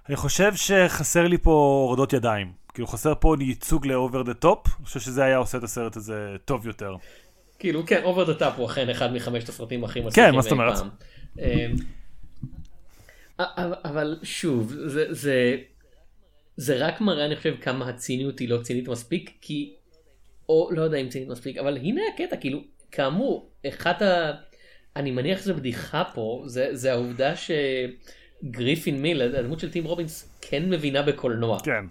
אני 0.08 0.16
חושב 0.16 0.52
שחסר 0.54 1.26
לי 1.26 1.38
פה 1.38 1.50
הורדות 1.86 2.12
ידיים. 2.12 2.52
כאילו 2.74 2.86
חסר 2.86 3.12
פה 3.20 3.34
ייצוג 3.40 3.86
ל-over 3.86 4.26
the 4.26 4.44
top, 4.44 4.68
אני 4.78 4.84
חושב 4.84 5.00
שזה 5.00 5.24
היה 5.24 5.36
עושה 5.36 5.58
את 5.58 5.62
הסרט 5.62 5.96
הזה 5.96 6.36
טוב 6.44 6.66
יותר. 6.66 6.96
כאילו 7.58 7.86
כן 7.86 8.02
over 8.04 8.24
the 8.24 8.34
top 8.34 8.52
הוא 8.56 8.66
אכן 8.66 8.88
אחד 8.90 9.12
מחמשת 9.12 9.48
הסרטים 9.48 9.84
הכי 9.84 10.00
מצליחים 10.00 10.30
כן, 10.30 10.36
מה 10.36 10.42
זאת 10.42 10.52
אומרת? 10.52 10.78
אמ, 11.38 11.74
אבל- 13.84 14.18
שוב 14.22 14.72
זה 14.86 15.14
זה 15.14 15.56
זה 16.56 16.86
רק 16.86 17.00
מראה 17.00 17.26
אני 17.26 17.36
חושב 17.36 17.54
כמה 17.60 17.88
הציניות 17.88 18.38
היא 18.38 18.48
לא 18.48 18.58
צינית 18.62 18.88
מספיק 18.88 19.32
כי 19.40 19.74
או 20.48 20.68
לא 20.72 20.82
יודע 20.82 20.96
אם 20.96 21.08
צינית 21.08 21.28
מספיק 21.28 21.56
אבל 21.58 21.76
הנה 21.76 22.00
הקטע 22.14 22.36
כאילו 22.36 22.60
כאמור 22.92 23.50
אחת 23.68 24.02
אני 24.96 25.10
מניח 25.10 25.40
שזו 25.40 25.54
בדיחה 25.54 26.02
פה, 26.14 26.42
זה, 26.46 26.68
זה 26.72 26.92
העובדה 26.92 27.36
שגריפין 28.42 29.02
מיל, 29.02 29.22
הדמות 29.22 29.60
של 29.60 29.70
טים 29.70 29.84
רובינס, 29.84 30.38
כן 30.40 30.70
מבינה 30.70 31.02
בקולנוע. 31.02 31.60
כן. 31.60 31.84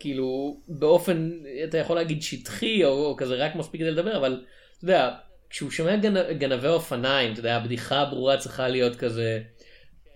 כאילו, 0.00 0.56
באופן, 0.68 1.30
אתה 1.64 1.78
יכול 1.78 1.96
להגיד 1.96 2.22
שטחי, 2.22 2.84
או, 2.84 2.90
או 2.90 3.16
כזה 3.16 3.34
רק 3.34 3.54
מספיק 3.54 3.80
כדי 3.80 3.90
לדבר, 3.90 4.16
אבל, 4.16 4.44
אתה 4.76 4.84
יודע, 4.84 5.14
כשהוא 5.50 5.70
שומע 5.70 5.96
גנ, 5.96 6.32
גנבי 6.38 6.68
אופניים, 6.68 7.32
אתה 7.32 7.40
יודע, 7.40 7.56
הבדיחה 7.56 8.00
הברורה 8.00 8.36
צריכה 8.36 8.68
להיות 8.68 8.96
כזה, 8.96 9.40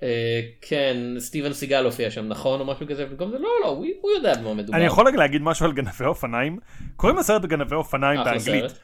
אה, 0.03 0.41
כן, 0.61 0.97
סטיבן 1.19 1.53
סיגל 1.53 1.85
הופיע 1.85 2.11
שם, 2.11 2.29
נכון, 2.29 2.61
או 2.61 2.65
משהו 2.65 2.87
כזה, 2.87 3.07
במקום 3.07 3.31
זה, 3.31 3.39
לא, 3.39 3.49
לא, 3.63 3.69
הוא, 3.69 3.87
הוא 4.01 4.11
יודע 4.11 4.35
במה 4.35 4.55
מדובר. 4.55 4.79
אני 4.79 4.87
יכול 4.87 5.13
להגיד 5.17 5.43
משהו 5.43 5.67
על 5.67 5.73
גנבי 5.73 6.05
אופניים? 6.05 6.59
קוראים 6.97 7.19
לסרט 7.19 7.45
גנבי 7.45 7.75
אופניים 7.75 8.21
אחלה 8.21 8.33
באנגלית. 8.33 8.71
סרט. 8.71 8.79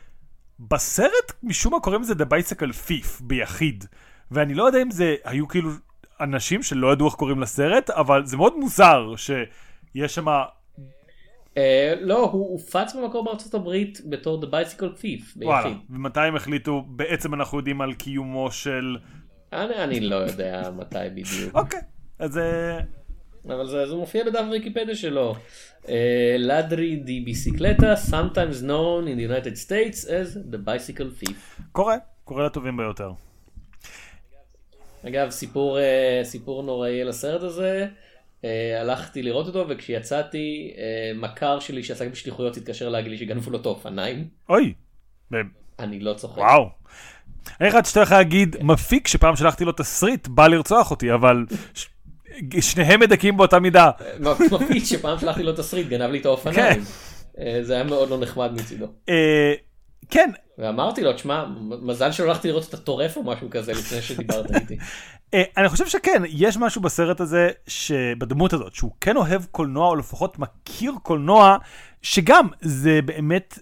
בסרט 0.60 1.32
משום 1.42 1.72
מה 1.72 1.80
קוראים 1.80 2.02
לזה 2.02 2.14
The 2.14 2.26
Bicycle 2.26 2.88
Thief 2.88 3.22
ביחיד. 3.22 3.84
ואני 4.30 4.54
לא 4.54 4.64
יודע 4.64 4.82
אם 4.82 4.90
זה 4.90 5.14
היו 5.24 5.48
כאילו 5.48 5.70
אנשים 6.20 6.62
שלא 6.62 6.92
ידעו 6.92 7.06
איך 7.06 7.14
קוראים 7.14 7.40
לסרט, 7.40 7.90
אבל 7.90 8.26
זה 8.26 8.36
מאוד 8.36 8.56
מוזר 8.56 9.14
שיש 9.16 10.14
שם... 10.14 10.26
אה, 11.56 11.94
לא, 12.00 12.30
הוא 12.30 12.52
הופץ 12.52 12.94
במקור 12.94 13.24
בארצות 13.24 13.54
הברית 13.54 14.00
בתור 14.06 14.42
The 14.42 14.46
Bicycle 14.46 15.02
Thief, 15.02 15.44
וואלה. 15.44 15.70
ומתי 15.90 16.20
הם 16.20 16.36
החליטו, 16.36 16.84
בעצם 16.86 17.34
אנחנו 17.34 17.58
יודעים 17.58 17.80
על 17.80 17.94
קיומו 17.94 18.50
של... 18.50 18.96
אני, 19.52 20.00
לא 20.00 20.16
יודע 20.16 20.70
מתי 20.76 20.96
בדיוק, 21.14 21.54
אוקיי. 21.54 21.80
אז 22.18 22.38
אה, 22.38 22.78
אבל 23.46 23.66
זה, 23.66 23.86
זה 23.86 23.94
מופיע 23.94 24.24
בדף 24.24 24.44
ויקיפדיה 24.50 24.94
שלו. 24.94 25.34
אה, 25.88 26.36
לדרי 26.38 26.96
די 26.96 27.20
ביסיקלטה, 27.20 27.94
sometimes 28.10 28.62
known 28.62 29.06
in 29.06 29.18
the 29.18 29.30
United 29.30 29.56
States 29.66 30.04
as 30.04 30.54
the 30.54 30.68
bicycle 30.68 31.24
thief. 31.24 31.62
קורה, 31.72 31.96
קורה 32.24 32.46
לטובים 32.46 32.76
ביותר. 32.76 33.12
אגב, 35.08 35.30
סיפור, 35.30 35.78
אה, 35.78 36.20
סיפור 36.24 36.62
נוראי 36.62 37.02
על 37.02 37.08
הסרט 37.08 37.42
הזה, 37.42 37.86
אה, 38.44 38.80
הלכתי 38.80 39.22
לראות 39.22 39.46
אותו 39.46 39.66
וכשייצאתי, 39.68 40.74
אה, 40.78 41.12
מכר 41.14 41.60
שלי 41.60 41.82
שעסק 41.82 42.08
בשליחויות 42.08 42.56
התקשר 42.56 42.88
להגיד 42.88 43.10
לי 43.10 43.18
שגנבו 43.18 43.50
לו 43.50 43.60
את 43.60 43.66
האופניים. 43.66 44.28
אוי. 44.48 44.74
אני 45.78 46.00
לא 46.00 46.14
צוחק. 46.14 46.38
וואו. 46.38 46.68
אני 47.60 47.68
רק 47.68 47.86
שאתה 47.86 48.00
יכול 48.00 48.16
להגיד, 48.16 48.56
מפיק 48.60 49.08
שפעם 49.08 49.36
שלחתי 49.36 49.64
לו 49.64 49.72
תסריט, 49.72 50.28
בא 50.28 50.46
לרצוח 50.46 50.90
אותי, 50.90 51.14
אבל 51.14 51.44
שניהם 52.60 53.00
מדכאים 53.00 53.36
באותה 53.36 53.58
מידה. 53.58 53.90
מפיץ 54.52 54.90
שפעם 54.90 55.18
שלחתי 55.18 55.42
לו 55.42 55.52
תסריט, 55.52 55.88
גנב 55.88 56.10
לי 56.10 56.20
את 56.20 56.26
האופניים. 56.26 56.82
אה, 57.38 57.58
זה 57.62 57.74
היה 57.74 57.84
מאוד 57.84 58.10
לא 58.10 58.18
נחמד 58.18 58.52
מצידו. 58.52 58.86
כן, 60.10 60.30
ואמרתי 60.58 61.02
לו, 61.02 61.12
תשמע, 61.12 61.44
מזל 61.82 62.12
שלא 62.12 62.28
הלכתי 62.28 62.48
לראות 62.48 62.68
את 62.68 62.74
הטורף 62.74 63.16
או 63.16 63.22
משהו 63.22 63.50
כזה 63.50 63.72
לפני 63.72 64.02
שדיברת 64.02 64.50
איתי. 64.60 64.76
אה, 65.34 65.42
אני 65.56 65.68
חושב 65.68 65.86
שכן, 65.86 66.22
יש 66.28 66.56
משהו 66.56 66.80
בסרט 66.80 67.20
הזה, 67.20 67.50
שבדמות 67.66 68.52
הזאת, 68.52 68.74
שהוא 68.74 68.90
כן 69.00 69.16
אוהב 69.16 69.44
קולנוע, 69.44 69.88
או 69.88 69.96
לפחות 69.96 70.38
מכיר 70.38 70.92
קולנוע, 71.02 71.56
שגם 72.02 72.48
זה 72.60 73.00
באמת 73.04 73.58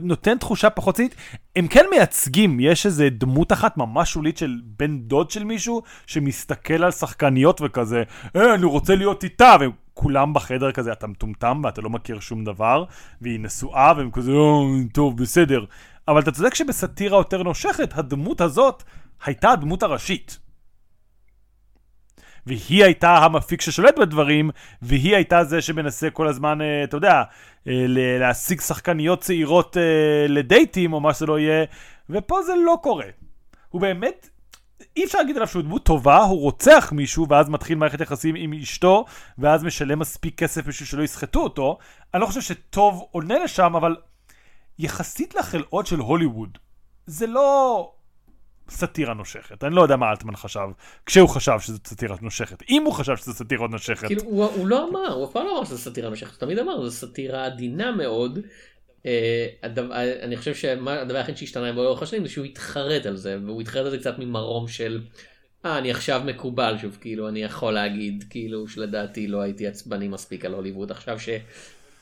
נותן 0.00 0.38
תחושה 0.38 0.70
פחות 0.70 0.94
צינית. 0.96 1.14
הם 1.56 1.68
כן 1.68 1.84
מייצגים, 1.90 2.60
יש 2.60 2.86
איזה 2.86 3.08
דמות 3.10 3.52
אחת 3.52 3.76
ממש 3.76 4.12
שולית 4.12 4.38
של 4.38 4.60
בן 4.64 4.98
דוד 4.98 5.30
של 5.30 5.44
מישהו, 5.44 5.82
שמסתכל 6.06 6.84
על 6.84 6.90
שחקניות 6.90 7.60
וכזה, 7.64 8.02
אה, 8.36 8.54
אני 8.54 8.64
רוצה 8.64 8.94
להיות 8.94 9.24
איתה, 9.24 9.56
וכולם 9.98 10.32
בחדר 10.32 10.72
כזה, 10.72 10.92
אתה 10.92 11.06
מטומטם 11.06 11.60
ואתה 11.64 11.80
לא 11.80 11.90
מכיר 11.90 12.20
שום 12.20 12.44
דבר, 12.44 12.84
והיא 13.20 13.40
נשואה, 13.40 13.92
והם 13.96 14.10
כזה, 14.10 14.32
אה, 14.32 14.64
טוב, 14.92 15.22
בסדר. 15.22 15.64
אבל 16.08 16.20
אתה 16.20 16.30
צודק 16.30 16.54
שבסאטירה 16.54 17.18
יותר 17.18 17.42
נושכת, 17.42 17.98
הדמות 17.98 18.40
הזאת 18.40 18.82
הייתה 19.24 19.50
הדמות 19.50 19.82
הראשית. 19.82 20.38
והיא 22.46 22.84
הייתה 22.84 23.16
המפיק 23.16 23.60
ששולט 23.60 23.98
בדברים, 23.98 24.50
והיא 24.82 25.14
הייתה 25.14 25.44
זה 25.44 25.62
שמנסה 25.62 26.10
כל 26.10 26.28
הזמן, 26.28 26.60
אה, 26.60 26.84
אתה 26.84 26.96
יודע, 26.96 27.22
אה, 27.68 27.84
להשיג 28.20 28.60
שחקניות 28.60 29.20
צעירות 29.20 29.76
לדייטים, 30.28 30.92
או 30.92 31.00
מה 31.00 31.14
שזה 31.14 31.26
לא 31.26 31.38
יהיה, 31.38 31.64
ופה 32.10 32.42
זה 32.42 32.52
לא 32.66 32.78
קורה. 32.82 33.06
הוא 33.68 33.80
באמת, 33.80 34.28
אי 34.98 35.04
אפשר 35.04 35.18
להגיד 35.18 35.36
עליו 35.36 35.48
שהוא 35.48 35.62
דמות 35.62 35.84
טובה, 35.84 36.18
הוא 36.18 36.40
רוצח 36.40 36.92
מישהו, 36.92 37.28
ואז 37.28 37.48
מתחיל 37.48 37.78
מערכת 37.78 38.00
יחסים 38.00 38.34
עם 38.34 38.52
אשתו, 38.52 39.04
ואז 39.38 39.64
משלם 39.64 39.98
מספיק 39.98 40.38
כסף 40.38 40.66
בשביל 40.66 40.86
שלא 40.86 41.02
יסחטו 41.02 41.40
אותו. 41.40 41.78
אני 42.14 42.22
לא 42.22 42.26
חושב 42.26 42.40
שטוב 42.40 43.08
עונה 43.10 43.38
לשם, 43.44 43.76
אבל 43.76 43.96
יחסית 44.78 45.34
לחלאות 45.34 45.86
של 45.86 45.98
הוליווד, 45.98 46.58
זה 47.06 47.26
לא 47.26 47.92
סאטירה 48.70 49.14
נושכת. 49.14 49.64
אני 49.64 49.74
לא 49.74 49.82
יודע 49.82 49.96
מה 49.96 50.10
אלטמן 50.10 50.36
חשב, 50.36 50.68
כשהוא 51.06 51.28
חשב 51.28 51.60
שזו 51.60 51.78
סאטירה 51.86 52.16
נושכת. 52.22 52.62
אם 52.70 52.82
הוא 52.84 52.92
חשב 52.92 53.16
שזו 53.16 53.32
סאטירה 53.32 53.68
נושכת. 53.68 54.06
כאילו, 54.06 54.22
הוא, 54.22 54.44
הוא 54.44 54.66
לא 54.66 54.88
אמר, 54.88 55.12
הוא 55.12 55.24
אף 55.24 55.32
פעם 55.32 55.46
לא 55.46 55.56
אמר 55.56 55.64
שזו 55.64 55.78
סאטירה 55.78 56.10
משכת, 56.10 56.30
הוא 56.30 56.40
תמיד 56.40 56.58
אמר, 56.58 56.84
זו 56.84 56.90
סאטירה 56.90 57.46
עדינה 57.46 57.92
מאוד. 57.92 58.38
אה, 59.06 59.46
אני 60.22 60.36
חושב 60.36 60.54
שהדבר 60.54 61.16
היחיד 61.16 61.36
שהשתנה 61.36 61.72
לאורך 61.72 62.02
השנים 62.02 62.26
זה 62.26 62.32
שהוא 62.32 62.44
התחרט 62.44 63.06
על 63.06 63.16
זה, 63.16 63.38
והוא 63.44 63.60
התחרט 63.60 63.84
על 63.84 63.90
זה 63.90 63.98
קצת 63.98 64.18
ממרום 64.18 64.68
של, 64.68 65.00
אה, 65.64 65.78
אני 65.78 65.90
עכשיו 65.90 66.22
מקובל 66.24 66.76
שוב, 66.80 66.98
כאילו, 67.00 67.28
אני 67.28 67.42
יכול 67.42 67.72
להגיד, 67.72 68.24
כאילו, 68.30 68.68
שלדעתי 68.68 69.26
לא 69.26 69.40
הייתי 69.40 69.66
עצבני 69.66 70.08
מספיק 70.08 70.44
על 70.44 70.54
הוליווד, 70.54 70.90
עכשיו 70.90 71.18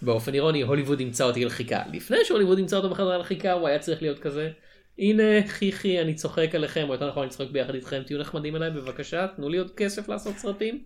שבאופן 0.03 0.35
אירוני, 0.35 0.63
הוליווד 0.63 1.01
ימצא 1.01 1.25
אותי 1.25 1.45
לחיכה. 1.45 1.83
לפני 1.93 2.19
שהוליווד 2.25 2.59
ימצא 2.59 2.77
אותו 2.77 2.91
בחזרה 2.91 3.19
לחיכה, 3.19 3.53
הוא 3.53 3.69
היה 3.69 3.79
צריך 3.79 4.03
להיות 4.03 4.19
כזה. 4.19 4.51
הנה 4.99 5.23
חיכי 5.47 6.01
אני 6.01 6.15
צוחק 6.15 6.55
עליכם 6.55 6.85
או 6.89 6.93
יותר 6.93 7.09
נכון 7.09 7.23
אני 7.23 7.31
צוחק 7.31 7.51
ביחד 7.51 7.75
איתכם 7.75 8.03
תהיו 8.07 8.21
נחמדים 8.21 8.57
אליי 8.57 8.71
בבקשה 8.71 9.27
תנו 9.37 9.49
לי 9.49 9.59
עוד 9.59 9.71
כסף 9.77 10.09
לעשות 10.09 10.35
סרטים. 10.39 10.79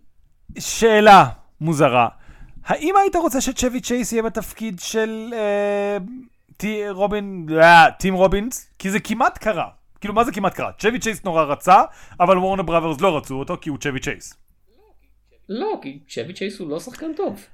שאלה 0.58 1.24
מוזרה. 1.61 2.08
האם 2.64 2.94
היית 2.96 3.16
רוצה 3.16 3.40
שצ'ווי 3.40 3.80
צ'ייס 3.80 4.12
יהיה 4.12 4.22
בתפקיד 4.22 4.80
של 4.80 5.30
אה, 5.32 5.96
טי, 6.56 6.90
רובין, 6.90 7.46
אה, 7.62 7.90
טים 7.98 8.14
רובינס? 8.14 8.70
כי 8.78 8.90
זה 8.90 9.00
כמעט 9.00 9.38
קרה. 9.38 9.68
כאילו, 10.00 10.14
מה 10.14 10.24
זה 10.24 10.32
כמעט 10.32 10.54
קרה? 10.54 10.70
צ'ווי 10.78 10.98
צ'ייס 10.98 11.24
נורא 11.24 11.42
רצה, 11.42 11.82
אבל 12.20 12.38
וורנר 12.38 12.62
בראדרס 12.62 13.01
לא 13.00 13.16
רצו 13.16 13.34
אותו 13.34 13.56
כי 13.61 13.70
הוא 13.70 13.78
צ'ווי 13.78 14.00
צ'ייס. 14.00 14.34
לא 15.48 15.78
כי 15.82 15.98
צ'ווי 16.08 16.34
צ'ייס 16.34 16.58
הוא 16.58 16.70
לא 16.70 16.80
שחקן 16.80 17.14
טוב. 17.16 17.46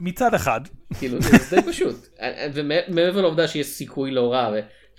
מצד 0.00 0.34
אחד, 0.34 0.60
כאילו 0.98 1.22
זה 1.22 1.38
זה 1.38 1.56
די 1.56 1.62
פשוט 1.62 2.08
ומעבר 2.54 3.20
לעובדה 3.20 3.48
שיש 3.48 3.66
סיכוי 3.66 4.10
לא 4.10 4.32
רע. 4.32 4.50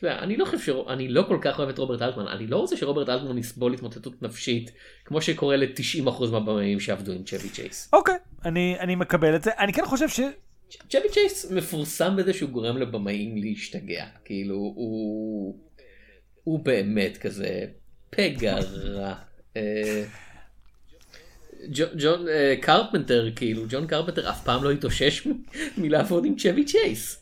ו- 0.03 0.07
אתה 0.07 0.15
יודע, 0.15 0.23
אני 0.23 0.37
לא 0.37 0.45
חושב 0.45 0.59
שאני 0.59 1.07
לא 1.07 1.23
כל 1.27 1.37
כך 1.41 1.59
אוהב 1.59 1.69
את 1.69 1.77
רוברט 1.77 2.01
אלטמן 2.01 2.27
אני 2.27 2.47
לא 2.47 2.57
רוצה 2.57 2.77
שרוברט 2.77 3.09
אלטמן 3.09 3.37
יסבול 3.37 3.73
התמוטטות 3.73 4.21
נפשית 4.21 4.71
כמו 5.05 5.21
שקורה 5.21 5.55
ל-90% 5.55 6.25
מהבמאים 6.31 6.79
שעבדו 6.79 7.11
עם 7.11 7.23
צ'ווי 7.23 7.49
צ'ייס. 7.49 7.89
אוקיי, 7.93 8.15
אני, 8.45 8.75
אני 8.79 8.95
מקבל 8.95 9.35
את 9.35 9.43
זה. 9.43 9.51
אני 9.57 9.73
כן 9.73 9.85
חושב 9.85 10.09
ש... 10.09 10.19
צ'ווי 10.89 11.09
צ'ייס 11.11 11.51
מפורסם 11.51 12.15
בזה 12.15 12.33
שהוא 12.33 12.49
גורם 12.49 12.77
לבמאים 12.77 13.37
להשתגע 13.37 14.05
כאילו 14.25 14.55
הוא 14.55 15.59
הוא 16.43 16.59
באמת 16.59 17.17
כזה 17.17 17.65
פגע 18.09 18.57
רע. 18.83 19.13
אה, 19.57 20.03
ג'ו- 21.71 21.93
ג'ון 21.97 22.27
אה, 22.27 22.55
קרפנטר 22.61 23.29
כאילו 23.35 23.63
ג'ון 23.69 23.87
קרפנטר 23.87 24.29
אף 24.29 24.43
פעם 24.43 24.63
לא 24.63 24.71
התאושש 24.71 25.27
מלעבוד 25.77 26.25
עם 26.25 26.35
צ'ווי 26.35 26.65
צ'ייס. 26.65 27.18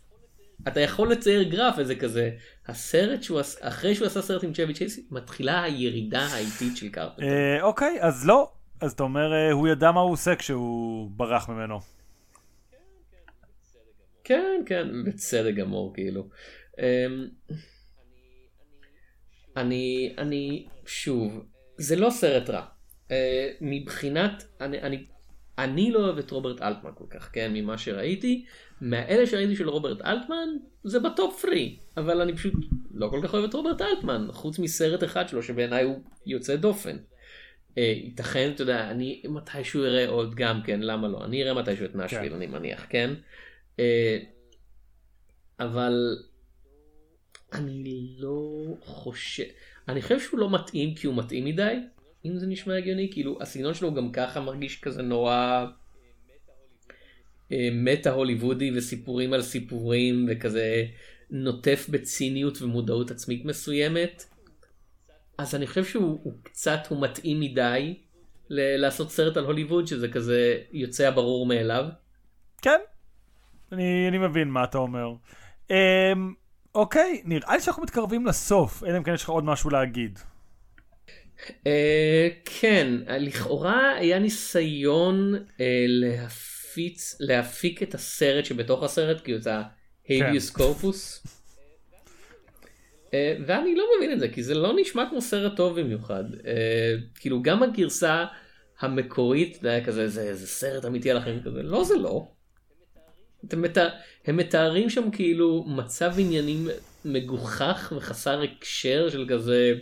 אתה 0.68 0.80
יכול 0.80 1.12
לצייר 1.12 1.44
גרף 1.44 1.80
איזה 1.80 1.96
כזה 1.96 2.32
הסרט 2.68 3.24
שהוא 3.24 3.42
אחרי 3.62 3.96
שהוא 3.96 4.08
עשה 4.08 4.22
סרט 4.22 4.44
עם 4.44 4.54
צ'ווי 4.54 4.74
צ'ייס 4.74 5.00
מתחילה 5.12 5.64
הירידה 5.64 6.22
האיטית 6.22 6.78
של 6.78 6.90
קרפנטר. 6.90 7.28
אה, 7.28 7.62
אוקיי, 7.62 7.98
אז 8.02 8.28
לא. 8.28 8.52
אז 8.82 8.92
אתה 8.92 9.04
אומר, 9.04 9.34
אה, 9.34 9.52
הוא 9.52 9.68
ידע 9.68 9.92
מה 9.92 10.00
הוא 10.00 10.12
עושה 10.12 10.36
כשהוא 10.36 11.12
ברח 11.12 11.50
ממנו. 11.50 11.80
כן 14.24 14.62
כן 14.66 14.88
בצדק 15.06 15.54
גמור 15.56 15.94
כאילו. 15.94 16.30
אמ, 16.80 17.28
אני 19.58 20.16
אני 20.18 20.68
שוב 20.86 21.46
זה 21.78 21.96
לא 21.96 22.10
סרט 22.10 22.50
רע. 22.50 22.66
אה, 23.12 23.50
מבחינת 23.62 24.44
אני 24.62 24.82
אני 24.82 25.06
אני 25.58 25.92
לא 25.92 26.00
אוהב 26.00 26.18
את 26.18 26.32
רוברט 26.32 26.62
אלטמן 26.62 26.92
כל 26.96 27.06
כך 27.10 27.30
כן 27.34 27.52
ממה 27.54 27.78
שראיתי 27.78 28.46
מהאלה 28.82 29.28
שראיתי 29.28 29.56
של 29.56 29.70
רוברט 29.70 30.02
אלטמן 30.02 30.50
זה 30.84 31.00
בטופ 31.00 31.42
פרי 31.42 31.78
אבל 31.98 32.22
אני 32.22 32.36
פשוט 32.36 32.54
לא 32.92 33.08
כל 33.08 33.20
כך 33.24 33.34
אוהב 33.34 33.46
את 33.46 33.54
רוברט 33.54 33.82
אלטמן 33.82 34.28
חוץ 34.32 34.60
מסרט 34.60 35.04
אחד 35.04 35.30
שלו 35.30 35.44
שבעיניי 35.44 35.84
הוא 35.84 36.00
יוצא 36.26 36.56
דופן. 36.56 36.98
אה, 37.78 37.94
ייתכן 38.04 38.52
אתה 38.56 38.62
יודע 38.62 38.92
אני 38.92 39.22
מתישהו 39.30 39.84
אראה 39.84 40.08
עוד 40.08 40.36
גם 40.36 40.62
כן 40.62 40.80
למה 40.80 41.08
לא 41.08 41.26
אני 41.26 41.44
אראה 41.44 41.54
מתישהו 41.54 41.86
את 41.86 41.96
נשוויל 41.96 42.34
אני 42.34 42.48
מניח 42.48 42.86
כן. 42.90 43.14
אה, 43.80 44.18
אבל 45.60 46.18
אני 47.54 48.16
לא 48.20 48.64
חושב 48.82 49.44
אני 49.88 50.02
חושב 50.02 50.20
שהוא 50.20 50.40
לא 50.40 50.50
מתאים 50.50 50.96
כי 50.96 51.08
הוא 51.08 51.16
מתאים 51.16 51.46
מדי 51.46 51.76
אם 52.28 52.38
זה 52.38 52.48
נשמע 52.48 52.78
הגיוני 52.78 53.10
כאילו 53.12 53.38
הסגנון 53.42 53.74
שלו 53.74 53.94
גם 53.94 54.12
ככה 54.12 54.42
מרגיש 54.42 54.82
כזה 54.82 55.02
נורא 55.02 55.66
אה, 57.52 57.70
מטה 57.72 58.12
הוליוודי 58.12 58.78
וסיפורים 58.78 59.34
על 59.34 59.42
סיפורים 59.42 60.26
וכזה 60.30 60.86
נוטף 61.30 61.86
בציניות 61.90 62.62
ומודעות 62.62 63.12
עצמית 63.12 63.46
מסוימת. 63.46 64.26
אז 65.38 65.56
אני 65.56 65.68
חושב 65.68 65.86
שהוא 65.86 66.20
הוא 66.24 66.34
קצת, 66.44 66.80
הוא 66.90 67.02
מתאים 67.02 67.40
מדי 67.40 67.98
ל- 68.50 68.82
לעשות 68.82 69.12
סרט 69.12 69.38
על 69.38 69.46
הוליווד, 69.46 69.88
שזה 69.88 70.08
כזה 70.08 70.58
יוצא 70.72 71.08
הברור 71.08 71.46
מאליו. 71.46 71.86
כן, 72.62 72.80
אני, 73.72 74.08
אני 74.08 74.18
מבין 74.18 74.48
מה 74.48 74.64
אתה 74.64 74.78
אומר. 74.78 75.08
אמ, 75.70 75.76
אוקיי, 76.76 77.22
נראה 77.26 77.56
לי 77.56 77.62
שאנחנו 77.62 77.84
מתקרבים 77.84 78.26
לסוף, 78.26 78.84
אלא 78.84 78.98
אם 78.98 79.04
כן 79.04 79.14
יש 79.14 79.24
לך 79.24 79.30
עוד 79.30 79.44
משהו 79.44 79.70
להגיד. 79.70 80.20
אה, 81.68 82.28
כן, 82.46 82.88
לכאורה 83.08 83.96
היה 83.96 84.20
ניסיון 84.20 85.36
אה, 85.60 85.86
להפיץ, 85.88 87.18
להפיק 87.20 87.84
את 87.84 87.96
הסרט 87.96 88.46
שבתוך 88.46 88.84
הסרט, 88.84 89.22
כאילו 89.24 89.38
את 89.38 89.48
ההביוס 90.10 90.50
קורפוס. 90.50 91.24
אה, 93.14 93.36
ואני 93.46 93.76
לא 93.76 93.86
מבין 93.98 94.12
את 94.12 94.20
זה, 94.20 94.30
כי 94.30 94.44
זה 94.44 94.54
לא 94.54 94.74
נשמע 94.82 95.06
כמו 95.10 95.22
סרט 95.22 95.56
טוב 95.56 95.80
במיוחד. 95.80 96.24
אה, 96.48 96.96
כאילו 97.16 97.42
גם 97.42 97.64
הגרסה 97.64 98.26
המקורית, 98.80 99.58
זה 99.62 99.70
היה 99.70 99.86
כזה, 99.86 100.08
זה, 100.08 100.36
זה 100.36 100.48
סרט 100.48 100.86
אמיתי 100.86 101.12
על 101.12 101.18
החיים 101.18 101.42
כזה, 101.44 101.64
לא 101.64 101.84
זה 101.84 101.96
לא. 101.96 102.28
אתם 103.46 103.62
מתאר, 103.62 103.90
הם 104.26 104.38
מתארים 104.38 104.90
שם 104.90 105.12
כאילו 105.12 105.66
מצב 105.68 106.14
עניינים 106.18 106.68
מגוחך 107.06 107.94
וחסר 107.98 108.42
הקשר 108.42 109.10
של 109.10 109.26
כזה, 109.30 109.74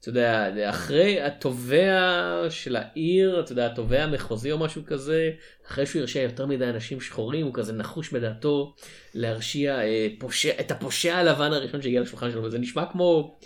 אתה 0.00 0.08
יודע, 0.08 0.50
אחרי 0.70 1.22
התובע 1.22 2.46
של 2.50 2.76
העיר, 2.76 3.40
אתה 3.40 3.52
יודע, 3.52 3.66
התובע 3.66 4.02
המחוזי 4.02 4.52
או 4.52 4.58
משהו 4.58 4.82
כזה, 4.86 5.30
אחרי 5.66 5.86
שהוא 5.86 6.00
הרשיע 6.00 6.22
יותר 6.22 6.46
מדי 6.46 6.64
אנשים 6.64 7.00
שחורים, 7.00 7.46
הוא 7.46 7.54
כזה 7.54 7.72
נחוש 7.72 8.12
בדעתו 8.12 8.74
להרשיע 9.14 9.80
אה, 9.82 10.06
פושע, 10.18 10.50
את 10.60 10.70
הפושע 10.70 11.16
הלבן 11.16 11.52
הראשון 11.52 11.82
שהגיע 11.82 12.00
לשולחן 12.00 12.30
שלו, 12.30 12.42
וזה 12.42 12.58
נשמע 12.58 12.84
כמו, 12.92 13.38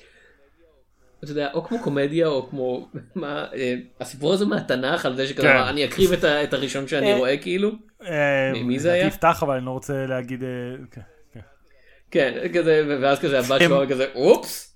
אתה 1.24 1.32
יודע, 1.32 1.48
או 1.55 1.64
כמו 1.64 1.78
קומדיה 1.82 2.26
או 2.26 2.48
כמו, 2.50 2.88
מה, 3.14 3.46
אה, 3.55 3.74
הסיפור 4.00 4.32
הזה 4.32 4.46
מהתנ"ך 4.46 5.07
על 5.07 5.16
זה 5.16 5.26
שכזה, 5.26 5.42
כן. 5.42 5.57
אני 5.57 5.84
אקריב 5.84 6.12
את, 6.12 6.24
ה, 6.24 6.44
את 6.44 6.52
הראשון 6.55 6.88
שאני 6.88 7.12
אה, 7.12 7.18
רואה 7.18 7.36
כאילו. 7.36 7.70
אה, 8.02 8.52
מי 8.64 8.78
זה 8.78 8.92
היה? 8.92 9.07
יפתח, 9.07 9.42
אבל 9.42 9.57
אני 9.57 9.66
לא 9.66 9.70
רוצה 9.70 10.07
להגיד... 10.07 10.42
אה, 10.42 10.48
כן, 10.90 11.00
כן. 11.32 11.40
כן, 12.11 12.48
כזה, 12.55 12.98
ואז 13.02 13.20
כזה 13.20 13.38
הבת 13.38 13.61
שלו 13.61 13.82
כזה, 13.88 14.07
אופס. 14.14 14.74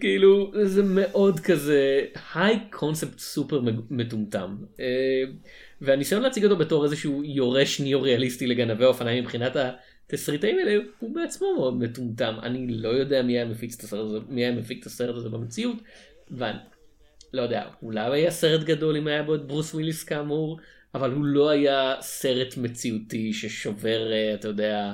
כאילו- 0.00 0.52
זה 0.64 0.82
מאוד 0.82 1.40
כזה 1.40 2.04
היי 2.34 2.58
קונספט 2.70 3.18
סופר 3.18 3.60
מטומטם. 3.90 4.56
אה, 4.80 5.24
והניסיון 5.80 6.22
להציג 6.22 6.44
אותו 6.44 6.56
בתור 6.56 6.84
איזשהו 6.84 7.24
יורש 7.24 7.80
ניאו-ריאליסטי 7.80 8.46
לגנבי 8.46 8.84
אופניים 8.84 9.24
מבחינת 9.24 9.56
התסריטאים 9.56 10.58
האלה 10.58 10.82
הוא 10.98 11.14
בעצמו 11.14 11.54
מאוד 11.56 11.78
מטומטם. 11.78 12.34
אני 12.42 12.66
לא 12.68 12.88
יודע 12.88 13.22
מי 13.22 13.32
היה 13.32 13.44
מפיץ 13.44 13.74
את 13.74 13.84
הסרט 13.84 14.06
הזה 14.06 14.18
מי 14.28 14.40
היה 14.40 14.52
מפיק 14.52 14.80
את 14.80 14.86
הסרט 14.86 15.16
הזה 15.16 15.28
במציאות 15.28 15.76
ואני 16.30 16.58
לא 17.32 17.42
יודע 17.42 17.64
אולי 17.82 18.20
היה 18.20 18.30
סרט 18.30 18.64
גדול 18.64 18.96
אם 18.96 19.06
היה 19.06 19.22
בו 19.22 19.34
את 19.34 19.46
ברוס 19.46 19.74
וויליס 19.74 20.04
כאמור 20.04 20.58
אבל 20.94 21.10
הוא 21.12 21.24
לא 21.24 21.50
היה 21.50 21.94
סרט 22.00 22.56
מציאותי 22.56 23.32
ששובר 23.32 24.12
אה, 24.12 24.34
אתה 24.34 24.48
יודע 24.48 24.92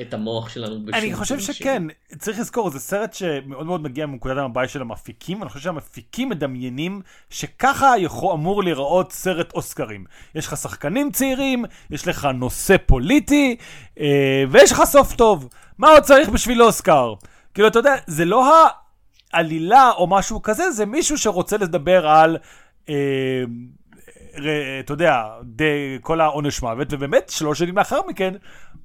את 0.00 0.14
המוח 0.14 0.48
שלנו 0.48 0.84
בשום 0.84 0.94
אני 0.94 1.14
חושב 1.14 1.40
שכן, 1.40 1.82
צריך 2.18 2.38
לזכור, 2.38 2.70
זה 2.70 2.80
סרט 2.80 3.14
שמאוד 3.14 3.66
מאוד 3.66 3.82
מגיע 3.82 4.06
מנקודת 4.06 4.36
המבט 4.36 4.68
של 4.68 4.80
המפיקים, 4.80 5.42
אני 5.42 5.50
חושב 5.50 5.64
שהמפיקים 5.64 6.28
מדמיינים 6.28 7.00
שככה 7.30 7.94
יכול, 7.98 8.32
אמור 8.34 8.62
להיראות 8.62 9.12
סרט 9.12 9.52
אוסקרים. 9.54 10.04
יש 10.34 10.46
לך 10.46 10.56
שחקנים 10.56 11.10
צעירים, 11.10 11.64
יש 11.90 12.08
לך 12.08 12.28
נושא 12.34 12.76
פוליטי, 12.86 13.56
אה, 14.00 14.44
ויש 14.50 14.72
לך 14.72 14.84
סוף 14.84 15.12
טוב. 15.14 15.48
מה 15.78 15.88
עוד 15.88 16.02
צריך 16.02 16.28
בשביל 16.28 16.62
אוסקר? 16.62 17.14
כאילו, 17.54 17.68
אתה 17.68 17.78
יודע, 17.78 17.94
זה 18.06 18.24
לא 18.24 18.66
העלילה 19.32 19.90
או 19.96 20.06
משהו 20.06 20.42
כזה, 20.42 20.70
זה 20.70 20.86
מישהו 20.86 21.18
שרוצה 21.18 21.56
לדבר 21.56 22.08
על... 22.08 22.36
אה, 22.88 22.94
ר- 24.38 24.80
אתה 24.80 24.92
יודע, 24.92 25.22
די, 25.42 25.98
כל 26.02 26.20
העונש 26.20 26.62
מוות, 26.62 26.88
ובאמת 26.90 27.28
שלוש 27.30 27.58
שנים 27.58 27.78
לאחר 27.78 28.00
מכן, 28.08 28.34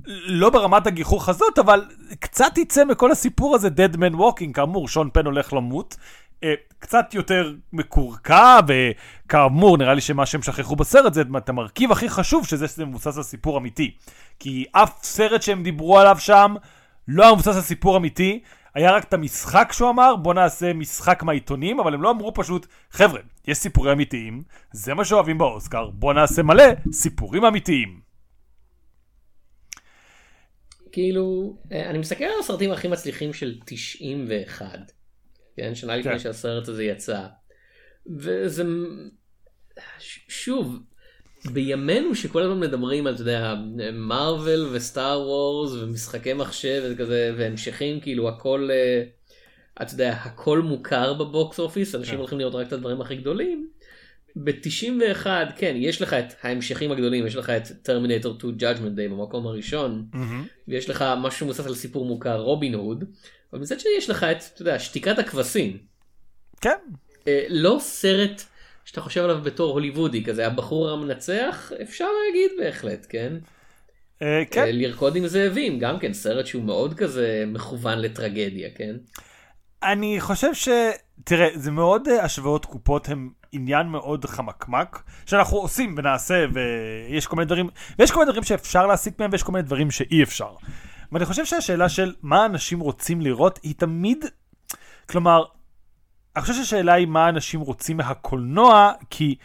לא 0.05 0.49
ברמת 0.49 0.87
הגיחוך 0.87 1.29
הזאת, 1.29 1.59
אבל 1.59 1.85
קצת 2.19 2.57
יצא 2.57 2.85
מכל 2.85 3.11
הסיפור 3.11 3.55
הזה 3.55 3.67
Dead 3.67 3.95
Man 3.95 4.15
Walking, 4.15 4.53
כאמור, 4.53 4.87
שון 4.87 5.09
פן 5.13 5.25
הולך 5.25 5.53
למות. 5.53 5.97
אה, 6.43 6.53
קצת 6.79 7.13
יותר 7.13 7.53
מקורקע, 7.73 8.59
וכאמור, 8.67 9.77
נראה 9.77 9.93
לי 9.93 10.01
שמה 10.01 10.25
שהם 10.25 10.41
שכחו 10.41 10.75
בסרט 10.75 11.13
זה 11.13 11.23
את 11.37 11.49
המרכיב 11.49 11.91
הכי 11.91 12.09
חשוב, 12.09 12.47
שזה 12.47 12.67
שזה 12.67 12.85
מבוסס 12.85 13.17
על 13.17 13.23
סיפור 13.23 13.57
אמיתי. 13.57 13.91
כי 14.39 14.65
אף 14.71 14.99
סרט 15.03 15.41
שהם 15.41 15.63
דיברו 15.63 15.99
עליו 15.99 16.17
שם, 16.19 16.55
לא 17.07 17.23
היה 17.23 17.33
מבוסס 17.33 17.55
על 17.55 17.61
סיפור 17.61 17.97
אמיתי, 17.97 18.39
היה 18.75 18.91
רק 18.91 19.03
את 19.03 19.13
המשחק 19.13 19.69
שהוא 19.71 19.89
אמר, 19.89 20.15
בוא 20.15 20.33
נעשה 20.33 20.73
משחק 20.73 21.23
מהעיתונים, 21.23 21.79
אבל 21.79 21.93
הם 21.93 22.01
לא 22.01 22.11
אמרו 22.11 22.33
פשוט, 22.33 22.67
חבר'ה, 22.91 23.19
יש 23.47 23.57
סיפורים 23.57 23.91
אמיתיים, 23.91 24.41
זה 24.71 24.93
מה 24.93 25.05
שאוהבים 25.05 25.37
באוסקר, 25.37 25.89
בוא 25.89 26.13
נעשה 26.13 26.43
מלא 26.43 26.63
סיפורים 26.91 27.45
אמיתיים. 27.45 28.10
כאילו 30.91 31.57
אה, 31.71 31.89
אני 31.89 31.97
מסתכל 31.97 32.23
על 32.23 32.39
הסרטים 32.39 32.71
הכי 32.71 32.87
מצליחים 32.87 33.33
של 33.33 33.59
91 33.65 34.91
כן 35.57 35.75
שנה 35.75 35.97
לפני 35.97 36.11
כן. 36.11 36.19
שהסרט 36.19 36.67
הזה 36.67 36.83
יצא 36.83 37.25
וזה 38.17 38.63
שוב 40.27 40.79
בימינו 41.45 42.15
שכל 42.15 42.43
הזמן 42.43 42.59
מדברים 42.59 43.07
על 43.07 43.13
אתה 43.13 43.21
יודע 43.21 43.55
מרוויל 43.93 44.67
וסטאר 44.71 45.21
וורס 45.21 45.71
ומשחקי 45.73 46.33
מחשב 46.33 46.83
וכזה 46.91 47.33
והמשכים 47.37 47.99
כאילו 47.99 48.29
הכל 48.29 48.69
אה, 48.71 49.03
אתה 49.81 49.93
יודע 49.93 50.11
הכל 50.11 50.61
מוכר 50.61 51.13
בבוקס 51.13 51.59
אופיס 51.59 51.95
אנשים 51.95 52.13
כן. 52.13 52.19
הולכים 52.19 52.39
לראות 52.39 52.55
רק 52.55 52.67
את 52.67 52.73
הדברים 52.73 53.01
הכי 53.01 53.15
גדולים. 53.15 53.69
ב-91 54.35 55.27
כן 55.55 55.73
יש 55.77 56.01
לך 56.01 56.13
את 56.13 56.33
ההמשכים 56.43 56.91
הגדולים 56.91 57.27
יש 57.27 57.35
לך 57.35 57.49
את 57.49 57.67
טרמינטור 57.81 58.35
2 58.37 58.53
Judgment 58.59 58.97
Day 58.97 59.11
במקום 59.11 59.47
הראשון 59.47 60.05
ויש 60.67 60.89
לך 60.89 61.05
משהו 61.17 61.39
שמבוסס 61.39 61.67
על 61.67 61.75
סיפור 61.75 62.05
מוכר 62.05 62.41
רובין 62.41 62.73
הוד 62.73 63.03
אבל 63.53 63.61
מצד 63.61 63.79
שני 63.79 63.91
יש 63.97 64.09
לך 64.09 64.23
את 64.23 64.43
אתה 64.53 64.61
יודע 64.61 64.79
שתיקת 64.79 65.19
הכבשים. 65.19 65.77
כן, 66.61 66.77
אה, 67.27 67.45
לא 67.49 67.77
סרט 67.79 68.43
שאתה 68.85 69.01
חושב 69.01 69.23
עליו 69.23 69.41
בתור 69.43 69.71
הוליוודי 69.71 70.23
כזה 70.23 70.47
הבחור 70.47 70.89
המנצח 70.89 71.71
אפשר 71.81 72.07
להגיד 72.25 72.51
בהחלט 72.59 73.05
כן, 73.09 73.33
אה, 74.21 74.43
כן. 74.51 74.61
אה, 74.61 74.71
לרקוד 74.71 75.15
עם 75.15 75.27
זאבים 75.27 75.79
גם 75.79 75.99
כן 75.99 76.13
סרט 76.13 76.45
שהוא 76.45 76.63
מאוד 76.63 76.93
כזה 76.93 77.43
מכוון 77.47 77.99
לטרגדיה 77.99 78.69
כן? 78.75 78.95
אני 79.83 80.17
חושב 80.19 80.53
ש... 80.53 80.69
תראה, 81.23 81.47
זה 81.55 81.71
מאוד 81.71 82.07
אה, 82.07 82.23
השוואות 82.23 82.65
קופות 82.65 83.09
הם 83.09 83.29
עניין 83.51 83.87
מאוד 83.87 84.25
חמקמק, 84.25 85.03
שאנחנו 85.25 85.57
עושים 85.57 85.95
ונעשה, 85.97 86.45
ויש 86.53 87.27
כל 87.27 87.35
מיני 87.35 87.45
דברים, 87.45 87.69
ויש 87.99 88.11
כל 88.11 88.19
מיני 88.19 88.31
דברים 88.31 88.43
שאפשר 88.43 88.87
להסיק 88.87 89.19
מהם, 89.19 89.29
ויש 89.31 89.43
כל 89.43 89.51
מיני 89.51 89.63
דברים 89.63 89.91
שאי 89.91 90.23
אפשר. 90.23 90.55
ואני 91.11 91.25
חושב 91.25 91.45
שהשאלה 91.45 91.89
של 91.89 92.13
מה 92.21 92.45
אנשים 92.45 92.79
רוצים 92.79 93.21
לראות, 93.21 93.59
היא 93.63 93.75
תמיד, 93.77 94.25
כלומר, 95.09 95.43
אני 96.35 96.41
חושב 96.41 96.53
שהשאלה 96.53 96.93
היא 96.93 97.07
מה 97.07 97.29
אנשים 97.29 97.61
רוצים 97.61 97.97
מהקולנוע, 97.97 98.91
כי 99.09 99.35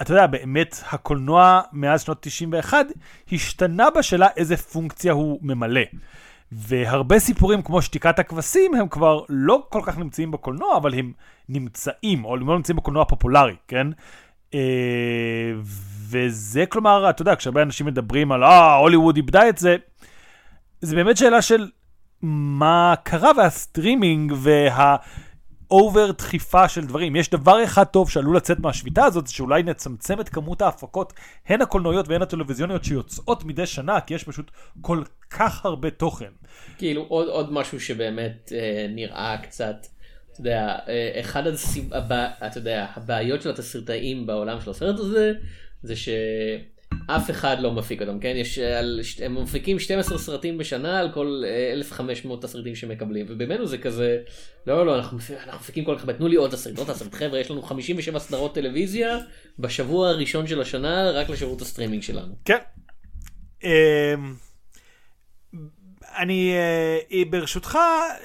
אתה 0.00 0.12
יודע, 0.12 0.26
באמת 0.26 0.76
הקולנוע 0.90 1.60
מאז 1.72 2.02
שנות 2.02 2.18
91 2.20 2.86
השתנה 3.32 3.90
בשאלה 3.90 4.28
איזה 4.36 4.56
פונקציה 4.56 5.12
הוא 5.12 5.38
ממלא. 5.42 5.80
והרבה 6.52 7.18
סיפורים 7.18 7.62
כמו 7.62 7.82
שתיקת 7.82 8.18
הכבשים 8.18 8.74
הם 8.74 8.88
כבר 8.88 9.20
לא 9.28 9.62
כל 9.68 9.80
כך 9.84 9.98
נמצאים 9.98 10.30
בקולנוע, 10.30 10.76
אבל 10.76 10.94
הם 10.94 11.12
נמצאים, 11.48 12.24
או 12.24 12.34
הם 12.36 12.48
לא 12.48 12.56
נמצאים 12.56 12.76
בקולנוע 12.76 13.02
הפופולרי, 13.02 13.56
כן? 13.68 13.86
אה, 14.54 15.52
וזה 16.08 16.66
כלומר, 16.66 17.10
אתה 17.10 17.22
יודע, 17.22 17.36
כשהרבה 17.36 17.62
אנשים 17.62 17.86
מדברים 17.86 18.32
על 18.32 18.44
אה, 18.44 18.74
הוליווד 18.74 19.16
איבדה 19.16 19.48
את 19.48 19.58
זה, 19.58 19.76
זה 20.80 20.96
באמת 20.96 21.16
שאלה 21.16 21.42
של 21.42 21.68
מה 22.22 22.94
קרה 23.02 23.30
והסטרימינג 23.36 24.32
וה... 24.36 24.96
over 25.70 26.10
דחיפה 26.10 26.68
של 26.68 26.86
דברים. 26.86 27.16
יש 27.16 27.30
דבר 27.30 27.64
אחד 27.64 27.84
טוב 27.84 28.10
שעלול 28.10 28.36
לצאת 28.36 28.58
מהשביתה 28.58 29.04
הזאת, 29.04 29.26
זה 29.26 29.32
שאולי 29.32 29.62
נצמצם 29.62 30.20
את 30.20 30.28
כמות 30.28 30.62
ההפקות, 30.62 31.12
הן 31.46 31.62
הקולנועיות 31.62 32.08
והן 32.08 32.22
הטלוויזיוניות 32.22 32.84
שיוצאות 32.84 33.44
מדי 33.44 33.66
שנה, 33.66 34.00
כי 34.00 34.14
יש 34.14 34.24
פשוט 34.24 34.50
כל 34.80 35.02
כך 35.30 35.64
הרבה 35.64 35.90
תוכן. 35.90 36.30
כאילו 36.78 37.02
עוד 37.02 37.28
עוד 37.28 37.52
משהו 37.52 37.80
שבאמת 37.80 38.52
אה, 38.54 38.86
נראה 38.88 39.36
קצת. 39.42 39.76
אתה 40.32 40.40
יודע, 40.40 40.78
אה, 40.88 41.20
אחד 41.20 41.46
הסיב... 41.46 41.94
הבע... 41.94 42.28
אתה 42.46 42.58
יודע, 42.58 42.86
הבעיות 42.96 43.42
של 43.42 43.50
התסריטאים 43.50 44.26
בעולם 44.26 44.60
של 44.60 44.70
הסרט 44.70 44.98
הזה, 44.98 45.32
זה 45.82 45.94
שאף 47.06 47.30
אחד 47.30 47.56
לא 47.60 47.72
מפיק 47.72 48.02
אותם, 48.02 48.18
כן? 48.20 48.32
יש, 48.36 48.58
על... 48.58 49.00
הם 49.22 49.42
מפיקים 49.42 49.78
12 49.78 50.18
סרטים 50.18 50.58
בשנה 50.58 50.98
על 50.98 51.12
כל 51.12 51.42
אה, 51.46 51.72
1,500 51.72 52.42
תסריטים 52.42 52.74
שמקבלים, 52.74 53.26
ובימינו 53.28 53.66
זה 53.66 53.78
כזה, 53.78 54.18
לא, 54.66 54.76
לא, 54.76 54.86
לא, 54.86 54.96
אנחנו, 54.96 55.18
אנחנו 55.44 55.60
מפיקים 55.60 55.84
כל 55.84 55.98
כך 55.98 56.10
תנו 56.10 56.28
לי 56.28 56.36
עוד 56.36 56.50
תסריט, 56.50 56.78
עוד 56.78 56.86
תסריט, 56.86 57.14
חבר'ה, 57.14 57.38
יש 57.38 57.50
לנו 57.50 57.62
57 57.62 58.18
סדרות 58.18 58.54
טלוויזיה 58.54 59.18
בשבוע 59.58 60.08
הראשון 60.08 60.46
של 60.46 60.60
השנה, 60.60 61.10
רק 61.10 61.30
לשירות 61.30 61.62
הסטרימינג 61.62 62.02
שלנו. 62.02 62.34
כן. 62.44 62.58
אמ, 63.64 63.70
אני 66.16 66.52
אה, 67.12 67.22
ברשותך 67.30 67.78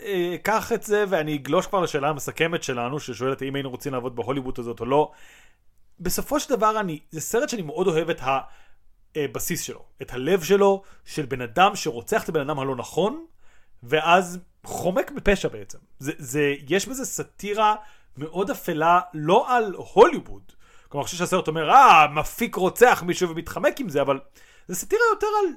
אה, 0.06 0.32
אקח 0.36 0.72
את 0.72 0.84
זה 0.84 1.04
ואני 1.10 1.36
אגלוש 1.36 1.68
כבר 1.68 1.82
לשאלה 1.82 2.10
המסכמת 2.10 2.64
שלנו, 2.64 3.00
ששואלת 3.00 3.42
האם 3.42 3.56
היינו 3.56 3.70
רוצים 3.70 3.94
לעבוד 3.94 4.16
בהוליווד 4.16 4.60
הזאת 4.60 4.80
או 4.80 4.86
לא. 4.86 5.12
בסופו 6.00 6.40
של 6.40 6.56
דבר 6.56 6.80
אני, 6.80 7.00
זה 7.12 7.22
סרט 7.22 7.50
שאני 7.50 7.62
מאוד 7.62 7.88
אוהב 7.88 8.10
את 8.10 8.22
הבסיס 9.16 9.62
שלו, 9.62 9.86
את 10.02 10.14
הלב 10.14 10.44
שלו, 10.44 10.82
של 11.06 11.26
בן 11.26 11.42
אדם 11.42 11.76
שרוצח 11.76 12.24
את 12.24 12.30
הבן 12.30 12.40
אדם 12.40 12.60
הלא 12.60 12.76
נכון, 12.76 13.26
ואז 13.84 14.40
חומק 14.64 15.12
בפשע 15.12 15.48
בעצם. 15.48 15.78
זה, 16.00 16.12
זה, 16.18 16.54
יש 16.68 16.88
בזה 16.88 17.06
סאטירה 17.06 17.76
מאוד 18.18 18.50
אפלה, 18.50 19.00
לא 19.14 19.56
על 19.58 19.76
הוליווד. 19.94 20.52
כלומר, 20.90 21.04
אני 21.04 21.06
חושב 21.06 21.18
שהסרט 21.18 21.48
אומר, 21.48 21.70
אה, 21.70 22.08
מפיק 22.08 22.56
רוצח 22.56 23.04
מישהו 23.06 23.30
ומתחמק 23.30 23.80
עם 23.80 23.90
זה, 23.90 24.02
אבל 24.02 24.20
זה 24.68 24.76
סאטירה 24.76 25.02
יותר 25.12 25.28
על 25.28 25.54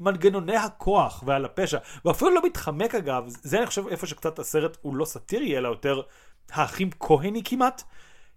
מנגנוני 0.00 0.56
הכוח 0.56 1.22
ועל 1.26 1.44
הפשע. 1.44 1.78
ואפילו 2.04 2.30
לא 2.30 2.42
מתחמק 2.46 2.94
אגב, 2.94 3.24
זה 3.26 3.58
אני 3.58 3.66
חושב 3.66 3.88
איפה 3.88 4.06
שקצת 4.06 4.38
הסרט 4.38 4.76
הוא 4.80 4.96
לא 4.96 5.04
סאטירי, 5.04 5.58
אלא 5.58 5.68
יותר 5.68 6.02
האחים 6.52 6.90
כהני 7.00 7.42
כמעט. 7.44 7.82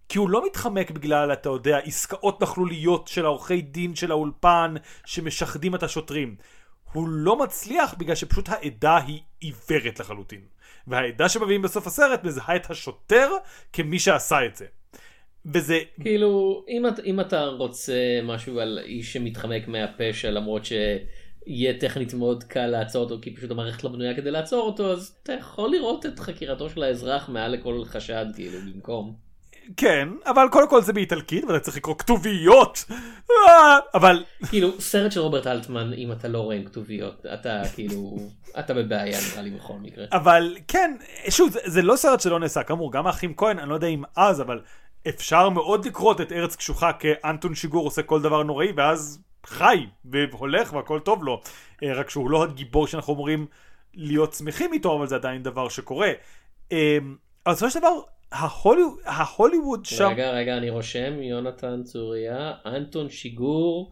כי 0.09 0.17
הוא 0.17 0.29
לא 0.29 0.45
מתחמק 0.45 0.91
בגלל, 0.91 1.33
אתה 1.33 1.49
יודע, 1.49 1.77
עסקאות 1.77 2.41
נכלוליות 2.41 3.07
של 3.07 3.25
העורכי 3.25 3.61
דין 3.61 3.95
של 3.95 4.11
האולפן 4.11 4.73
שמשחדים 5.05 5.75
את 5.75 5.83
השוטרים. 5.83 6.35
הוא 6.93 7.07
לא 7.09 7.39
מצליח 7.39 7.95
בגלל 7.97 8.15
שפשוט 8.15 8.49
העדה 8.49 8.97
היא 8.97 9.19
עיוורת 9.39 9.99
לחלוטין. 9.99 10.41
והעדה 10.87 11.29
שמביאים 11.29 11.61
בסוף 11.61 11.87
הסרט 11.87 12.23
מזהה 12.23 12.55
את 12.55 12.71
השוטר 12.71 13.31
כמי 13.73 13.99
שעשה 13.99 14.45
את 14.45 14.55
זה. 14.55 14.65
וזה... 15.45 15.79
כאילו, 16.01 16.65
אם, 16.69 16.83
אם 17.05 17.19
אתה 17.19 17.45
רוצה 17.45 18.19
משהו 18.23 18.59
על 18.59 18.79
איש 18.83 19.13
שמתחמק 19.13 19.67
מהפשע 19.67 20.31
למרות 20.31 20.61
שיהיה 20.65 21.79
טכנית 21.79 22.13
מאוד 22.13 22.43
קל 22.43 22.67
לעצור 22.67 23.03
אותו 23.03 23.17
כי 23.21 23.35
פשוט 23.35 23.51
המערכת 23.51 23.83
לא 23.83 23.89
בנויה 23.89 24.15
כדי 24.15 24.31
לעצור 24.31 24.65
אותו 24.65 24.91
אז 24.91 25.15
אתה 25.23 25.33
יכול 25.33 25.71
לראות 25.71 26.05
את 26.05 26.19
חקירתו 26.19 26.69
של 26.69 26.83
האזרח 26.83 27.29
מעל 27.29 27.51
לכל 27.51 27.85
חשד 27.85 28.25
כאילו 28.35 28.59
במקום. 28.59 29.22
כן, 29.77 30.09
אבל 30.25 30.47
קודם 30.51 30.69
כל 30.69 30.81
זה 30.81 30.93
באיטלקית 30.93 31.43
ואתה 31.43 31.59
צריך 31.59 31.77
לקרוא 31.77 31.95
כתוביות. 31.97 32.85
אה, 33.31 33.77
אבל... 33.93 34.23
כאילו, 34.49 34.81
סרט 34.81 35.11
של 35.11 35.19
רוברט 35.19 35.47
אלטמן, 35.47 35.93
אם 35.93 36.11
אתה 36.11 36.27
לא 36.27 36.39
רואה 36.39 36.55
עם 36.55 36.63
כתוביות, 36.63 37.25
אתה 37.33 37.61
כאילו, 37.73 38.17
אתה 38.59 38.73
בבעיה 38.73 39.19
נראה 39.31 39.41
לי 39.41 39.49
בכל 39.49 39.73
מקרה. 39.81 40.05
אבל 40.11 40.57
כן, 40.67 40.95
שוב, 41.29 41.49
זה, 41.49 41.59
זה 41.65 41.81
לא 41.81 41.95
סרט 41.95 42.21
שלא 42.21 42.39
נעשה, 42.39 42.63
כאמור, 42.63 42.91
גם 42.91 43.07
האחים 43.07 43.33
כהן, 43.37 43.59
אני 43.59 43.69
לא 43.69 43.75
יודע 43.75 43.87
אם 43.87 44.03
אז, 44.15 44.41
אבל 44.41 44.61
אפשר 45.07 45.49
מאוד 45.49 45.85
לקרות 45.85 46.21
את 46.21 46.31
ארץ 46.31 46.55
קשוחה 46.55 46.93
כאנטון 46.93 47.55
שיגור 47.55 47.85
עושה 47.85 48.03
כל 48.03 48.21
דבר 48.21 48.43
נוראי, 48.43 48.71
ואז 48.75 49.19
חי, 49.45 49.85
והולך 50.05 50.73
והכל 50.73 50.99
טוב 50.99 51.23
לו. 51.23 51.41
אה, 51.83 51.93
רק 51.93 52.09
שהוא 52.09 52.29
לא 52.29 52.43
הגיבור 52.43 52.87
שאנחנו 52.87 53.13
אמורים 53.13 53.45
להיות 53.93 54.33
שמחים 54.33 54.73
איתו, 54.73 54.97
אבל 54.97 55.07
זה 55.07 55.15
עדיין 55.15 55.43
דבר 55.43 55.69
שקורה. 55.69 56.11
אבל 56.71 57.53
בסופו 57.53 57.71
של 57.71 57.79
דבר, 57.79 57.99
ההוליווד, 58.33 58.99
ההוליווד 59.05 59.85
שם... 59.85 60.07
רגע, 60.07 60.31
רגע, 60.31 60.57
אני 60.57 60.69
רושם, 60.69 61.21
יונתן 61.21 61.83
צוריה, 61.83 62.53
אנטון 62.65 63.09
שיגור, 63.09 63.91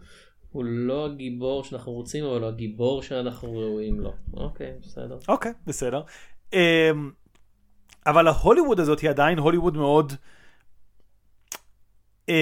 הוא 0.51 0.63
לא 0.65 1.05
הגיבור 1.05 1.63
שאנחנו 1.63 1.91
רוצים, 1.91 2.25
אבל 2.25 2.41
הוא 2.41 2.47
הגיבור 2.47 3.03
שאנחנו 3.03 3.51
ראויים 3.57 3.99
לו. 3.99 4.13
אוקיי, 4.33 4.73
בסדר. 4.81 5.17
אוקיי, 5.27 5.51
בסדר. 5.67 6.01
Um, 6.51 6.55
אבל 8.05 8.27
ההוליווד 8.27 8.79
הזאת 8.79 8.99
היא 8.99 9.09
עדיין 9.09 9.37
הוליווד 9.39 9.77
מאוד... 9.77 10.13
Um, 12.27 12.33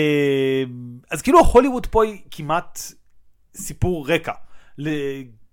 אז 1.12 1.22
כאילו 1.22 1.40
ההוליווד 1.40 1.86
פה 1.86 2.04
היא 2.04 2.22
כמעט 2.32 2.80
סיפור 3.56 4.10
רקע. 4.10 4.34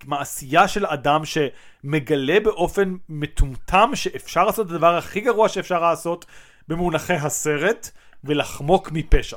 מעשייה 0.06 0.68
של 0.68 0.86
אדם 0.86 1.22
שמגלה 1.24 2.40
באופן 2.40 2.96
מטומטם 3.08 3.90
שאפשר 3.94 4.44
לעשות 4.44 4.66
את 4.66 4.70
הדבר 4.70 4.96
הכי 4.96 5.20
גרוע 5.20 5.48
שאפשר 5.48 5.80
לעשות 5.80 6.24
במונחי 6.68 7.14
הסרט, 7.14 7.90
ולחמוק 8.24 8.90
מפשע. 8.92 9.36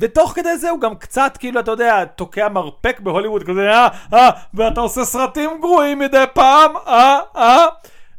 ותוך 0.00 0.32
כדי 0.34 0.58
זה 0.58 0.70
הוא 0.70 0.80
גם 0.80 0.96
קצת 0.96 1.36
כאילו 1.40 1.60
אתה 1.60 1.70
יודע 1.70 2.04
תוקע 2.04 2.48
מרפק 2.48 3.00
בהוליווד 3.00 3.42
כזה 3.42 3.70
אה 3.70 3.88
אה 4.12 4.30
ואתה 4.54 4.80
עושה 4.80 5.04
סרטים 5.04 5.50
גרועים 5.60 5.98
מדי 5.98 6.24
פעם 6.34 6.76
אה 6.76 7.18
אה 7.36 7.66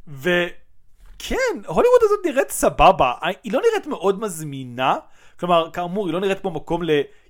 וכן 0.08 1.36
הוליווד 1.66 2.00
הזאת 2.02 2.20
נראית 2.26 2.50
סבבה 2.50 3.14
היא 3.44 3.54
לא 3.54 3.62
נראית 3.70 3.88
מאוד 3.88 4.22
מזמינה 4.22 4.96
כלומר 5.40 5.70
כאמור 5.74 6.06
היא 6.08 6.14
לא 6.14 6.20
נראית 6.20 6.40
כמו 6.40 6.52
מקום 6.52 6.82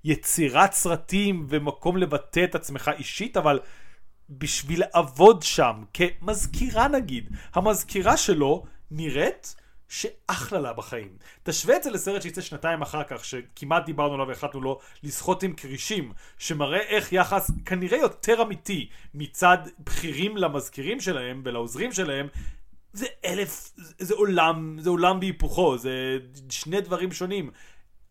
ליצירת 0.04 0.74
סרטים 0.74 1.46
ומקום 1.50 1.98
לבטא 1.98 2.44
את 2.44 2.56
עצמך 2.56 2.92
אישית 2.98 3.38
אבל 3.38 3.60
בשביל 4.30 4.80
לעבוד 4.80 5.44
שם, 5.44 5.84
כמזכירה 5.94 6.88
נגיד. 6.88 7.30
המזכירה 7.54 8.18
שלו 8.18 8.66
נראית 8.92 9.56
שאחלה 9.90 10.60
לה 10.60 10.74
בחיים. 10.74 11.18
תשווה 11.44 11.76
את 11.76 11.84
זה 11.84 11.90
לסרט 11.90 12.22
שיצא 12.22 12.42
שנתיים 12.42 12.82
אחר 12.82 13.04
כך, 13.04 13.26
שכמעט 13.26 13.86
דיברנו 13.86 14.14
עליו 14.14 14.28
והחלטנו 14.28 14.62
לו 14.62 14.80
לסחוט 15.04 15.44
עם 15.44 15.54
כרישים, 15.54 16.14
שמראה 16.38 16.80
איך 16.80 17.14
יחס 17.14 17.52
כנראה 17.66 17.98
יותר 17.98 18.42
אמיתי 18.42 18.90
מצד 19.14 19.58
בכירים 19.80 20.38
למזכירים 20.38 21.00
שלהם 21.00 21.42
ולעוזרים 21.46 21.92
שלהם, 21.92 22.28
זה 22.94 23.06
אלף, 23.26 23.72
זה 23.78 24.14
עולם, 24.14 24.78
זה 24.80 24.90
עולם 24.90 25.20
בהיפוכו, 25.20 25.78
זה 25.78 26.18
שני 26.50 26.82
דברים 26.82 27.12
שונים. 27.12 27.52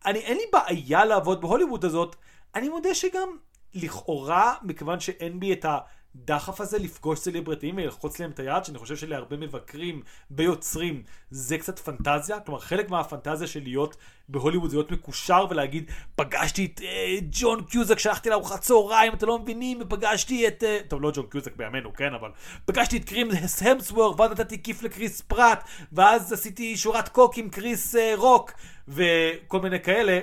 אני, 0.05 0.19
אין 0.19 0.37
לי 0.37 0.43
בעיה 0.53 1.05
לעבוד 1.05 1.41
בהוליווד 1.41 1.85
הזאת, 1.85 2.15
אני 2.55 2.69
מודה 2.69 2.95
שגם 2.95 3.37
לכאורה, 3.73 4.55
מכיוון 4.61 4.99
שאין 4.99 5.39
בי 5.39 5.53
את 5.53 5.65
ה... 5.65 5.77
הדחף 6.23 6.61
הזה 6.61 6.79
לפגוש 6.79 7.19
סלבריטים 7.19 7.77
וללחוץ 7.77 8.19
להם 8.19 8.31
את 8.31 8.39
היד, 8.39 8.65
שאני 8.65 8.77
חושב 8.77 8.95
שלהרבה 8.95 9.37
מבקרים 9.37 10.01
ביוצרים 10.29 11.03
זה 11.31 11.57
קצת 11.57 11.79
פנטזיה, 11.79 12.39
כלומר 12.39 12.59
חלק 12.59 12.89
מהפנטזיה 12.89 13.47
של 13.47 13.63
להיות 13.63 13.97
בהוליווד 14.29 14.69
זה 14.69 14.75
להיות 14.75 14.91
מקושר 14.91 15.45
ולהגיד 15.49 15.91
פגשתי 16.15 16.65
את 16.65 16.79
uh, 16.79 16.83
ג'ון 17.29 17.63
קיוזק, 17.63 17.99
שלחתי 17.99 18.29
לארוחת 18.29 18.61
צהריים, 18.61 19.13
אתם 19.13 19.27
לא 19.27 19.39
מבינים, 19.39 19.79
ופגשתי 19.81 20.47
את, 20.47 20.63
uh, 20.63 20.87
טוב 20.87 21.01
לא 21.01 21.11
ג'ון 21.15 21.25
קיוזק 21.25 21.55
בימינו, 21.55 21.93
כן, 21.93 22.13
אבל 22.13 22.31
פגשתי 22.65 22.97
את 22.97 23.05
כריס 23.05 23.29
המסוורת', 23.61 24.15
ואז 24.17 24.31
נתתי 24.31 24.63
כיף 24.63 24.83
לכריס 24.83 25.21
פראט, 25.21 25.63
ואז 25.91 26.33
עשיתי 26.33 26.77
שורת 26.77 27.09
coke 27.09 27.37
עם 27.37 27.49
כריס 27.49 27.95
אה, 27.95 27.99
רוק, 28.15 28.51
וכל 28.87 29.61
מיני 29.61 29.79
כאלה. 29.79 30.19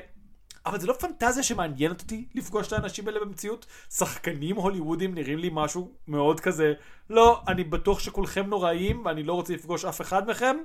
אבל 0.66 0.80
זה 0.80 0.86
לא 0.86 0.92
פנטזיה 0.92 1.42
שמעניינת 1.42 2.00
אותי 2.02 2.28
לפגוש 2.34 2.66
את 2.68 2.72
האנשים 2.72 3.08
האלה 3.08 3.20
במציאות. 3.20 3.66
שחקנים 3.90 4.56
הוליוודים 4.56 5.14
נראים 5.14 5.38
לי 5.38 5.50
משהו 5.52 5.92
מאוד 6.08 6.40
כזה, 6.40 6.72
לא, 7.10 7.42
אני 7.48 7.64
בטוח 7.64 7.98
שכולכם 7.98 8.46
נוראים 8.46 9.02
ואני 9.04 9.22
לא 9.22 9.32
רוצה 9.32 9.54
לפגוש 9.54 9.84
אף 9.84 10.00
אחד 10.00 10.30
מכם, 10.30 10.56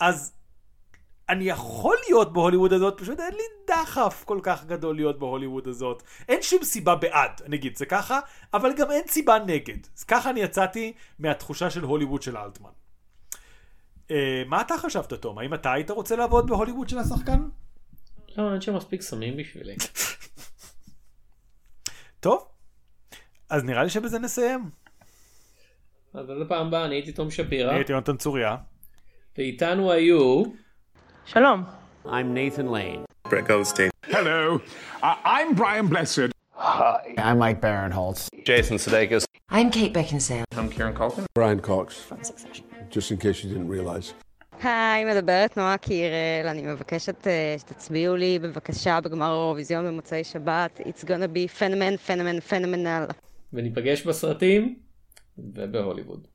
אז 0.00 0.32
אני 1.28 1.44
יכול 1.44 1.96
להיות 2.08 2.32
בהוליווד 2.32 2.72
הזאת, 2.72 3.00
פשוט 3.00 3.20
אין 3.20 3.34
לי 3.34 3.42
דחף 3.66 4.24
כל 4.26 4.40
כך 4.42 4.64
גדול 4.64 4.96
להיות 4.96 5.18
בהוליווד 5.18 5.68
הזאת. 5.68 6.02
אין 6.28 6.42
שום 6.42 6.64
סיבה 6.64 6.94
בעד, 6.94 7.42
נגיד 7.48 7.76
זה 7.76 7.86
ככה, 7.86 8.20
אבל 8.54 8.72
גם 8.76 8.90
אין 8.90 9.06
סיבה 9.06 9.38
נגד. 9.38 9.78
אז 9.96 10.04
ככה 10.04 10.30
אני 10.30 10.40
יצאתי 10.40 10.92
מהתחושה 11.18 11.70
של 11.70 11.82
הוליווד 11.82 12.22
של 12.22 12.36
אלטמן. 12.36 12.70
Uh, 14.08 14.12
מה 14.46 14.60
אתה 14.60 14.78
חשבת, 14.78 15.12
תום? 15.12 15.38
האם 15.38 15.54
אתה 15.54 15.72
היית 15.72 15.90
רוצה 15.90 16.16
לעבוד 16.16 16.46
בהוליווד 16.46 16.88
של 16.88 16.98
השחקן? 16.98 17.48
לא, 18.36 18.52
אין 18.52 18.60
שם 18.60 18.74
מספיק 18.76 19.02
סמים 19.02 19.36
בשבילי. 19.36 19.76
טוב, 22.20 22.48
אז 23.50 23.64
נראה 23.64 23.84
לי 23.84 23.90
שבזה 23.90 24.18
נסיים. 24.18 24.70
אז 26.14 26.30
עד 26.30 26.40
הפעם 26.46 26.66
הבאה, 26.66 26.84
אני 26.84 26.94
הייתי 26.94 27.12
תום 27.12 27.30
שפירא. 27.30 27.70
אני 27.70 27.78
הייתי 27.78 27.92
יונתן 27.92 28.16
צוריה. 28.16 28.56
ואיתנו 29.38 29.92
היו... 29.92 30.42
שלום. 31.26 31.64
I'm 32.04 32.08
Nathan 32.34 32.68
Lane. 32.68 33.04
Brett 33.28 33.46
Goldstein. 33.48 33.90
Hello, 34.06 34.60
uh, 35.02 35.14
I'm 35.24 35.54
Brian 35.54 35.86
Blessed. 35.88 36.30
Hi. 36.54 37.14
I'm 37.18 37.38
Mike 37.38 37.60
Barinholtz. 37.60 38.28
Jason 38.44 38.76
Sudeikis. 38.76 39.24
I'm 39.50 39.68
Kate 39.70 39.92
Beckinsale. 39.92 40.44
I'm 40.56 40.68
Kieran 40.70 40.94
Culkin. 40.94 41.24
Brian 41.34 41.60
Cox, 41.60 41.88
From 42.08 42.22
Succession. 42.22 42.64
just 42.90 43.10
in 43.10 43.18
case 43.18 43.42
you 43.42 43.48
didn't 43.52 43.68
realize. 43.68 44.14
היי, 44.64 45.04
מדברת 45.04 45.56
נועה 45.56 45.78
קירל, 45.78 46.46
אני 46.48 46.62
מבקשת 46.62 47.26
uh, 47.26 47.60
שתצביעו 47.60 48.16
לי 48.16 48.38
בבקשה 48.38 49.00
בגמר 49.00 49.26
האירוויזיון 49.26 49.86
במוצאי 49.86 50.24
שבת. 50.24 50.80
It's 50.80 51.04
gonna 51.04 51.28
be 51.34 51.60
phenomen, 51.60 52.08
phenomen, 52.08 52.50
phenomenal. 52.52 53.12
וניפגש 53.52 54.06
בסרטים 54.06 54.78
ובהוליווד. 55.38 56.26